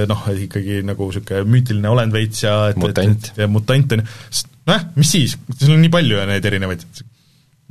[0.10, 3.34] noh, ikkagi nagu niisugune müütiline olend veits ja et mutant.
[3.40, 6.86] ja mutant on ju, noh, mis siis, seal on nii palju neid erinevaid.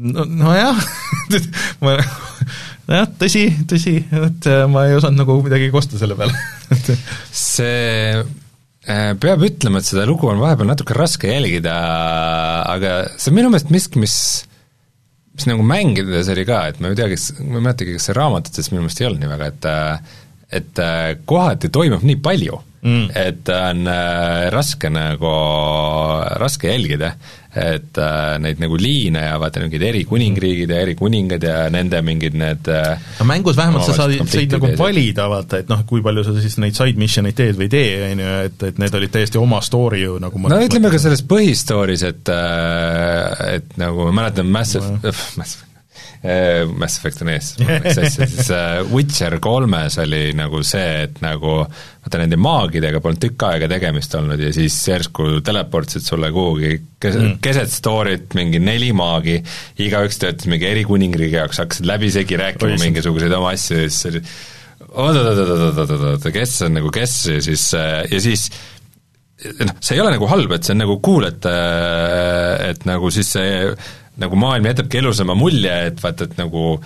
[0.03, 0.79] No, nojah.
[1.85, 1.99] Ma
[2.91, 6.35] jah, tõsi, tõsi, et äh, ma ei osanud nagu midagi kosta selle peale
[7.33, 11.77] see äh, peab ütlema, et seda lugu on vahepeal natuke raske jälgida,
[12.73, 14.17] aga see on minu meelest miski, mis
[15.33, 18.19] mis nagu mängides oli ka, et ma ei tea, kas, ma ei mäletagi, kas see
[18.19, 20.19] raamatutes minu meelest ei olnud nii väga, et äh,
[20.53, 20.81] et
[21.25, 25.33] kohati toimub nii palju mm., et on äh, raske nagu,
[26.43, 27.15] raske jälgida,
[27.53, 32.01] et äh, neid nagu liine ja vaata mingid eri kuningriigid ja eri kuningad ja nende
[32.05, 36.05] mingid need äh, no mängus vähemalt sa said, said nagu valida, vaata, et noh, kui
[36.05, 38.81] palju sa siis neid side mission eid teed või ei tee, on ju, et, et
[38.81, 44.09] need olid täiesti oma story ju nagu no ütleme ka selles põhistory's, et et nagu
[44.09, 45.72] ma mäletan Mass Effect, Mass äh,
[46.23, 47.49] Mass Effect on ees,
[48.15, 53.67] siis äh, Witcher kolmes oli nagu see, et nagu vaata nende maagidega polnud tükk aega
[53.73, 59.41] tegemist olnud ja siis järsku teleportsid sulle kuhugi keset mm., keset story't mingi neli maagi,
[59.83, 62.85] igaüks töötas mingi erikuningriigi jaoks, hakkasid läbisegi rääkima Oisid.
[62.87, 64.23] mingisuguseid oma asju ja siis oli
[64.93, 68.47] oot-oot-oot-oot-oot-oot, kes on nagu kes ja siis, ja siis
[69.59, 71.51] noh, see ei ole nagu halb, et see on nagu cool, et
[72.71, 73.67] et nagu siis see
[74.21, 76.77] nagu maailm jätabki elusama mulje, et vaata, et nagu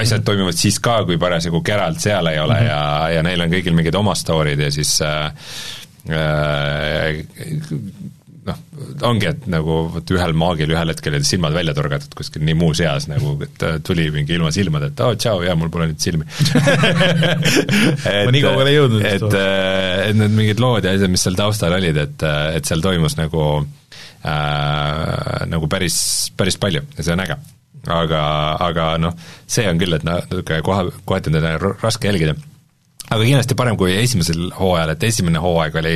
[0.00, 2.70] asjad toimuvad siis ka, kui parasjagu Geralt seal ei ole mm -hmm.
[2.70, 5.32] ja, ja neil on kõigil mingid oma story'd ja siis äh,
[6.10, 7.22] äh,
[8.48, 8.58] noh,
[9.06, 12.80] ongi, et nagu vot ühel maagil ühel hetkel olid silmad välja torgatud kuskil nii muus
[12.80, 16.24] eas nagu, et tuli mingi ilma silmadeta, oo tšau, jaa, mul pole nüüd silmi
[18.26, 19.04] ma nii kaugele ei jõudnud.
[19.14, 19.40] et,
[20.08, 23.44] et need mingid lood ja asjad, mis seal taustal olid, et, et seal toimus nagu
[23.60, 23.77] äh,
[24.24, 25.98] nagu päris,
[26.36, 27.36] päris palju ja see on äge.
[27.88, 28.22] aga,
[28.66, 29.14] aga noh,
[29.46, 32.34] see on küll, et natuke koha, kohati on teda raske jälgida
[33.08, 35.94] aga kindlasti parem kui esimesel hooajal, et esimene hooaeg oli,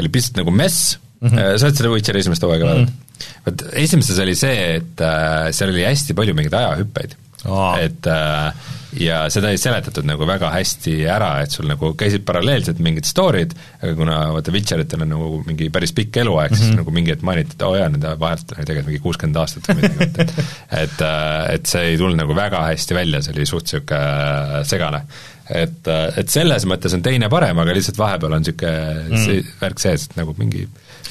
[0.00, 1.56] oli pisut nagu mess mm, -hmm.
[1.56, 3.40] sa oled seda Witcheri esimest hooaega vaadanud mm -hmm.?
[3.46, 7.16] vot esimeses oli see, et äh, seal oli hästi palju mingeid ajahüppeid
[7.48, 7.78] oh..
[7.80, 8.68] et äh,
[8.98, 13.54] ja seda ei seletatud nagu väga hästi ära, et sul nagu käisid paralleelselt mingid story'd,
[13.80, 16.58] aga kuna vaata Witcheritel on nagu mingi päris pikk eluaeg mm, -hmm.
[16.58, 16.80] siis mhm.
[16.82, 19.68] nagu mingi hetk mainiti, et oo oh jaa, nende vahelt oli tegelikult mingi kuuskümmend aastat
[19.70, 20.32] või midagi, et et
[20.84, 24.56] et, äh, et see ei tulnud nagu väga hästi välja, see oli suht niisugune äh,
[24.66, 25.04] segane
[25.50, 25.86] et,
[26.18, 29.24] et selles mõttes on teine parem, aga lihtsalt vahepeal on niisugune mm.
[29.24, 30.66] see värk sees, et nagu mingi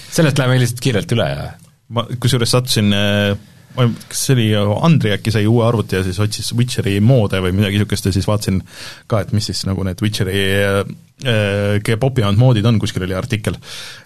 [0.09, 1.47] sellest läheme lihtsalt kiirelt üle ja
[1.95, 3.33] ma kusjuures sattusin äh,
[3.79, 4.47] ma ei, kas see oli,
[4.85, 8.27] Andri äkki sai uue arvuti ja siis otsis Witcheri moode või midagi niisugust ja siis
[8.27, 8.59] vaatasin
[9.07, 10.81] ka, et mis siis nagu need Witcheri äh,
[11.83, 13.57] K-popi olnud moodid on, kuskil oli artikkel.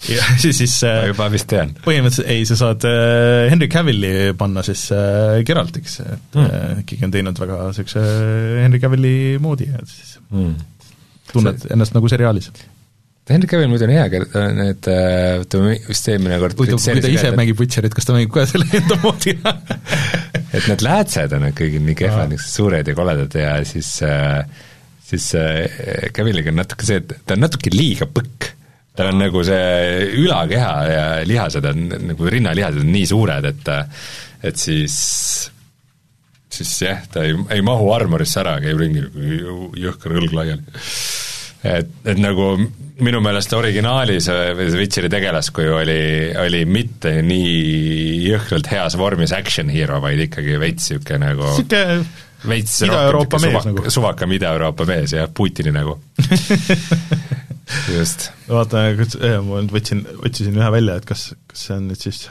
[0.10, 1.74] ja siis, siis ma juba vist tean.
[1.86, 6.45] põhimõtteliselt ei, sa saad äh, Henry Cavilli panna siis äh, Geraltiks, et mm.
[6.45, 8.06] äh, keegi on teinud väga niisuguse
[8.62, 10.56] Henry Cavilli moodi ja siis mm.
[11.34, 11.74] tunned see...
[11.74, 12.54] ennast nagu seriaalis
[13.32, 14.24] Henry Cavill muidu on hea,
[14.58, 14.88] need,
[15.45, 18.68] ütleme vist eelmine kord huvitav, kui ta ise mängib Witcherit, kas ta mängib ka selle
[18.82, 19.38] enda moodi?
[20.54, 23.95] Et need läätsed on ikkagi nii kehvad, niisugused suured ja koledad ja siis
[25.04, 25.30] siis
[26.14, 28.52] Cavilliga on natuke see, et ta on natuke liiga põkk.
[28.94, 33.74] tal on nagu see ülakeha ja lihased on, nagu rinnalihased on nii suured, et
[34.44, 34.95] et siis
[36.54, 39.02] siis jah, ta ei, ei mahu armorisse ära, käib ringi
[39.82, 40.82] jõhker õlg laiali.
[41.64, 42.52] Et, et nagu
[43.02, 44.28] minu meelest originaalis
[44.78, 46.02] Witcheri tegelaskuju oli,
[46.44, 52.06] oli mitte nii jõhkralt heas vormis action hero, vaid ikkagi veits niisugune nagu niisugune
[52.48, 53.94] veits Ida-Euroopa mees suvak, nagu.
[53.95, 55.95] suvakam Ida-Euroopa mees, jah, Putini nägu
[57.95, 58.30] just.
[58.49, 58.86] vaata,
[59.48, 62.26] ma nüüd võtsin, otsisin ühe välja, et kas, kas see on nüüd siis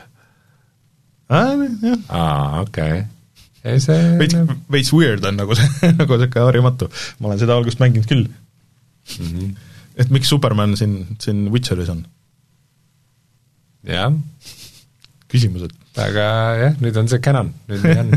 [1.32, 3.82] aa, okei okay.
[3.82, 4.38] see veits,
[4.72, 5.68] veits weird on nagu see,
[6.00, 6.90] nagu niisugune harjumatu.
[7.18, 9.28] ma olen seda algust mänginud küll mm.
[9.28, 9.52] -hmm.
[10.02, 12.04] Et miks Superman siin, siin Witcheris on?
[13.86, 14.12] jah.
[15.32, 15.72] küsimused.
[16.00, 18.14] Aga jah, nüüd on see canon, nüüd nii on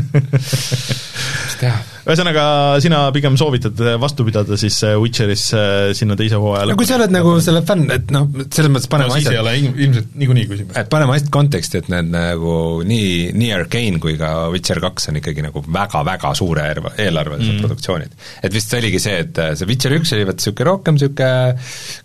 [1.46, 1.76] mis teha
[2.06, 2.42] ühesõnaga,
[2.82, 6.94] sina pigem soovitad vastu pidada siis äh, Witcheris äh, sinna teise hooaja no kui sa
[7.00, 10.46] oled nagu selle fänn, et noh, selles mõttes paneme no, asjad ei ole ilmselt niikuinii
[10.52, 10.78] küsimus.
[10.78, 12.54] et paneme asjad konteksti, et need nagu
[12.86, 17.64] nii, nii Arcane kui ka Witcher kaks on ikkagi nagu väga-väga suure eelarvelised mm.
[17.64, 18.14] produktsioonid.
[18.46, 21.32] et vist oligi see, et äh, see Witcher üks oli vot niisugune rohkem niisugune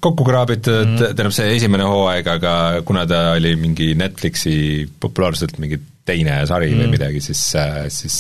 [0.02, 2.56] kokku kraabitud mm., tähendab see esimene hooaeg, aga
[2.88, 4.56] kuna ta oli mingi Netflixi
[5.02, 6.82] populaarselt mingi teine sari mm.
[6.82, 7.44] või midagi, siis,
[7.94, 8.18] siis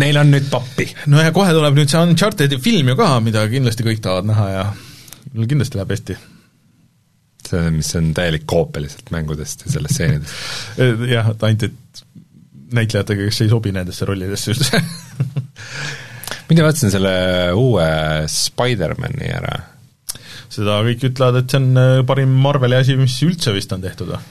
[0.00, 0.86] Neil on nüüd pappi.
[1.12, 4.46] no ja kohe tuleb nüüd see Uncharted'i film ju ka, mida kindlasti kõik tahavad näha
[4.52, 4.66] ja
[5.48, 6.18] kindlasti läheb hästi.
[7.48, 12.06] see, mis on täielik koopia lihtsalt mängudest ja sellest stseenidest jah, et ainult, et
[12.72, 14.80] näitlejatega, kes ei sobi nendesse rollidesse üldse
[16.52, 17.14] mina vaatasin selle
[17.56, 17.86] uue
[18.30, 19.56] Spider-mani ära.
[20.52, 24.12] seda kõik ütlevad, et see on äh, parim Marveli asi, mis üldse vist on tehtud
[24.12, 24.22] või?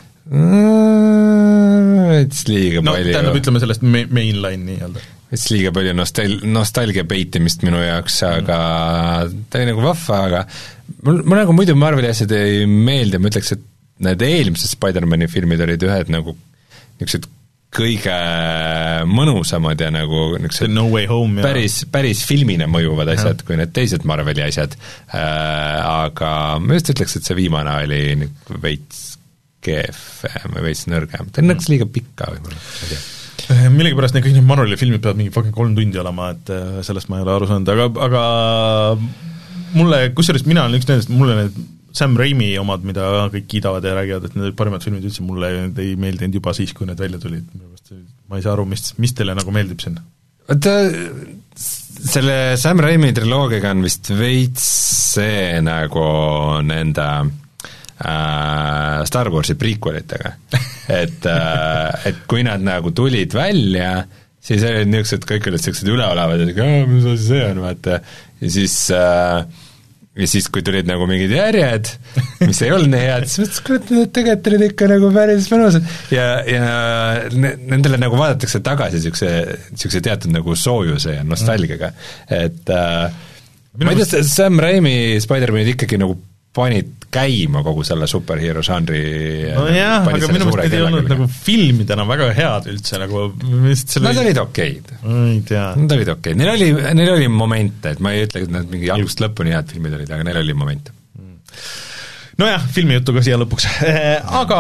[2.12, 3.16] Veits liiga no, palju.
[3.16, 8.62] tähendab, ütleme sellest mainline nii-öelda veits liiga palju nostal-, nostalgia peitimist minu jaoks, aga
[9.26, 9.44] mm.
[9.50, 10.46] ta oli nagu vahva, aga
[11.08, 13.68] mul, mul nagu muidu Marveli asjad ei meeldi, ma ütleks, et
[14.02, 16.36] need eelmised Spider-mani filmid olid ühed nagu
[17.02, 17.30] niisugused
[17.72, 18.16] kõige
[19.08, 23.48] mõnusamad ja nagu niisugused no way home päris, päris filmina mõjuvad asjad ja.
[23.48, 25.22] kui need teised Marveli asjad äh,,
[25.80, 28.30] aga ma just ütleks, et see viimane oli
[28.60, 29.11] veits
[29.66, 31.66] kehvem või veits nõrgem, ta on mm.
[31.72, 33.02] liiga pikk ka võib-olla, ma ei tea
[33.50, 37.10] millegipärast need kõik need Marveli filmid peavad mingi fucking kolm tundi olema, et eh, sellest
[37.12, 38.24] ma ei ole aru saanud, aga, aga
[39.76, 41.62] mulle, kusjuures mina olen üks nendest, mulle need
[41.96, 45.50] Sam Raimi omad, mida kõik kiidavad ja räägivad, et need olid parimad filmid üldse, mulle
[45.58, 47.50] need ei meeldinud juba siis, kui need välja tulid,
[48.32, 50.00] ma ei saa aru, mis, mis teile nagu meeldib siin?
[50.52, 50.78] vaata,
[51.56, 54.66] selle Sam Raimi triloogiaga on vist veits
[55.12, 56.08] see nagu
[56.64, 57.30] nende äh,
[58.02, 60.36] Star Warsi prequelitega.
[60.92, 64.02] Et äh,, et kui nad nagu tulid välja,
[64.42, 68.00] siis olid niisugused, kõik olid niisugused üleolevad, et mis asi see on, vaata,
[68.42, 69.44] ja siis äh,
[70.18, 71.90] ja siis, kui tulid nagu mingid järjed,
[72.44, 75.94] mis ei olnud nii head, siis mõtlesin, kurat, need tegelikult olid ikka nagu päris mõnusad.
[76.12, 76.66] Ja, ja
[77.32, 79.32] nendele nagu vaadatakse tagasi niisuguse,
[79.72, 81.94] niisuguse teatud nagu soojuse ja nostalgiaga,
[82.28, 83.22] et äh,
[83.80, 86.20] ma ei tea, Sam Raimi Spider-manid ikkagi nagu
[86.56, 89.02] panid käima kogu selle superhero žanri
[89.56, 93.26] nojah, aga minu meelest need ei olnud nagu filmidena väga head üldse, nagu
[93.66, 94.92] vist selle Nad olid okeid.
[95.04, 95.68] ma ei tea.
[95.80, 98.92] Nad olid okeid, neil oli, neil oli momente, et ma ei ütle, et nad mingi
[98.92, 100.96] algusest lõpuni head filmid olid, aga neil oli momente
[102.42, 103.68] nojah, filmijutuga siia lõpuks,
[104.42, 104.60] aga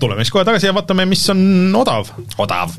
[0.00, 1.42] tuleme siis kohe tagasi ja vaatame, mis on
[1.82, 2.10] odav.
[2.40, 2.74] odav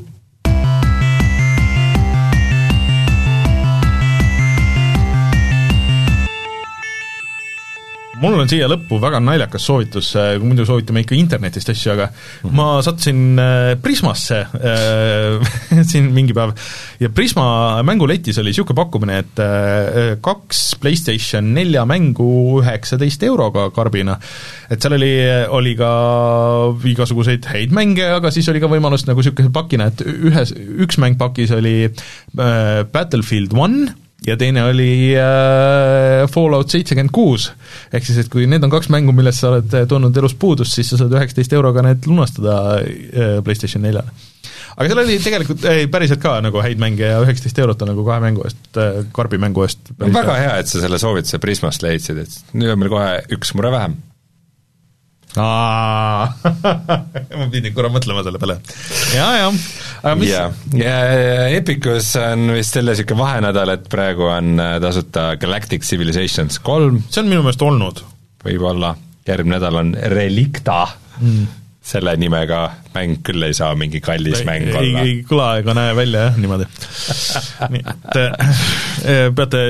[8.20, 12.48] mul on siia lõppu väga naljakas soovitus, äh, muidu soovitame ikka internetist asju, aga mm
[12.48, 12.54] -hmm.
[12.56, 16.54] ma sattusin äh, Prismasse äh, siin mingi päev
[17.00, 24.18] ja Prisma mänguletis oli niisugune pakkumine, et äh, kaks PlayStation nelja mängu üheksateist euroga karbina.
[24.70, 25.12] et seal oli,
[25.48, 25.90] oli ka
[26.84, 31.18] igasuguseid häid mänge, aga siis oli ka võimalus nagu niisuguse pakina, et ühes, üks mäng
[31.18, 33.92] pakis oli äh, Battlefield One,
[34.26, 37.50] ja teine oli äh, Fallout seitsekümmend kuus.
[37.92, 40.74] ehk siis, et kui need on kaks mängu, millest sa oled äh, tundnud elus puudust,
[40.74, 44.10] siis sa saad üheksateist euroga need lunastada äh, PlayStation neljale.
[44.76, 48.06] aga seal oli tegelikult äh, päriselt ka nagu häid mänge ja üheksateist eurot on nagu
[48.08, 51.86] kahe mängu eest äh,, karbi mängu eest no väga hea, et sa selle soovituse Prismast
[51.86, 54.00] leidsid, et nüüd on meil kohe üks mure vähem
[57.38, 58.58] ma pidin korra mõtlema selle peale.
[59.16, 59.50] ja, ja,
[60.02, 60.44] aga mis ja,
[60.76, 60.96] ja
[61.56, 67.02] Epicus on vist jälle niisugune vahenädal, et praegu on äh, tasuta Galactic Civilizations kolm.
[67.10, 68.02] see on minu meelest olnud.
[68.46, 68.94] võib-olla,
[69.28, 70.82] järgmine nädal on Relicta
[71.20, 72.60] mm selle nimega
[72.96, 75.04] mäng küll ei saa mingi kallis ei, mäng olla.
[75.04, 76.66] ei kõla ega näe välja jah, niimoodi
[77.74, 78.56] nii et äh,
[79.36, 79.62] peate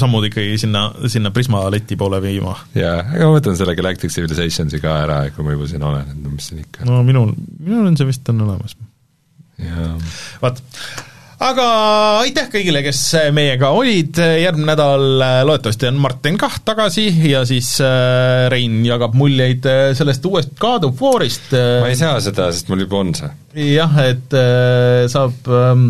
[0.00, 2.56] sammud ikkagi sinna, sinna Prisma leti poole viima.
[2.76, 6.20] jaa, aga ma võtan selle Galactic Civilizationsi ka ära, kui ma juba siin olen, et
[6.20, 8.76] no mis siin ikka no minul, minul on see vist on olemas.
[10.44, 10.62] vaat
[11.42, 11.66] aga
[12.22, 13.00] aitäh kõigile, kes
[13.34, 19.16] meiega olid, järgmine nädal äh, loodetavasti on Martin kah tagasi ja siis äh, Rein jagab
[19.18, 21.54] muljeid äh, sellest uuest God of War'ist.
[21.54, 23.32] ma ei saa seda, sest mul juba on see.
[23.74, 24.38] jah, et
[25.12, 25.88] saab ähm,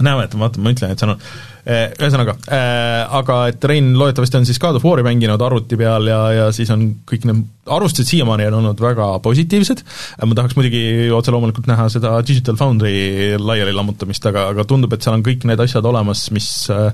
[0.00, 1.18] näeme, et vaata, ma ütlen, et see on
[1.62, 6.20] ühesõnaga, eh, aga et Rein loodetavasti on siis God of War'i mänginud arvuti peal ja,
[6.34, 9.84] ja siis on kõik need arvustused siiamaani on olnud väga positiivsed,
[10.26, 15.06] ma tahaks muidugi otse loomulikult näha seda Digital Foundry laiali lammutamist, aga, aga tundub, et
[15.06, 16.88] seal on kõik need asjad olemas, mis eh,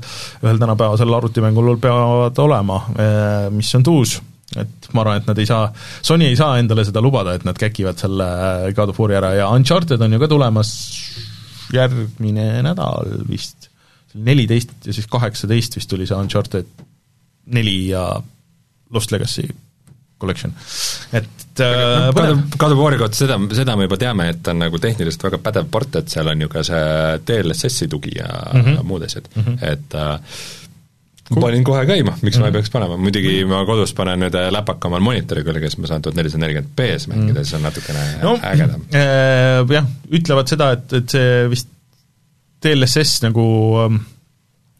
[0.44, 2.82] ühel tänapäevasel arvutimängul peavad olema,
[3.54, 4.18] mis on tuus.
[4.56, 5.66] Et ma arvan, et nad ei saa,
[6.04, 8.28] Sony ei saa endale seda lubada, et nad käkivad selle
[8.76, 10.74] God of War'i ära ja Uncharted on ju ka tulemas
[11.72, 13.67] järgmine nädal vist
[14.14, 16.68] neliteist ja siis kaheksateist vist tuli see Uncharted
[17.54, 18.04] neli ja
[18.94, 19.48] Lost Legacy
[20.18, 20.52] Collection,
[21.12, 22.08] et äh,
[22.58, 25.68] God of War'i kohta seda, seda me juba teame, et on nagu tehniliselt väga pädev
[25.70, 26.80] port, et seal on ju ka see
[27.28, 28.82] DLSS-i tugi ja mm -hmm.
[28.82, 29.72] muud asjad mm, -hmm.
[29.72, 30.18] et äh,
[31.28, 31.42] Cool.
[31.42, 32.38] panin kohe käima, miks mm.
[32.38, 32.40] -hmm.
[32.40, 35.78] ma ei peaks panema, muidugi ma kodus panen nüüd äh, läpaka omal monitori külge, siis
[35.78, 37.44] ma saan tuhat nelisada nelikümmend B-s mängida mm, -hmm.
[37.44, 39.72] siis on natukene no, ägedam äh,.
[39.72, 41.68] Jah, ütlevad seda, et, et see vist
[42.64, 43.44] DLSS nagu
[43.84, 44.00] ähm,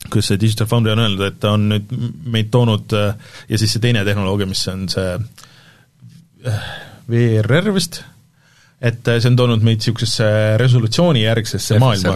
[0.08, 1.94] kuidas see Digital Foundry on öelnud, et ta on nüüd
[2.30, 5.16] meid toonud äh, ja siis see teine tehnoloogia, mis on see
[6.46, 6.68] äh,
[7.08, 8.02] VRR vist,
[8.78, 10.26] et äh, see on toonud meid niisugusesse
[10.60, 12.14] resolutsioonijärgsesse maailma,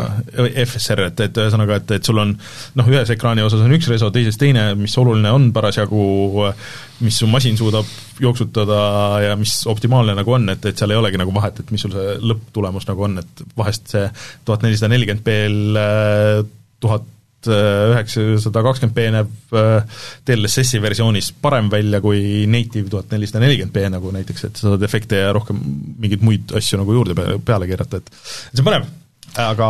[0.63, 2.35] FSR, et, et ühesõnaga, et, et sul on
[2.79, 6.05] noh, ühes ekraani osas on üks reso, teises teine, mis oluline on parasjagu,
[7.03, 7.89] mis su masin suudab
[8.23, 8.83] jooksutada
[9.25, 11.95] ja mis optimaalne nagu on, et, et seal ei olegi nagu vahet, et mis sul
[11.97, 14.07] see lõpptulemus nagu on, et vahest see
[14.47, 15.83] tuhat nelisada nelikümmend B-l
[16.83, 17.11] tuhat
[17.51, 19.57] üheksasada kakskümmend B näeb
[20.29, 24.73] DLSS-i äh, versioonis parem välja kui native tuhat nelisada nelikümmend B nagu näiteks, et sa
[24.73, 25.61] saad efekte ja rohkem
[26.03, 28.91] mingeid muid asju nagu juurde peale keerata, et see on põnev
[29.41, 29.67] aga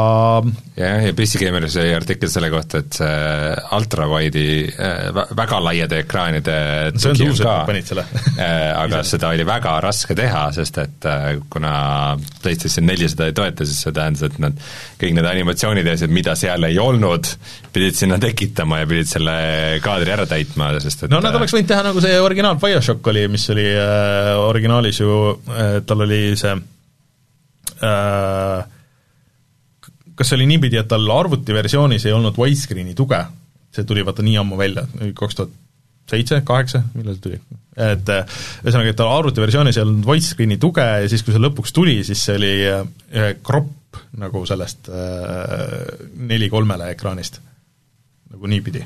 [0.74, 6.56] jah, ja PC Gameris oli artikkel selle kohta, et see ultrawide'i äh, väga laiade ekraanide
[6.96, 11.74] tugi on ka, äh, aga seda oli väga raske teha, sest et äh, kuna
[12.42, 14.58] PlayStation neli seda ei toeta, siis see tähendas, et nad,
[14.98, 17.30] kõik need animatsioonid ja asjad, mida seal ei olnud,
[17.72, 19.38] pidid sinna tekitama ja pidid selle
[19.84, 23.28] kaadri ära täitma, sest et no nad oleks võinud teha nagu see originaal BioShock oli,
[23.30, 25.16] mis oli äh, originaalis ju
[25.54, 26.58] äh,, tal oli see
[27.78, 28.71] äh,
[30.22, 33.18] kas see oli niipidi, et tal arvutiversioonis ei olnud widescreen'i tuge,
[33.74, 34.86] see tuli vaata nii ammu välja,
[35.18, 35.58] kaks tuhat
[36.12, 37.42] seitse, kaheksa, millal see tuli?
[37.82, 41.98] et ühesõnaga, et tal arvutiversioonis ei olnud widescreen'i tuge ja siis, kui see lõpuks tuli,
[42.06, 42.54] siis see oli
[43.44, 44.90] kropp nagu sellest
[46.30, 47.40] neli kolmele ekraanist,
[48.32, 48.84] nagu niipidi.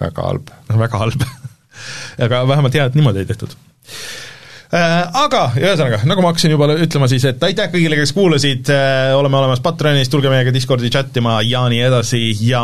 [0.00, 0.50] väga halb.
[0.70, 1.26] väga halb
[2.24, 4.33] aga vähemalt hea, et niimoodi ei tehtud Äh,
[4.74, 9.38] aga ühesõnaga, nagu ma hakkasin juba ütlema siis, et aitäh kõigile, kes kuulasid, äh, oleme
[9.38, 12.62] olemas Patreonis, tulge meiega Discordi chat ima ja nii edasi ja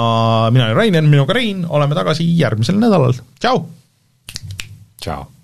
[0.51, 3.67] mina olen Rainer, minuga Rein, oleme tagasi järgmisel nädalal, tšau!
[5.01, 5.40] tšau!